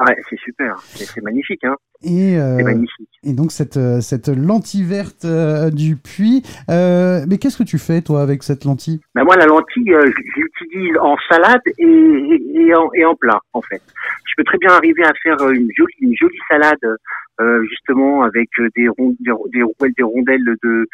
Ah 0.00 0.04
ouais, 0.04 0.16
c'est 0.30 0.38
super. 0.38 0.76
C'est 0.94 1.22
magnifique. 1.22 1.64
Hein. 1.64 1.74
et, 2.04 2.38
euh, 2.38 2.62
magnifique. 2.62 3.08
et 3.24 3.32
donc 3.32 3.50
cette, 3.50 3.76
euh, 3.76 4.00
cette 4.00 4.28
lentille 4.28 4.84
verte 4.84 5.24
euh, 5.24 5.70
du 5.70 5.96
puits. 5.96 6.44
Euh, 6.70 7.24
mais 7.28 7.38
qu'est-ce 7.38 7.58
que 7.58 7.64
tu 7.64 7.78
fais 7.78 8.00
toi 8.00 8.22
avec 8.22 8.44
cette 8.44 8.64
lentille? 8.64 9.00
Ben 9.16 9.24
moi, 9.24 9.34
la 9.36 9.46
lentille, 9.46 9.92
euh, 9.92 10.08
je 10.08 10.40
l'utilise 10.40 10.96
en 11.00 11.16
salade 11.28 11.60
et, 11.78 11.82
et, 11.84 12.60
et 12.68 12.74
en, 12.76 12.88
et 12.94 13.04
en 13.04 13.16
plat, 13.16 13.40
en 13.52 13.60
fait. 13.62 13.82
Je 14.24 14.34
peux 14.36 14.44
très 14.44 14.58
bien 14.58 14.70
arriver 14.70 15.02
à 15.04 15.12
faire 15.20 15.36
une 15.50 15.68
jolie, 15.76 15.94
une 16.00 16.14
jolie 16.16 16.38
salade, 16.48 16.96
euh, 17.40 17.62
justement, 17.68 18.22
avec 18.22 18.48
des, 18.56 18.68
des, 18.76 18.88
ro- 18.88 19.16
des, 19.52 20.02
rondelles 20.04 20.44
de 20.62 20.86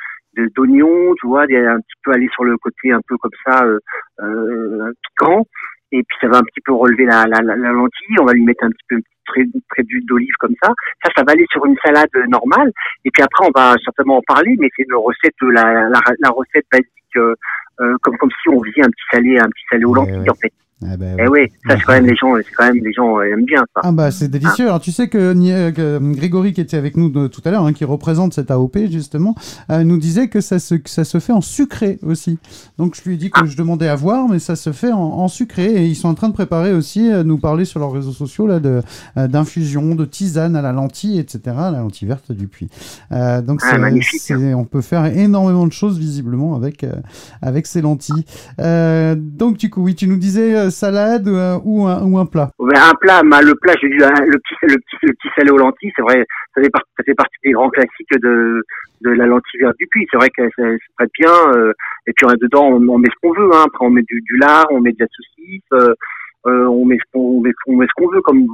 d'oignons, 0.57 1.15
tu 1.21 1.29
vois, 1.29 1.43
un 1.43 1.79
petit 1.79 1.97
peu 2.03 2.11
aller 2.13 2.29
sur 2.33 2.43
le 2.43 2.57
côté 2.59 2.91
un 2.91 3.01
peu 3.07 3.17
comme 3.19 3.31
ça, 3.47 3.65
euh, 3.65 3.79
euh, 4.21 4.93
piquant. 5.09 5.47
Et 5.93 6.03
puis 6.03 6.17
ça 6.21 6.29
va 6.29 6.39
un 6.39 6.43
petit 6.43 6.61
peu 6.65 6.73
relever 6.73 7.05
la, 7.05 7.25
la, 7.27 7.41
la, 7.43 7.57
la 7.57 7.71
lentille. 7.71 8.17
On 8.21 8.25
va 8.25 8.33
lui 8.33 8.43
mettre 8.45 8.65
un 8.65 8.71
petit 8.71 8.85
peu 8.89 9.01
très 9.27 9.43
très 9.71 9.83
d'huile 9.85 10.05
d'olive 10.07 10.35
comme 10.39 10.55
ça. 10.63 10.73
Ça, 11.05 11.11
ça 11.17 11.23
va 11.25 11.33
aller 11.33 11.47
sur 11.51 11.65
une 11.67 11.77
salade 11.85 12.11
normale. 12.29 12.71
Et 13.05 13.11
puis 13.11 13.23
après, 13.23 13.47
on 13.47 13.51
va 13.59 13.75
certainement 13.85 14.19
en 14.19 14.23
parler, 14.27 14.55
mais 14.59 14.69
c'est 14.77 14.85
une 14.89 14.97
recette, 14.97 15.35
la, 15.43 15.89
la, 15.89 16.01
la 16.19 16.31
recette 16.31 16.67
basique, 16.73 17.17
euh, 17.17 17.35
euh, 17.81 17.95
comme 18.03 18.17
comme 18.19 18.31
si 18.43 18.49
on 18.49 18.63
faisait 18.63 18.83
un 18.83 18.91
petit 18.91 19.07
salé, 19.13 19.39
un 19.39 19.49
petit 19.49 19.65
salé 19.71 19.85
aux 19.85 19.91
Ouais, 19.93 20.01
lentilles 20.01 20.19
ouais. 20.21 20.31
en 20.31 20.35
fait. 20.35 20.53
Ah 20.87 20.97
bah, 20.97 21.07
Eh 21.19 21.29
oui, 21.29 21.41
ça 21.67 21.77
c'est 21.77 21.83
quand 21.85 21.93
même 21.95 22.07
les 22.07 22.15
gens, 22.17 22.35
c'est 22.37 22.53
quand 22.57 22.67
même 22.67 22.83
les 22.85 22.93
gens 22.93 23.19
euh, 23.19 23.23
aiment 23.33 23.45
bien 23.45 23.61
ça. 23.75 23.81
Ah 23.85 23.93
bah 23.93 24.11
c'est 24.11 24.29
délicieux. 24.29 24.67
Alors 24.67 24.81
tu 24.81 24.93
sais 24.93 25.09
que, 25.09 25.19
euh, 25.19 25.71
que 25.73 25.99
Grégory 26.15 26.53
qui 26.53 26.61
était 26.61 26.77
avec 26.77 26.97
nous 26.97 27.09
de- 27.09 27.27
tout 27.27 27.41
à 27.45 27.51
l'heure, 27.51 27.65
hein, 27.65 27.73
qui 27.73 27.85
représente 27.85 28.35
cette 28.35 28.51
AOP 28.51 28.77
justement, 28.91 29.35
euh, 29.71 29.83
nous 29.85 29.99
disait 29.99 30.29
que 30.29 30.41
ça 30.41 30.59
se, 30.59 30.75
que 30.75 30.91
ça 30.91 31.05
se 31.05 31.19
fait 31.21 31.33
en 31.33 31.41
sucré 31.41 31.99
aussi. 32.03 32.39
Donc 32.79 32.95
je 32.97 33.09
lui 33.09 33.15
ai 33.15 33.19
dit 33.19 33.31
que 33.31 33.47
je 33.47 33.57
demandais 33.57 33.89
à 33.89 33.95
voir, 33.97 34.29
mais 34.29 34.39
ça 34.39 34.57
se 34.57 34.73
fait 34.73 34.93
en, 34.93 34.99
en 35.01 35.29
sucré 35.29 35.65
et 35.65 35.87
ils 35.87 35.95
sont 35.97 36.09
en 36.09 36.15
train 36.15 36.29
de 36.29 36.35
préparer 36.35 36.73
aussi, 36.75 37.11
euh, 37.11 37.25
nous 37.25 37.39
parler 37.39 37.65
sur 37.65 37.81
leurs 37.81 37.93
réseaux 37.93 38.13
sociaux 38.13 38.47
là 38.47 38.61
de 38.61 38.83
euh, 39.17 39.29
d'infusion, 39.29 39.95
de 39.95 40.05
tisane 40.05 40.57
à 40.57 40.63
la 40.63 40.73
lentille, 40.73 41.19
etc. 41.19 41.41
La 41.57 41.71
lentille 41.81 42.09
verte 42.09 42.31
du 42.33 42.47
puits. 42.49 42.69
Euh, 43.13 43.41
donc 43.43 43.61
Ah, 43.65 43.71
c'est- 43.73 43.79
magnifique. 43.79 44.21
c'est- 44.21 44.55
on 44.55 44.65
peut 44.65 44.81
faire 44.83 45.07
énormément 45.07 45.67
de 45.67 45.73
choses 45.73 45.99
visiblement 45.99 46.55
avec 46.57 46.85
euh, 46.85 46.93
avec 47.43 47.67
ces 47.67 47.81
lentilles. 47.81 48.25
Euh, 48.61 49.15
donc 49.19 49.57
du 49.57 49.71
coup 49.71 49.83
oui, 49.83 49.95
tu 49.95 50.07
nous 50.09 50.17
disais 50.19 50.55
euh, 50.55 50.71
salade 50.75 51.29
euh, 51.29 51.59
ou 51.65 51.87
un 51.87 52.03
ou 52.05 52.19
un 52.19 52.27
plat? 52.27 52.51
Un 52.61 52.95
plat, 53.01 53.23
bah, 53.25 53.41
le 53.41 53.55
plat, 53.55 53.75
j'ai 53.81 53.89
dit 53.89 53.97
le 53.97 54.39
petit, 54.39 54.55
le 54.63 54.77
petit, 54.77 54.97
le 55.03 55.13
petit 55.15 55.29
salé 55.37 55.51
aux 55.51 55.59
lentilles, 55.59 55.93
c'est 55.97 56.03
vrai, 56.03 56.25
ça 56.55 56.63
fait, 56.63 56.71
partie, 56.71 56.91
ça 56.99 57.05
fait 57.05 57.15
partie 57.15 57.39
des 57.45 57.53
grands 57.53 57.71
classiques 57.71 58.19
de, 58.21 58.63
de 59.03 59.11
la 59.11 59.27
lentille 59.27 59.61
verte 59.61 59.77
du 59.79 59.87
puits. 59.87 60.07
C'est 60.11 60.19
vrai 60.19 60.31
que 60.37 60.43
ça, 60.57 60.63
prête 60.97 61.11
bien. 61.19 61.33
euh, 61.57 61.73
et 62.07 62.13
puis 62.13 62.27
dedans, 62.41 62.67
on, 62.69 62.89
on 62.89 62.99
met 62.99 63.09
ce 63.09 63.19
qu'on 63.23 63.33
veut. 63.33 63.51
Hein. 63.55 63.65
Après, 63.67 63.87
on 63.87 63.91
met 63.91 64.03
du, 64.03 64.21
du 64.29 64.37
lard, 64.39 64.67
on 64.71 64.81
met 64.81 64.93
de 64.93 65.01
la 65.01 65.07
saucisse, 65.17 65.63
euh, 65.73 65.95
euh, 66.47 66.67
on 66.67 66.85
met 66.85 66.97
ce 66.97 67.05
qu'on 67.13 67.21
on 67.21 67.41
met, 67.41 67.53
on 67.67 67.77
met 67.77 67.87
ce 67.87 67.93
qu'on 67.97 68.11
veut. 68.13 68.21
Comme 68.23 68.45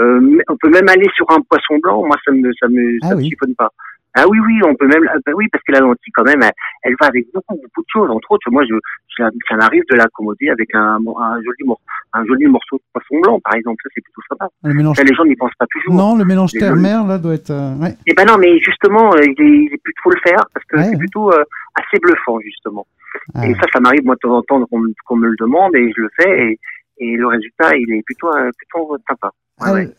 euh, 0.00 0.38
on 0.48 0.56
peut 0.56 0.70
même 0.70 0.88
aller 0.88 1.08
sur 1.16 1.26
un 1.30 1.40
poisson 1.48 1.78
blanc. 1.82 2.04
Moi, 2.06 2.16
ça 2.24 2.32
me, 2.32 2.52
ça 2.60 2.68
me, 2.68 2.98
Ah 3.02 3.08
ça 3.08 3.14
me 3.16 3.22
chiffonne 3.22 3.54
pas. 3.56 3.70
Ah 4.16 4.24
oui, 4.28 4.38
oui, 4.38 4.60
on 4.64 4.74
peut 4.76 4.86
même, 4.86 5.08
ah 5.12 5.16
bah 5.26 5.32
oui, 5.34 5.46
parce 5.50 5.62
que 5.64 5.72
la 5.72 5.80
lentille, 5.80 6.12
quand 6.14 6.22
même, 6.24 6.40
elle, 6.42 6.52
elle 6.82 6.94
va 7.00 7.06
avec 7.08 7.26
beaucoup, 7.34 7.54
beaucoup 7.56 7.80
de 7.82 7.86
choses. 7.92 8.10
Entre 8.10 8.30
autres, 8.30 8.48
moi, 8.50 8.62
je, 8.64 8.74
je- 9.18 9.24
ça 9.48 9.56
m'arrive 9.56 9.82
de 9.90 9.96
l'accommoder 9.96 10.50
avec 10.50 10.72
un, 10.74 10.98
un 10.98 11.36
joli 11.42 11.64
morceau 11.66 11.82
un 12.16 12.24
joli 12.26 12.46
morceau 12.46 12.76
de 12.76 12.82
poisson 12.92 13.20
blanc, 13.22 13.40
par 13.42 13.54
exemple. 13.56 13.82
Ça, 13.82 13.88
c'est 13.92 14.00
plutôt 14.00 14.20
sympa. 14.28 14.46
Le 14.62 14.72
mélange 14.72 14.96
Ça, 14.96 15.02
les 15.02 15.12
gens 15.16 15.24
n'y 15.24 15.34
pensent 15.34 15.50
pas 15.58 15.66
toujours. 15.68 15.94
Non, 15.94 16.16
le 16.16 16.24
mélange 16.24 16.52
terre-mer, 16.52 17.04
là, 17.06 17.18
doit 17.18 17.34
être. 17.34 17.50
euh, 17.50 17.74
ouais. 17.74 17.94
Et 18.06 18.14
ben 18.14 18.24
non, 18.24 18.36
mais 18.38 18.56
justement, 18.60 19.12
euh, 19.14 19.18
il 19.24 19.30
est, 19.42 19.64
il 19.64 19.70
est 19.74 19.82
plutôt 19.82 20.10
le 20.10 20.20
faire 20.24 20.44
parce 20.54 20.64
que 20.66 20.76
Ouais, 20.76 20.84
c'est 20.84 20.90
ouais. 20.90 20.96
plutôt 20.96 21.32
euh, 21.32 21.42
assez 21.74 21.98
bluffant, 22.00 22.38
justement. 22.38 22.86
Ah. 23.34 23.48
Et 23.48 23.54
ça, 23.54 23.62
ça 23.72 23.80
m'arrive, 23.80 24.04
moi, 24.04 24.14
de 24.14 24.20
temps 24.20 24.36
en 24.36 24.42
temps, 24.42 24.64
qu'on 24.66 24.78
me- 24.78 24.92
qu'on 25.06 25.16
me 25.16 25.26
le 25.28 25.36
demande 25.40 25.74
et 25.74 25.92
je 25.96 26.02
le 26.02 26.08
fais 26.20 26.52
et, 26.52 26.58
et 26.98 27.16
le 27.16 27.26
résultat, 27.26 27.74
il 27.76 27.92
est 27.92 28.02
plutôt, 28.06 28.28
euh, 28.28 28.50
plutôt 28.56 28.96
sympa. 29.08 29.30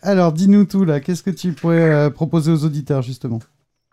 Alors, 0.03 0.31
dis-nous 0.31 0.63
tout, 0.65 0.85
là. 0.85 1.01
Qu'est-ce 1.01 1.23
que 1.23 1.31
tu 1.31 1.51
pourrais 1.51 1.91
euh, 1.93 2.09
proposer 2.09 2.51
aux 2.51 2.63
auditeurs, 2.65 3.01
justement? 3.01 3.39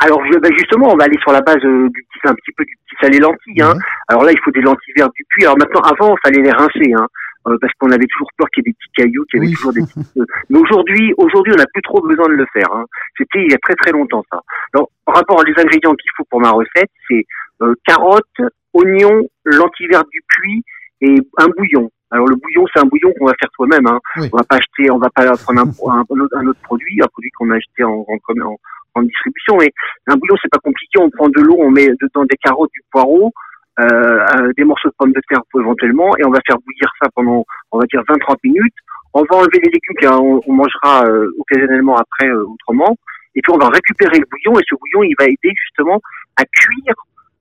Alors, 0.04 0.20
je, 0.26 0.38
ben 0.38 0.52
justement, 0.58 0.92
on 0.92 0.96
va 0.96 1.04
aller 1.04 1.18
sur 1.20 1.32
la 1.32 1.40
base 1.40 1.62
euh, 1.64 1.88
du 1.88 2.02
petit, 2.04 2.20
un 2.28 2.34
petit 2.34 2.52
peu 2.56 2.64
du 2.64 2.76
petit 2.86 2.96
salé 3.00 3.18
lentilles. 3.18 3.62
Hein. 3.62 3.74
Ouais. 3.74 3.80
Alors 4.08 4.24
là, 4.24 4.32
il 4.32 4.38
faut 4.40 4.50
des 4.50 4.60
lentilles 4.60 4.94
vertes 4.96 5.12
du 5.14 5.24
puits. 5.28 5.44
Alors 5.44 5.56
maintenant, 5.58 5.80
avant, 5.82 6.14
il 6.16 6.20
fallait 6.24 6.42
les 6.42 6.50
rincer, 6.50 6.92
hein, 6.96 7.06
euh, 7.46 7.56
parce 7.60 7.72
qu'on 7.78 7.90
avait 7.90 8.06
toujours 8.06 8.28
peur 8.36 8.48
qu'il 8.52 8.64
y 8.64 8.68
ait 8.68 8.72
des 8.72 8.76
petits 8.78 8.92
cailloux, 8.96 9.24
qu'il 9.30 9.38
y 9.38 9.40
avait 9.42 9.48
Oui. 9.48 9.54
toujours 9.54 9.72
des 9.72 9.82
petits... 9.86 10.10
Mais 10.50 10.58
aujourd'hui, 10.58 11.14
aujourd'hui, 11.18 11.52
on 11.54 11.58
n'a 11.58 11.66
plus 11.72 11.82
trop 11.82 12.00
besoin 12.02 12.28
de 12.28 12.34
le 12.34 12.46
faire. 12.52 12.68
Hein. 12.72 12.84
C'était 13.16 13.42
il 13.44 13.50
y 13.52 13.54
a 13.54 13.58
très 13.58 13.74
très 13.74 13.92
longtemps 13.92 14.24
ça. 14.32 14.40
Alors, 14.74 14.88
par 15.04 15.14
rapport 15.16 15.36
aux 15.38 15.60
ingrédients 15.60 15.94
qu'il 15.94 16.10
faut 16.16 16.24
pour 16.30 16.40
ma 16.40 16.50
recette, 16.50 16.90
c'est 17.08 17.24
euh, 17.62 17.74
carottes, 17.86 18.40
oignons, 18.74 19.22
lentilles 19.44 19.88
vertes 19.88 20.08
du 20.10 20.20
puits 20.26 20.64
et 21.00 21.14
un 21.38 21.48
bouillon. 21.56 21.90
Alors 22.10 22.26
le 22.26 22.36
bouillon, 22.36 22.66
c'est 22.74 22.80
un 22.80 22.86
bouillon 22.86 23.10
qu'on 23.18 23.26
va 23.26 23.32
faire 23.40 23.48
soi-même. 23.54 23.86
Hein. 23.86 23.98
Oui. 24.16 24.28
On 24.32 24.36
va 24.36 24.44
pas 24.44 24.56
acheter, 24.56 24.90
on 24.90 24.98
va 24.98 25.08
pas 25.14 25.32
prendre 25.42 25.60
un, 25.62 25.64
un, 25.90 26.40
un 26.40 26.46
autre 26.46 26.60
produit, 26.62 27.00
un 27.02 27.06
produit 27.08 27.30
qu'on 27.30 27.50
a 27.50 27.56
acheté 27.56 27.84
en, 27.84 28.04
en, 28.06 28.40
en, 28.44 28.56
en 28.94 29.02
distribution. 29.02 29.56
Mais 29.58 29.72
un 30.06 30.16
bouillon, 30.16 30.36
c'est 30.42 30.50
pas 30.50 30.58
compliqué. 30.58 30.98
On 30.98 31.10
prend 31.10 31.28
de 31.28 31.40
l'eau, 31.40 31.56
on 31.58 31.70
met 31.70 31.88
dedans 32.00 32.24
des 32.24 32.36
carottes, 32.36 32.70
du 32.72 32.82
poireau, 32.90 33.32
euh, 33.80 33.84
euh, 33.84 34.52
des 34.56 34.64
morceaux 34.64 34.88
de 34.88 34.94
pommes 34.98 35.12
de 35.12 35.22
terre 35.28 35.40
éventuellement, 35.58 36.16
et 36.18 36.24
on 36.24 36.30
va 36.30 36.40
faire 36.46 36.56
bouillir 36.58 36.90
ça 37.00 37.08
pendant, 37.14 37.44
on 37.70 37.78
va 37.78 37.86
dire 37.86 38.02
20-30 38.02 38.36
minutes. 38.44 38.74
On 39.14 39.22
va 39.22 39.36
enlever 39.36 39.60
les 39.62 39.70
légumes 39.70 40.10
qu'on 40.10 40.40
on 40.46 40.52
mangera 40.52 41.04
euh, 41.06 41.30
occasionnellement 41.38 41.96
après 41.96 42.28
euh, 42.28 42.44
autrement. 42.44 42.96
Et 43.34 43.40
puis 43.42 43.52
on 43.52 43.58
va 43.58 43.68
récupérer 43.68 44.18
le 44.18 44.26
bouillon, 44.30 44.58
et 44.58 44.62
ce 44.68 44.74
bouillon, 44.74 45.04
il 45.04 45.14
va 45.18 45.26
aider 45.26 45.54
justement 45.64 46.00
à 46.36 46.44
cuire 46.44 46.94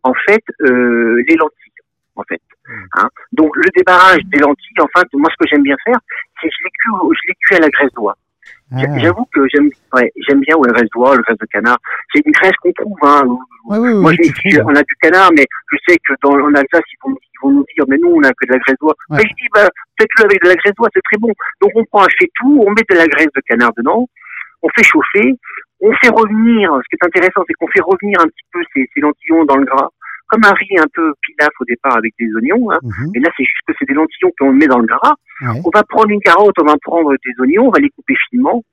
en 0.03 0.13
fait 0.25 0.43
euh, 0.61 1.21
les 1.27 1.35
lentilles, 1.35 1.83
en 2.15 2.23
fait. 2.23 2.41
Hein. 2.95 3.09
Donc 3.33 3.55
le 3.57 3.69
débarrage 3.75 4.21
des 4.25 4.39
lentilles, 4.39 4.77
enfin, 4.79 5.03
moi 5.13 5.29
ce 5.31 5.43
que 5.43 5.49
j'aime 5.49 5.63
bien 5.63 5.75
faire, 5.83 5.99
c'est 6.41 6.47
que 6.47 6.53
je 6.57 6.63
les 6.63 6.69
cuis, 6.69 6.91
je 7.11 7.27
les 7.27 7.35
cuis 7.41 7.55
à 7.55 7.59
la 7.59 7.69
graisse 7.69 7.91
d'oie. 7.93 8.15
Ah. 8.73 8.99
J'avoue 8.99 9.25
que 9.33 9.41
j'aime 9.53 9.69
ouais, 9.93 10.11
j'aime 10.27 10.39
bien 10.39 10.55
ouais, 10.55 10.67
le 10.67 10.73
graisse 10.73 10.89
d'oie, 10.95 11.15
le 11.15 11.21
graisse 11.23 11.37
de 11.37 11.45
canard. 11.47 11.77
C'est 12.13 12.25
une 12.25 12.31
graisse 12.31 12.55
qu'on 12.61 12.71
trouve. 12.71 12.97
Hein. 13.01 13.23
Ouais, 13.65 13.77
ouais, 13.77 13.93
Moi, 13.93 14.13
je 14.13 14.31
trouves. 14.31 14.65
on 14.65 14.75
a 14.75 14.81
du 14.81 14.95
canard, 15.01 15.29
mais 15.35 15.45
je 15.71 15.77
sais 15.87 15.97
que 16.07 16.13
dans 16.23 16.31
en 16.31 16.53
Alsace, 16.55 16.87
ils 16.93 16.97
vont, 17.03 17.15
ils 17.19 17.39
vont 17.43 17.51
nous 17.51 17.65
dire, 17.75 17.85
mais 17.89 17.97
nous, 17.97 18.13
on 18.15 18.23
a 18.23 18.31
que 18.31 18.47
de 18.47 18.53
la 18.53 18.59
graisse 18.59 18.77
d'oie. 18.79 18.95
Mais 19.09 19.23
je 19.23 19.33
dis, 19.35 19.49
bah, 19.53 19.67
faites-le 19.99 20.25
avec 20.25 20.41
de 20.43 20.47
la 20.47 20.55
graisse 20.55 20.73
d'oie, 20.77 20.87
c'est 20.93 21.03
très 21.03 21.17
bon. 21.19 21.27
Donc, 21.61 21.71
on 21.75 21.83
prend 21.85 22.03
un 22.03 22.13
faitout, 22.17 22.63
on 22.65 22.69
met 22.71 22.85
de 22.89 22.95
la 22.95 23.07
graisse 23.07 23.33
de 23.35 23.41
canard 23.47 23.71
dedans, 23.77 24.07
on 24.61 24.69
fait 24.69 24.83
chauffer, 24.83 25.35
on 25.81 25.91
fait 26.01 26.09
revenir. 26.09 26.71
Ce 26.71 26.87
qui 26.89 26.95
est 26.95 27.05
intéressant, 27.05 27.43
c'est 27.47 27.53
qu'on 27.53 27.67
fait 27.67 27.83
revenir 27.83 28.19
un 28.21 28.27
petit 28.27 28.45
peu 28.53 28.61
ces, 28.73 28.87
ces 28.93 29.01
lentillons 29.01 29.43
dans 29.45 29.57
le 29.57 29.65
gras, 29.65 29.89
comme 30.31 30.43
un 30.45 30.53
riz 30.53 30.77
un 30.79 30.87
peu 30.93 31.13
pilaf 31.21 31.49
au 31.59 31.65
départ 31.65 31.97
avec 31.97 32.13
des 32.17 32.27
oignons. 32.35 32.71
Hein. 32.71 32.79
Mhm, 32.81 33.11
Et 33.15 33.19
là, 33.19 33.29
c'est 33.37 33.43
juste 33.43 33.61
que 33.67 33.73
c'est 33.77 33.85
des 33.87 33.93
lentillons 33.93 34.31
qu'on 34.39 34.53
met 34.53 34.67
dans 34.67 34.79
le 34.79 34.87
gras. 34.87 35.13
ouais. 35.41 35.61
On 35.65 35.69
va 35.73 35.83
prendre 35.83 36.09
une 36.09 36.21
carotte, 36.21 36.55
on 36.59 36.65
va 36.65 36.75
prendre 36.81 37.11
des 37.11 37.33
oignons, 37.43 37.67
on 37.67 37.71
va 37.71 37.79
les 37.79 37.89
couper 37.89 38.15
finement, 38.29 38.63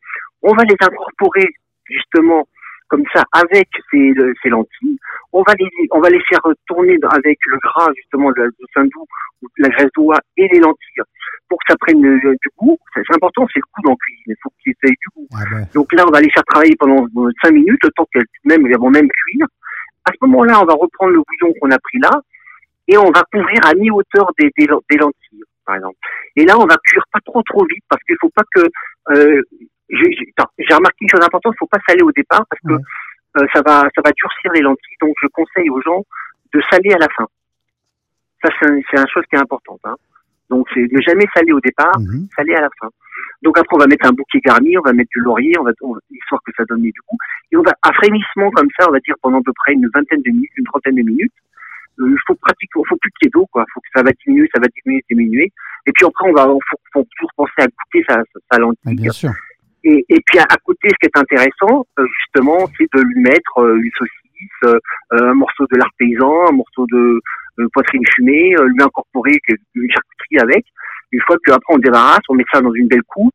on 0.42 0.54
va 0.54 0.62
les 0.64 0.76
incorporer 0.80 1.48
justement 1.86 2.46
comme 2.88 3.04
ça 3.14 3.22
avec 3.32 3.68
ces, 3.90 4.12
le- 4.16 4.32
ces 4.42 4.48
lentilles. 4.48 4.98
On 5.32 5.42
va 5.42 5.52
les 5.58 5.68
on 5.90 6.00
va 6.00 6.08
les 6.08 6.22
faire 6.28 6.40
tourner 6.66 6.96
avec 7.10 7.38
le 7.46 7.58
gras 7.58 7.88
justement 7.96 8.30
de, 8.30 8.44
de 8.44 8.66
saindoux 8.72 9.04
ou 9.42 9.46
de 9.58 9.62
la 9.64 9.68
graisse 9.68 9.90
d'oie 9.94 10.18
et 10.38 10.48
les 10.48 10.58
lentilles 10.60 11.02
pour 11.50 11.58
que 11.58 11.64
ça 11.72 11.76
prenne 11.80 12.04
euh, 12.04 12.18
du 12.42 12.48
goût. 12.56 12.78
C'est 12.94 13.02
important, 13.14 13.46
c'est 13.52 13.58
le 13.60 13.68
goût 13.76 13.82
dans 13.84 13.90
la 13.90 13.96
cuisine. 13.96 14.24
Il 14.28 14.34
faut 14.42 14.50
qu'il 14.62 14.72
ait 14.72 14.88
du 14.88 15.08
goût. 15.14 15.26
Ah 15.34 15.44
bah, 15.50 15.58
Donc 15.74 15.92
là, 15.92 16.04
on 16.06 16.10
va 16.10 16.20
les 16.20 16.30
faire 16.30 16.44
travailler 16.44 16.76
pendant 16.78 17.04
euh, 17.04 17.30
cinq 17.42 17.52
minutes, 17.52 17.78
le 17.82 17.90
temps 17.90 18.06
qu'elles 18.12 18.24
même 18.44 18.66
elles 18.66 18.78
vont 18.78 18.90
même 18.90 19.08
cuire. 19.08 19.46
À 20.08 20.10
ce 20.12 20.26
moment-là, 20.26 20.60
on 20.62 20.64
va 20.64 20.74
reprendre 20.74 21.12
le 21.12 21.20
bouillon 21.26 21.52
qu'on 21.60 21.70
a 21.70 21.78
pris 21.78 21.98
là 21.98 22.10
et 22.88 22.96
on 22.96 23.10
va 23.10 23.22
couvrir 23.30 23.60
à 23.66 23.74
mi-hauteur 23.74 24.30
des, 24.38 24.50
des, 24.56 24.66
des 24.90 24.96
lentilles, 24.96 25.44
par 25.66 25.76
exemple. 25.76 25.98
Et 26.36 26.44
là, 26.46 26.54
on 26.58 26.64
va 26.64 26.76
cuire 26.82 27.04
pas 27.12 27.20
trop 27.26 27.42
trop 27.42 27.64
vite 27.66 27.84
parce 27.90 28.02
qu'il 28.04 28.16
faut 28.20 28.30
pas 28.30 28.44
que. 28.54 28.62
Euh, 29.12 29.42
j'ai 29.90 30.74
remarqué 30.74 30.96
une 31.00 31.08
chose 31.10 31.24
importante, 31.24 31.54
il 31.56 31.58
faut 31.60 31.66
pas 31.66 31.80
saler 31.88 32.02
au 32.02 32.12
départ 32.12 32.44
parce 32.48 32.60
que 32.62 32.72
Ouais. 32.72 33.42
euh, 33.42 33.46
ça 33.54 33.60
va 33.66 33.80
ça 33.94 34.00
va 34.04 34.10
durcir 34.12 34.52
les 34.52 34.60
lentilles. 34.62 34.96
Donc, 35.00 35.14
je 35.22 35.26
conseille 35.28 35.68
aux 35.70 35.82
gens 35.82 36.02
de 36.54 36.60
saler 36.70 36.92
à 36.94 36.98
la 36.98 37.08
fin. 37.16 37.26
Ça, 38.42 38.50
c'est 38.60 38.68
une 38.68 38.82
chose 39.12 39.24
qui 39.28 39.36
est 39.36 39.42
importante. 39.42 39.80
Hein. 39.84 39.96
Donc, 40.50 40.66
c'est 40.72 40.80
ne 40.80 41.00
jamais 41.00 41.26
saler 41.34 41.52
au 41.52 41.60
départ 41.60 41.98
mhm. 41.98 42.28
salé 42.36 42.54
à 42.54 42.62
la 42.62 42.70
fin. 42.80 42.88
Donc 43.42 43.58
après, 43.58 43.76
on 43.76 43.78
va 43.78 43.86
mettre 43.86 44.06
un 44.06 44.12
bouquet 44.12 44.40
garni, 44.40 44.76
on 44.78 44.82
va 44.82 44.92
mettre 44.92 45.10
du 45.14 45.20
laurier, 45.20 45.52
on 45.58 45.64
va, 45.64 45.72
on 45.82 45.94
va- 45.94 46.00
histoire 46.10 46.40
que 46.44 46.52
ça 46.56 46.64
donne 46.68 46.82
du 46.82 46.92
goût. 47.06 47.18
Et 47.52 47.56
on 47.56 47.62
va, 47.62 47.72
à 47.82 47.92
frémissement 47.92 48.50
comme 48.50 48.68
ça, 48.78 48.88
on 48.88 48.92
va 48.92 49.00
dire 49.00 49.14
pendant 49.22 49.38
à 49.38 49.42
peu 49.44 49.52
près 49.54 49.72
une 49.72 49.88
vingtaine 49.94 50.22
de 50.22 50.30
minutes, 50.30 50.50
une 50.56 50.64
trentaine 50.64 50.96
de 50.96 51.02
minutes. 51.02 51.32
Euh, 52.00 52.10
Il 52.10 52.18
faut 52.26 52.34
pratiquement, 52.36 52.82
faut 52.88 52.96
plus 52.96 53.10
qu'il 53.18 53.26
y 53.26 53.28
ait 53.28 53.30
d'eau, 53.34 53.46
quoi. 53.50 53.64
Faut 53.74 53.80
que 53.80 53.88
ça 53.94 54.02
va 54.02 54.10
diminuer, 54.24 54.48
ça 54.54 54.60
va 54.60 54.68
diminuer, 54.68 55.04
diminuer. 55.10 55.52
Et 55.86 55.92
puis 55.92 56.06
après, 56.06 56.28
on 56.28 56.32
va, 56.32 56.46
faut, 56.46 56.78
faut 56.92 57.06
toujours 57.16 57.30
penser 57.36 57.58
à 57.58 57.66
goûter 57.66 58.04
sa, 58.08 58.22
sa, 58.50 58.58
lentille. 58.58 58.94
bien 58.94 59.12
sûr. 59.12 59.30
Et, 59.84 60.04
et 60.08 60.20
puis 60.26 60.38
à, 60.38 60.44
à 60.48 60.56
côté, 60.64 60.88
ce 60.90 60.94
qui 61.00 61.06
est 61.06 61.18
intéressant, 61.18 61.86
euh, 61.98 62.06
justement, 62.20 62.58
c'est 62.76 62.88
de 62.94 63.00
lui 63.00 63.22
mettre 63.22 63.58
euh, 63.58 63.76
une 63.76 63.90
saucisse, 63.96 64.17
euh, 64.64 64.78
un 65.10 65.34
morceau 65.34 65.66
de 65.70 65.76
lard 65.78 65.90
paysan, 65.98 66.32
un 66.48 66.52
morceau 66.52 66.86
de 66.92 67.20
euh, 67.60 67.68
poitrine 67.72 68.02
fumée, 68.14 68.54
euh, 68.58 68.66
lui 68.68 68.82
incorporer 68.82 69.38
que- 69.46 69.54
une 69.74 69.90
charcuterie 69.90 70.38
avec. 70.42 70.64
Une 71.10 71.20
fois 71.22 71.36
qu'après 71.44 71.74
on 71.74 71.78
débarrasse, 71.78 72.20
on 72.28 72.34
met 72.34 72.44
ça 72.52 72.60
dans 72.60 72.72
une 72.74 72.86
belle 72.86 73.02
coupe, 73.06 73.32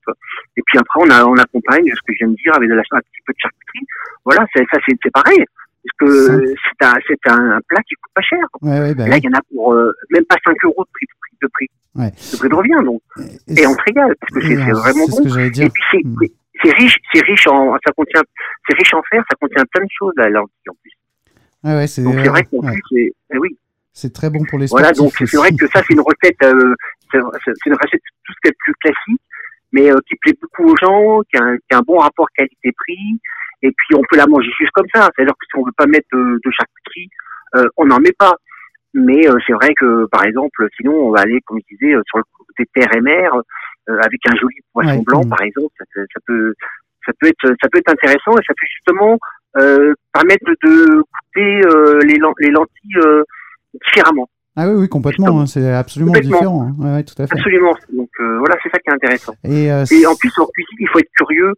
et 0.58 0.62
puis 0.66 0.78
après 0.78 1.00
on, 1.06 1.10
a, 1.10 1.26
on 1.26 1.36
accompagne 1.38 1.86
ce 1.88 2.00
que 2.06 2.14
j'aime 2.20 2.36
dire 2.36 2.54
avec 2.56 2.70
de 2.70 2.76
la, 2.76 2.82
un 2.92 3.00
petit 3.00 3.22
peu 3.26 3.34
de 3.34 3.40
charcuterie. 3.40 3.86
Voilà, 4.26 4.46
ça 4.56 4.78
c'est, 4.88 5.12
pareil. 5.12 5.44
Parce 6.00 6.12
que 6.12 6.46
c'est 6.80 6.86
un, 6.86 6.94
c'est 7.08 7.32
un, 7.32 7.52
un 7.58 7.60
plat 7.68 7.82
qui 7.88 7.96
coûte 7.96 8.12
pas 8.16 8.22
cher. 8.22 8.40
Ouais, 8.62 8.80
ouais, 8.80 8.94
bah, 8.96 9.08
Là, 9.08 9.16
oui. 9.16 9.22
il 9.24 9.30
y 9.30 9.36
en 9.36 9.38
a 9.38 9.42
pour 9.54 9.74
euh, 9.74 9.92
même 10.12 10.24
pas 10.26 10.38
5 10.46 10.56
euros 10.64 10.86
de 10.86 10.90
prix 10.94 11.06
de 11.08 11.18
prix 11.20 11.38
de 11.42 11.48
prix, 11.52 11.70
Ouais. 11.96 12.12
de, 12.12 12.38
prix 12.38 12.50
de 12.50 12.56
revient. 12.56 12.86
Donc, 12.86 13.02
Et 13.50 13.62
et 13.64 13.68
on 13.68 13.74
se 13.74 13.82
régale 13.86 14.16
parce 14.22 14.34
que 14.34 14.42
c'est, 14.48 14.56
vraiment 14.56 15.06
bon. 15.08 15.12
ce 15.18 15.24
que 15.24 15.30
j'allais 15.30 15.48
Et 15.48 15.52
dire. 15.52 15.70
puis 15.74 15.84
c'est. 15.92 16.32
C'est 16.64 16.72
riche, 16.72 16.96
c'est 17.14 17.22
riche 17.24 17.48
en, 17.48 17.74
ça 17.86 17.92
contient, 17.96 18.22
c'est 18.68 18.76
riche 18.76 18.94
en 18.94 19.02
fer, 19.04 19.24
ça 19.30 19.36
contient 19.40 19.64
plein 19.72 19.84
de 19.84 19.90
choses 19.98 20.14
la 20.18 20.30
lentille 20.30 20.70
en 20.70 20.76
plus. 20.82 20.92
Ouais, 21.64 21.76
ouais, 21.76 21.88
c'est 21.88 22.04
Donc 22.04 22.16
c'est 22.16 22.30
vrai 22.30 22.46
ouais, 22.52 22.72
plus, 22.72 22.82
c'est, 22.90 23.14
eh 23.34 23.38
oui, 23.38 23.58
c'est 23.94 24.12
très 24.12 24.30
bon 24.30 24.44
pour 24.50 24.60
les 24.60 24.68
voilà. 24.68 24.92
Donc 24.92 25.14
c'est 25.18 25.38
vrai 25.38 25.52
que 25.52 25.68
ça 25.68 25.82
c'est 25.88 25.94
une 25.94 26.02
recette, 26.02 26.42
euh, 26.44 26.76
c'est, 27.12 27.20
une 27.66 27.74
recette 27.74 28.02
tout 28.24 28.34
ce 28.34 28.38
qui 28.44 28.50
est 28.50 28.58
plus 28.58 28.74
classique, 28.82 29.22
mais 29.72 29.92
euh, 29.92 30.00
qui 30.08 30.16
plaît 30.16 30.36
beaucoup 30.42 30.72
aux 30.72 30.76
gens, 30.78 31.22
qui 31.32 31.38
a, 31.38 31.44
un, 31.44 31.58
qui 31.58 31.74
a 31.74 31.78
un 31.78 31.84
bon 31.86 32.00
rapport 32.00 32.28
qualité-prix, 32.36 33.20
et 33.62 33.72
puis 33.72 33.96
on 33.96 34.02
peut 34.10 34.18
la 34.18 34.28
manger 34.28 34.50
juste 34.60 34.72
comme 34.72 34.88
ça. 34.94 35.10
C'est-à-dire 35.16 35.34
que 35.34 35.46
si 35.46 35.58
on 35.58 35.64
veut 35.64 35.72
pas 35.78 35.86
mettre 35.86 36.08
de, 36.12 36.40
de 36.44 36.52
charcuterie, 36.52 37.10
euh, 37.56 37.68
on 37.78 37.86
n'en 37.86 38.00
met 38.00 38.14
pas. 38.18 38.34
Mais 38.96 39.22
c'est 39.48 39.54
vrai 39.54 39.74
que 39.74 40.06
par 40.08 40.24
exemple, 40.24 40.68
sinon 40.78 40.94
on 40.94 41.12
va 41.12 41.22
aller, 41.22 41.40
comme 41.46 41.60
je 41.60 41.76
disais, 41.76 41.96
sur 42.06 42.18
le 42.20 42.24
côté 42.38 42.70
terre 42.76 42.96
et 42.96 43.02
mer, 43.02 43.32
avec 43.88 44.20
un 44.30 44.36
joli 44.36 44.56
poisson 44.74 44.98
Ouais, 44.98 45.04
blanc 45.06 45.24
mm. 45.26 45.30
par 45.30 45.42
exemple, 45.42 45.74
ça, 45.78 45.86
peut- 45.94 46.06
ça 46.14 46.20
peut 46.26 46.54
ça 47.06 47.12
peut 47.20 47.28
être 47.28 47.56
ça 47.62 47.70
peut 47.70 47.80
être 47.80 47.92
intéressant 47.92 48.32
et 48.32 48.44
ça 48.48 48.54
peut 48.54 48.68
justement 48.76 49.18
euh, 49.58 49.94
permettre 50.14 50.46
de 50.64 50.86
goûter 50.88 51.62
euh, 51.68 52.00
les, 52.06 52.16
len- 52.18 52.34
les 52.40 52.50
lentilles 52.52 52.98
euh, 53.06 53.24
différemment. 53.86 54.28
Ah 54.56 54.68
oui, 54.70 54.76
oui, 54.82 54.88
complètement. 54.90 55.42
hein, 55.42 55.46
c'est 55.48 55.72
absolument 55.74 56.14
Complètement. 56.14 56.38
différent. 56.38 56.62
hein. 56.64 56.76
Ouais, 56.80 56.92
ouais, 56.94 57.04
tout 57.04 57.20
à 57.22 57.26
fait. 57.28 57.34
Absolument. 57.36 57.76
Donc 57.92 58.10
euh, 58.20 58.38
voilà, 58.40 58.56
c'est 58.64 58.70
ça 58.70 58.78
qui 58.80 58.90
est 58.90 58.94
intéressant. 58.94 59.34
Et, 59.44 59.72
euh, 59.72 59.84
Et 59.92 60.06
en 60.06 60.16
plus 60.16 60.32
en 60.38 60.46
cuisine, 60.46 60.78
il 60.80 60.88
faut 60.90 61.00
être 61.00 61.10
curieux. 61.18 61.54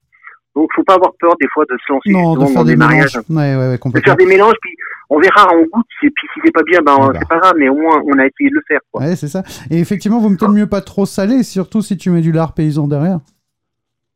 Donc 0.55 0.69
faut 0.73 0.83
pas 0.83 0.95
avoir 0.95 1.11
peur 1.19 1.33
des 1.41 1.47
fois 1.53 1.65
de 1.69 1.75
se 1.85 1.91
lancer 1.91 2.11
non, 2.11 2.35
de 2.35 2.45
faire 2.45 2.55
dans 2.55 2.63
des 2.63 2.71
des 2.71 2.77
mariages. 2.77 3.15
mélanges. 3.29 3.29
Ouais, 3.29 3.55
ouais, 3.55 3.77
ouais, 3.83 3.91
De 3.91 3.99
faire 4.05 4.15
des 4.15 4.25
mélanges, 4.25 4.55
puis 4.61 4.71
on 5.09 5.19
verra, 5.19 5.47
on 5.53 5.63
goûte, 5.63 5.85
et 6.03 6.09
puis 6.09 6.27
si 6.33 6.39
c'est 6.45 6.51
pas 6.51 6.63
bien, 6.63 6.79
ben 6.81 7.11
c'est 7.19 7.27
pas 7.27 7.39
grave, 7.39 7.53
mais 7.57 7.69
au 7.69 7.75
moins 7.75 8.01
on 8.05 8.17
a 8.17 8.25
essayé 8.25 8.49
de 8.49 8.55
le 8.55 8.63
faire. 8.67 8.79
Quoi. 8.91 9.01
Ouais, 9.03 9.15
c'est 9.15 9.27
ça. 9.27 9.43
Et 9.69 9.79
effectivement, 9.79 10.19
vous 10.19 10.29
mettez 10.29 10.45
le 10.47 10.53
mieux 10.53 10.67
pas 10.67 10.81
trop 10.81 11.05
salé, 11.05 11.43
surtout 11.43 11.81
si 11.81 11.97
tu 11.97 12.09
mets 12.09 12.21
du 12.21 12.31
lard 12.31 12.53
paysan 12.53 12.87
derrière. 12.87 13.19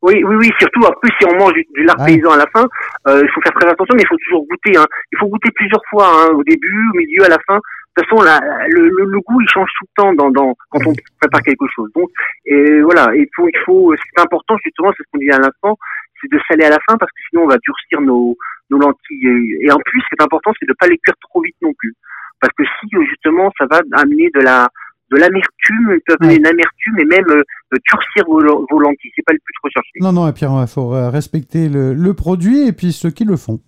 Oui, 0.02 0.24
oui, 0.24 0.34
oui, 0.36 0.50
surtout 0.58 0.80
en 0.80 0.92
plus 1.02 1.10
si 1.20 1.26
on 1.30 1.36
mange 1.38 1.52
du, 1.52 1.66
du 1.74 1.84
lard 1.84 2.02
paysan 2.06 2.30
à 2.30 2.38
la 2.38 2.46
fin, 2.54 2.66
euh, 3.06 3.20
il 3.22 3.28
faut 3.34 3.42
faire 3.42 3.52
très 3.52 3.68
attention, 3.68 3.94
mais 3.94 4.02
il 4.02 4.08
faut 4.08 4.16
toujours 4.24 4.46
goûter. 4.48 4.78
Hein. 4.78 4.86
Il 5.12 5.18
faut 5.18 5.26
goûter 5.26 5.50
plusieurs 5.54 5.82
fois, 5.90 6.06
hein, 6.08 6.28
au 6.34 6.42
début, 6.42 6.88
au 6.94 6.96
milieu, 6.96 7.24
à 7.24 7.28
la 7.28 7.38
fin. 7.46 7.56
De 7.56 8.02
toute 8.02 8.08
façon, 8.08 8.22
la, 8.22 8.40
le, 8.68 8.88
le, 8.88 9.04
le 9.04 9.20
goût 9.20 9.40
il 9.42 9.48
change 9.52 9.68
tout 9.78 9.84
le 9.94 10.02
temps 10.02 10.14
dans, 10.14 10.30
dans 10.30 10.54
quand 10.70 10.78
on 10.86 10.94
prépare 11.20 11.42
quelque 11.42 11.66
chose. 11.74 11.90
Donc, 11.94 12.08
et 12.46 12.80
voilà, 12.80 13.10
il 13.14 13.26
faut, 13.36 13.46
il 13.48 13.58
faut. 13.66 13.92
Ce 13.94 14.00
qui 14.00 14.10
est 14.16 14.22
important 14.22 14.56
justement, 14.64 14.90
c'est 14.96 15.02
ce 15.02 15.08
qu'on 15.12 15.18
disait 15.18 15.34
à 15.34 15.38
l'instant, 15.38 15.76
c'est 16.20 16.30
de 16.30 16.40
saler 16.48 16.64
à 16.64 16.70
la 16.70 16.78
fin 16.88 16.96
parce 16.98 17.10
que 17.12 17.20
sinon 17.30 17.42
on 17.44 17.48
va 17.48 17.56
durcir 17.62 18.00
nos, 18.00 18.36
nos 18.70 18.78
lentilles. 18.78 19.26
Et, 19.60 19.66
et 19.66 19.72
en 19.72 19.78
plus, 19.78 20.00
ce 20.00 20.06
qui 20.08 20.14
est 20.20 20.22
important, 20.24 20.52
c'est 20.58 20.68
de 20.68 20.74
pas 20.78 20.86
les 20.86 20.98
cuire 20.98 21.14
trop 21.28 21.42
vite 21.42 21.56
non 21.62 21.72
plus, 21.78 21.94
parce 22.40 22.52
que 22.56 22.64
si 22.64 22.96
euh, 22.96 23.04
justement 23.08 23.50
ça 23.58 23.66
va 23.70 23.80
amener 24.00 24.30
de 24.34 24.40
la 24.40 24.68
de 25.10 25.16
l'amertume, 25.16 25.90
il 25.92 26.00
peut 26.06 26.14
amener 26.20 26.34
Ouais. 26.34 26.38
une 26.38 26.46
amertume 26.46 26.98
et 27.00 27.04
même 27.04 27.28
euh, 27.30 27.42
durcir 27.90 28.24
vos, 28.28 28.66
vos 28.70 28.78
lentilles. 28.78 29.10
C'est 29.16 29.24
pas 29.26 29.32
le 29.32 29.40
plus 29.44 29.54
recherché. 29.64 29.90
Non, 30.00 30.12
non, 30.12 30.28
et 30.28 30.32
puis 30.32 30.44
il 30.46 30.66
faut 30.68 30.94
euh, 30.94 31.10
respecter 31.10 31.68
le, 31.68 31.94
le 31.94 32.14
produit 32.14 32.68
et 32.68 32.72
puis 32.72 32.92
ceux 32.92 33.10
qui 33.10 33.24
le 33.24 33.36
font. 33.36 33.58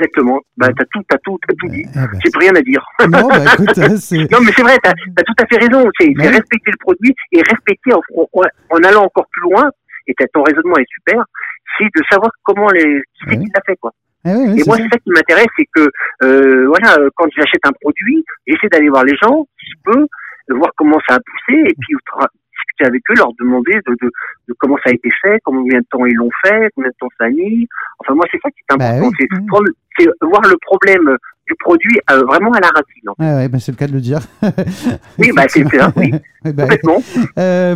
Exactement. 0.00 0.40
Bah, 0.56 0.68
t'as 0.76 0.84
tout, 0.92 1.02
t'as 1.08 1.18
tout, 1.18 1.38
t'as 1.46 1.54
tout 1.58 1.68
dit. 1.68 1.84
Eh 1.88 1.94
ben. 1.94 2.08
J'ai 2.24 2.30
plus 2.30 2.40
rien 2.40 2.56
à 2.56 2.62
dire. 2.62 2.84
Non, 3.08 3.28
bah 3.28 3.44
écoute, 3.52 3.78
euh, 3.78 3.96
c'est. 3.96 4.16
Non, 4.32 4.38
mais 4.42 4.50
c'est 4.56 4.62
vrai, 4.62 4.76
t'as 4.82 4.90
as 4.90 5.22
tout 5.22 5.34
à 5.38 5.46
fait 5.46 5.58
raison. 5.64 5.88
C'est 6.00 6.06
c'est 6.16 6.18
Ouais. 6.22 6.28
respecter 6.30 6.70
le 6.72 6.76
produit 6.80 7.14
et 7.32 7.38
respecter 7.42 7.92
en, 7.92 8.00
en, 8.16 8.28
en 8.70 8.82
allant 8.82 9.04
encore 9.04 9.26
plus 9.30 9.42
loin. 9.42 9.70
Et 10.06 10.14
ton 10.32 10.42
raisonnement 10.42 10.76
est 10.76 10.86
super. 10.88 11.24
C'est 11.78 11.84
de 11.84 12.02
savoir 12.10 12.30
comment 12.42 12.68
les 12.70 13.00
qui 13.14 13.24
c'est 13.24 13.30
Ouais. 13.30 13.44
qui 13.44 13.50
l'a 13.54 13.60
fait 13.66 13.76
quoi. 13.76 13.90
Oui, 14.26 14.32
oui, 14.36 14.60
Et 14.60 14.64
moi, 14.66 14.76
c'est 14.78 14.88
ça 14.90 14.98
qui 14.98 15.10
m'intéresse, 15.10 15.46
c'est 15.58 15.68
que 15.74 15.86
euh, 16.22 16.66
voilà, 16.66 16.96
quand 17.16 17.26
j'achète 17.36 17.60
un 17.66 17.72
produit, 17.80 18.24
j'essaie 18.46 18.68
d'aller 18.68 18.88
voir 18.88 19.04
les 19.04 19.16
gens, 19.22 19.46
si 19.60 19.66
je 19.70 19.76
peux, 19.92 20.06
de 20.48 20.54
voir 20.54 20.70
comment 20.76 20.98
ça 21.06 21.16
a 21.16 21.18
poussé, 21.18 21.58
et 21.60 21.74
puis 21.78 21.94
discuter 22.52 22.86
avec 22.86 23.02
eux, 23.10 23.14
leur 23.18 23.28
demander 23.38 23.74
de, 23.86 23.92
de, 24.00 24.10
de 24.48 24.54
comment 24.58 24.76
ça 24.78 24.90
a 24.90 24.94
été 24.94 25.10
fait, 25.20 25.38
combien 25.44 25.78
de 25.78 25.84
temps 25.90 26.06
ils 26.06 26.14
l'ont 26.14 26.30
fait, 26.42 26.70
combien 26.74 26.88
de 26.90 26.96
temps 26.98 27.08
ça 27.18 27.24
a 27.26 27.28
mis. 27.28 27.68
Enfin, 27.98 28.14
moi, 28.14 28.24
c'est 28.30 28.40
ça 28.42 28.50
qui 28.50 28.60
est 28.60 28.76
Bah 28.78 28.86
important, 28.86 29.10
oui. 29.20 29.46
prendre- 29.48 29.68
c'est 29.98 30.08
voir 30.22 30.42
le 30.42 30.56
problème 30.62 31.16
du 31.46 31.54
produit 31.60 31.98
euh, 32.10 32.22
vraiment 32.24 32.52
à 32.52 32.60
la 32.60 32.68
racine. 32.68 33.08
en 33.08 33.14
fait. 33.14 33.22
Ouais, 33.24 33.34
ouais, 33.34 33.48
bah, 33.48 33.58
c'est 33.60 33.72
le 33.72 33.76
cas 33.76 33.86
de 33.86 33.92
le 33.92 34.00
dire. 34.00 34.20
Oui, 35.18 35.30
bah, 35.34 35.42
c'est 35.48 35.64
ça, 35.68 35.92
oui, 35.96 36.12
complètement. 36.44 37.02
euh, 37.38 37.74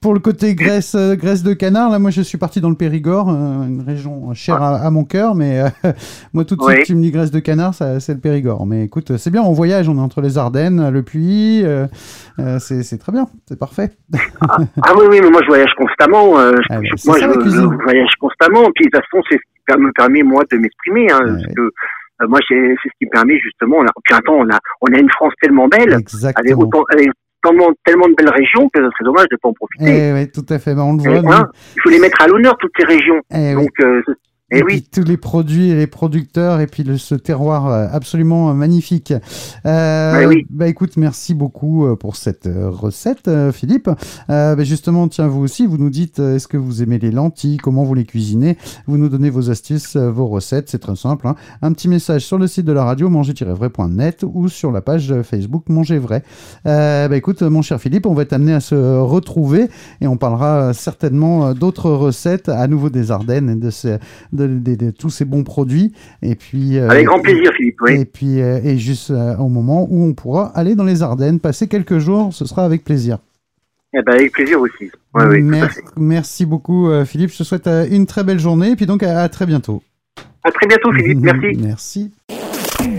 pour 0.00 0.14
le 0.14 0.20
côté 0.20 0.54
graisse, 0.54 0.94
euh, 0.94 1.14
graisse 1.16 1.42
de 1.42 1.52
canard, 1.54 1.90
là, 1.90 1.98
moi, 1.98 2.10
je 2.10 2.20
suis 2.22 2.38
parti 2.38 2.60
dans 2.60 2.68
le 2.70 2.74
Périgord, 2.76 3.28
une 3.30 3.82
région 3.86 4.32
chère 4.34 4.62
à, 4.62 4.76
à 4.76 4.90
mon 4.90 5.04
cœur, 5.04 5.34
mais 5.34 5.60
euh, 5.60 5.90
moi, 6.32 6.44
tout 6.44 6.56
de 6.56 6.62
suite, 6.62 6.76
Ouais. 6.78 6.82
tu 6.84 6.94
me 6.94 7.02
dis 7.02 7.10
graisse 7.10 7.30
de 7.30 7.38
canard, 7.40 7.74
ça, 7.74 8.00
c'est 8.00 8.14
le 8.14 8.20
Périgord. 8.20 8.66
Mais 8.66 8.84
écoute, 8.84 9.16
c'est 9.16 9.30
bien, 9.30 9.42
on 9.42 9.52
voyage, 9.52 9.88
on 9.88 9.96
est 9.96 10.00
entre 10.00 10.20
les 10.20 10.36
Ardennes, 10.38 10.90
le 10.90 11.02
Puy, 11.02 11.64
c'est 12.58 12.82
c'est 12.82 12.98
très 12.98 13.12
bien, 13.12 13.26
c'est 13.48 13.58
parfait. 13.58 13.90
Ah 14.42 14.92
oui, 14.96 15.04
oui, 15.08 15.20
mais 15.22 15.30
moi 15.30 15.40
je 15.42 15.48
voyage 15.48 15.72
constamment. 15.76 16.36
je- 16.36 16.60
Ah 16.70 16.78
je- 16.82 17.06
moi 17.06 17.18
ça, 17.18 17.26
je, 17.26 17.26
la 17.32 17.36
cuisine. 17.42 17.70
je 17.78 17.82
voyage 17.84 18.10
constamment. 18.20 18.64
Puis 18.74 18.86
de 18.86 18.90
toute 18.90 19.00
façon, 19.02 19.22
c'est 19.30 19.36
ce 19.36 19.74
qui 19.74 19.80
me 19.80 19.92
permet 19.92 20.22
moi 20.22 20.42
de 20.50 20.56
m'exprimer. 20.58 21.10
Hein, 21.12 21.20
Ouais. 21.24 21.30
parce 21.42 21.54
que, 21.54 21.70
euh, 22.22 22.26
moi, 22.28 22.38
c'est 22.48 22.74
c'est 22.82 22.88
ce 22.88 22.94
qui 22.98 23.06
me 23.06 23.10
permet 23.10 23.38
justement. 23.38 23.76
On 23.78 23.84
a, 23.86 23.90
puis 24.04 24.14
attends, 24.16 24.34
on 24.36 24.48
a, 24.50 24.58
on 24.82 24.86
a 24.94 24.98
une 24.98 25.10
France 25.10 25.32
tellement 25.40 25.68
belle, 25.68 25.92
avec, 25.92 26.56
autant, 26.58 26.84
avec 26.90 27.08
tellement, 27.42 27.70
tellement 27.84 28.08
de 28.08 28.14
belles 28.14 28.30
régions 28.30 28.68
que 28.72 28.80
ce 28.80 28.88
serait 28.90 29.04
dommage 29.04 29.26
de 29.30 29.36
pas 29.42 29.48
en 29.48 29.52
profiter. 29.52 29.84
Eh 30.08 30.12
ouais, 30.12 30.26
tout 30.28 30.46
à 30.48 30.58
fait, 30.58 30.74
bah, 30.74 30.82
on 30.84 30.96
le 30.96 31.02
Et, 31.16 31.20
voit. 31.20 31.34
hein, 31.36 31.50
il 31.76 31.82
faut 31.82 31.90
les 31.90 31.98
mettre 31.98 32.20
à 32.22 32.26
l'honneur 32.26 32.56
toutes 32.58 32.72
ces 32.78 32.86
régions. 32.86 33.20
Eh 33.34 33.54
oui. 33.54 33.64
Donc 33.64 33.70
euh, 33.80 34.00
c'est- 34.06 34.14
Et, 34.50 34.58
et 34.58 34.62
oui. 34.62 34.72
puis 34.82 34.88
tous 35.02 35.08
les 35.08 35.16
produits 35.16 35.70
et 35.70 35.74
les 35.74 35.86
producteurs 35.86 36.60
et 36.60 36.66
puis 36.66 36.82
le, 36.84 36.98
ce 36.98 37.14
terroir 37.14 37.66
euh, 37.66 37.86
absolument 37.90 38.50
euh, 38.50 38.52
magnifique. 38.54 39.14
Euh, 39.64 40.26
oui. 40.28 40.46
Bah 40.50 40.68
écoute, 40.68 40.96
merci 40.98 41.32
beaucoup 41.34 41.86
euh, 41.86 41.96
pour 41.96 42.16
cette 42.16 42.46
recette, 42.52 43.30
Philippe. 43.52 43.88
Euh, 44.28 44.54
bah, 44.54 44.62
justement, 44.64 45.08
tiens, 45.08 45.26
vous 45.28 45.40
aussi, 45.40 45.66
vous 45.66 45.78
nous 45.78 45.88
dites 45.90 46.18
est-ce 46.18 46.46
que 46.46 46.58
vous 46.58 46.82
aimez 46.82 46.98
les 46.98 47.10
lentilles, 47.10 47.56
comment 47.56 47.84
vous 47.84 47.94
les 47.94 48.04
cuisinez? 48.04 48.58
Vous 48.86 48.98
nous 48.98 49.08
donnez 49.08 49.30
vos 49.30 49.50
astuces, 49.50 49.96
vos 49.96 50.26
recettes, 50.26 50.68
c'est 50.68 50.78
très 50.78 50.94
simple. 50.96 51.26
hein. 51.26 51.36
Un 51.62 51.72
petit 51.72 51.88
message 51.88 52.22
sur 52.26 52.36
le 52.38 52.46
site 52.46 52.66
de 52.66 52.72
la 52.72 52.84
radio 52.84 53.08
manger-vrai.net 53.08 54.24
ou 54.30 54.48
sur 54.48 54.72
la 54.72 54.82
page 54.82 55.14
Facebook 55.22 55.68
Manger 55.70 55.98
Vrai. 55.98 56.22
Euh, 56.66 57.08
bah 57.08 57.16
écoute, 57.16 57.40
mon 57.42 57.62
cher 57.62 57.80
Philippe, 57.80 58.04
on 58.06 58.14
va 58.14 58.22
être 58.22 58.34
amené 58.34 58.52
à 58.52 58.60
se 58.60 58.74
retrouver 58.74 59.68
et 60.02 60.06
on 60.06 60.18
parlera 60.18 60.74
certainement 60.74 61.54
d'autres 61.54 61.90
recettes, 61.90 62.48
à 62.50 62.66
nouveau 62.68 62.90
des 62.90 63.10
Ardennes 63.10 63.48
et 63.48 63.56
de, 63.56 63.70
ces- 63.70 63.98
de, 64.34 64.46
de- 64.46 64.74
de 64.74 64.90
tous 64.90 65.10
ces 65.10 65.24
bons 65.24 65.44
produits. 65.44 65.92
Et 66.22 66.34
puis, 66.34 66.78
euh, 66.78 66.88
Avec 66.90 67.06
grand 67.06 67.20
plaisir, 67.20 67.52
Philippe. 67.56 67.80
Oui. 67.82 67.92
et 68.00 68.04
puis, 68.04 68.40
euh, 68.40 68.60
et 68.62 68.76
juste 68.78 69.10
euh, 69.10 69.36
au 69.36 69.48
moment 69.48 69.86
où 69.90 70.04
on 70.04 70.12
pourra 70.14 70.48
aller 70.56 70.74
dans 70.74 70.84
les 70.84 71.02
Ardennes, 71.02 71.40
passer 71.40 71.68
quelques 71.68 71.98
jours, 71.98 72.32
ce 72.34 72.44
sera 72.44 72.64
avec 72.64 72.84
plaisir. 72.84 73.18
Eh 73.96 74.02
ben, 74.02 74.12
avec 74.14 74.32
plaisir 74.32 74.60
aussi. 74.60 74.90
Oui, 75.14 75.42
merci 75.96 76.44
beaucoup, 76.46 76.88
Philippe. 77.04 77.30
Je 77.30 77.38
te 77.38 77.42
souhaite 77.44 77.68
une 77.90 78.06
très 78.06 78.24
belle 78.24 78.40
journée 78.40 78.70
et 78.72 78.76
puis 78.76 78.86
donc 78.86 79.02
à, 79.04 79.22
à 79.22 79.28
très 79.28 79.46
bientôt. 79.46 79.82
À 80.42 80.50
très 80.50 80.66
bientôt, 80.66 80.92
Philippe. 80.92 81.18
Merci. 81.22 81.58
Merci. 81.60 82.10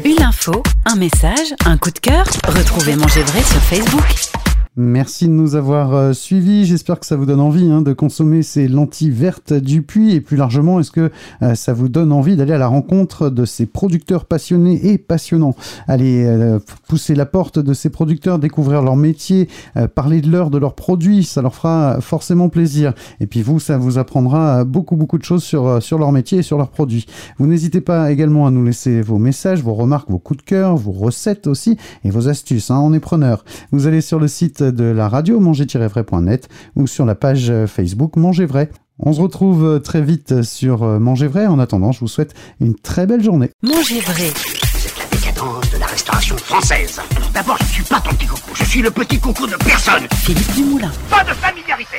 Une 0.05 0.21
info, 0.23 0.63
un 0.85 0.95
message, 0.95 1.53
un 1.65 1.77
coup 1.77 1.91
de 1.91 1.99
cœur. 1.99 2.25
Retrouvez 2.47 2.95
Manger 2.95 3.21
Vrai 3.23 3.41
sur 3.43 3.61
Facebook. 3.61 4.44
Merci 4.77 5.27
de 5.29 5.31
nous 5.31 5.55
avoir 5.55 5.93
euh, 5.93 6.11
suivis. 6.11 6.65
J'espère 6.65 6.99
que 6.99 7.05
ça 7.05 7.15
vous 7.15 7.25
donne 7.25 7.39
envie 7.39 7.71
hein, 7.71 7.81
de 7.81 7.93
consommer 7.93 8.43
ces 8.43 8.67
lentilles 8.67 9.09
vertes 9.09 9.53
du 9.53 9.81
puits 9.81 10.13
et 10.13 10.19
plus 10.19 10.35
largement, 10.35 10.81
est-ce 10.81 10.91
que 10.91 11.11
euh, 11.43 11.55
ça 11.55 11.71
vous 11.71 11.87
donne 11.87 12.11
envie 12.11 12.35
d'aller 12.35 12.51
à 12.51 12.57
la 12.57 12.67
rencontre 12.67 13.29
de 13.29 13.45
ces 13.45 13.67
producteurs 13.67 14.25
passionnés 14.25 14.91
et 14.91 14.97
passionnants? 14.97 15.55
Aller 15.87 16.25
euh, 16.25 16.59
pousser 16.89 17.15
la 17.15 17.25
porte 17.25 17.57
de 17.57 17.73
ces 17.73 17.89
producteurs, 17.89 18.37
découvrir 18.37 18.81
leur 18.81 18.97
métier, 18.97 19.47
parler 19.95 20.19
de 20.19 20.29
leur, 20.29 20.49
de 20.49 20.57
leurs 20.57 20.75
produits, 20.75 21.23
ça 21.23 21.41
leur 21.41 21.55
fera 21.55 22.01
forcément 22.01 22.49
plaisir. 22.49 22.93
Et 23.21 23.27
puis 23.27 23.41
vous, 23.41 23.61
ça 23.61 23.77
vous 23.77 23.97
apprendra 23.97 24.65
beaucoup, 24.65 24.97
beaucoup 24.97 25.17
de 25.17 25.23
choses 25.23 25.43
sur, 25.43 25.81
sur 25.81 25.97
leur 25.97 26.11
métier 26.11 26.39
et 26.39 26.43
sur 26.43 26.57
leurs 26.57 26.69
produits. 26.69 27.05
Vous 27.37 27.47
n'hésitez 27.47 27.79
pas 27.79 28.11
également 28.11 28.45
à 28.45 28.51
nous 28.51 28.65
laisser 28.65 29.01
vos 29.01 29.19
messages, 29.19 29.63
vos 29.63 29.73
remarques, 29.73 30.09
vos 30.09 30.19
coups 30.19 30.39
de 30.39 30.45
cœur, 30.45 30.75
vos 30.75 30.91
recettes 30.91 31.47
aussi 31.47 31.77
et 32.03 32.09
vos 32.09 32.27
astuces. 32.27 32.71
hein, 32.71 32.81
on 32.83 32.93
est 32.93 32.99
preneur. 32.99 33.45
Vous 33.71 33.87
allez 33.87 34.01
sur 34.01 34.19
le 34.19 34.27
site 34.27 34.64
de 34.71 34.85
la 34.85 35.09
radio 35.09 35.39
manger-vrai.net 35.39 36.49
ou 36.75 36.87
sur 36.87 37.05
la 37.05 37.15
page 37.15 37.49
euh, 37.49 37.67
Facebook 37.67 38.15
Manger 38.15 38.45
Vrai. 38.45 38.69
On 38.99 39.13
se 39.13 39.21
retrouve 39.21 39.65
euh, 39.65 39.79
très 39.79 40.01
vite 40.01 40.43
sur 40.43 40.83
euh, 40.83 40.99
Manger 40.99 41.27
Vrai. 41.27 41.47
En 41.47 41.59
attendant, 41.59 41.91
je 41.91 41.99
vous 41.99 42.07
souhaite 42.07 42.33
une 42.61 42.75
très 42.75 43.05
belle 43.05 43.23
journée. 43.23 43.49
Manger 43.61 43.99
Vrai. 44.01 44.31
Vous 44.73 44.85
êtes 44.85 44.97
la 44.97 45.17
décadence 45.17 45.71
de 45.71 45.77
la 45.77 45.85
restauration 45.85 46.37
française. 46.37 46.99
D'abord, 47.33 47.57
je 47.59 47.63
ne 47.63 47.69
suis 47.69 47.83
pas 47.83 47.99
ton 47.99 48.11
petit 48.11 48.27
coucou. 48.27 48.51
Je 48.53 48.63
suis 48.63 48.81
le 48.81 48.91
petit 48.91 49.19
coucou 49.19 49.47
de 49.47 49.55
personne. 49.57 50.03
Philippe 50.13 50.53
Dumoulin. 50.53 50.91
Pas 51.09 51.23
de 51.23 51.33
familiarité. 51.33 51.97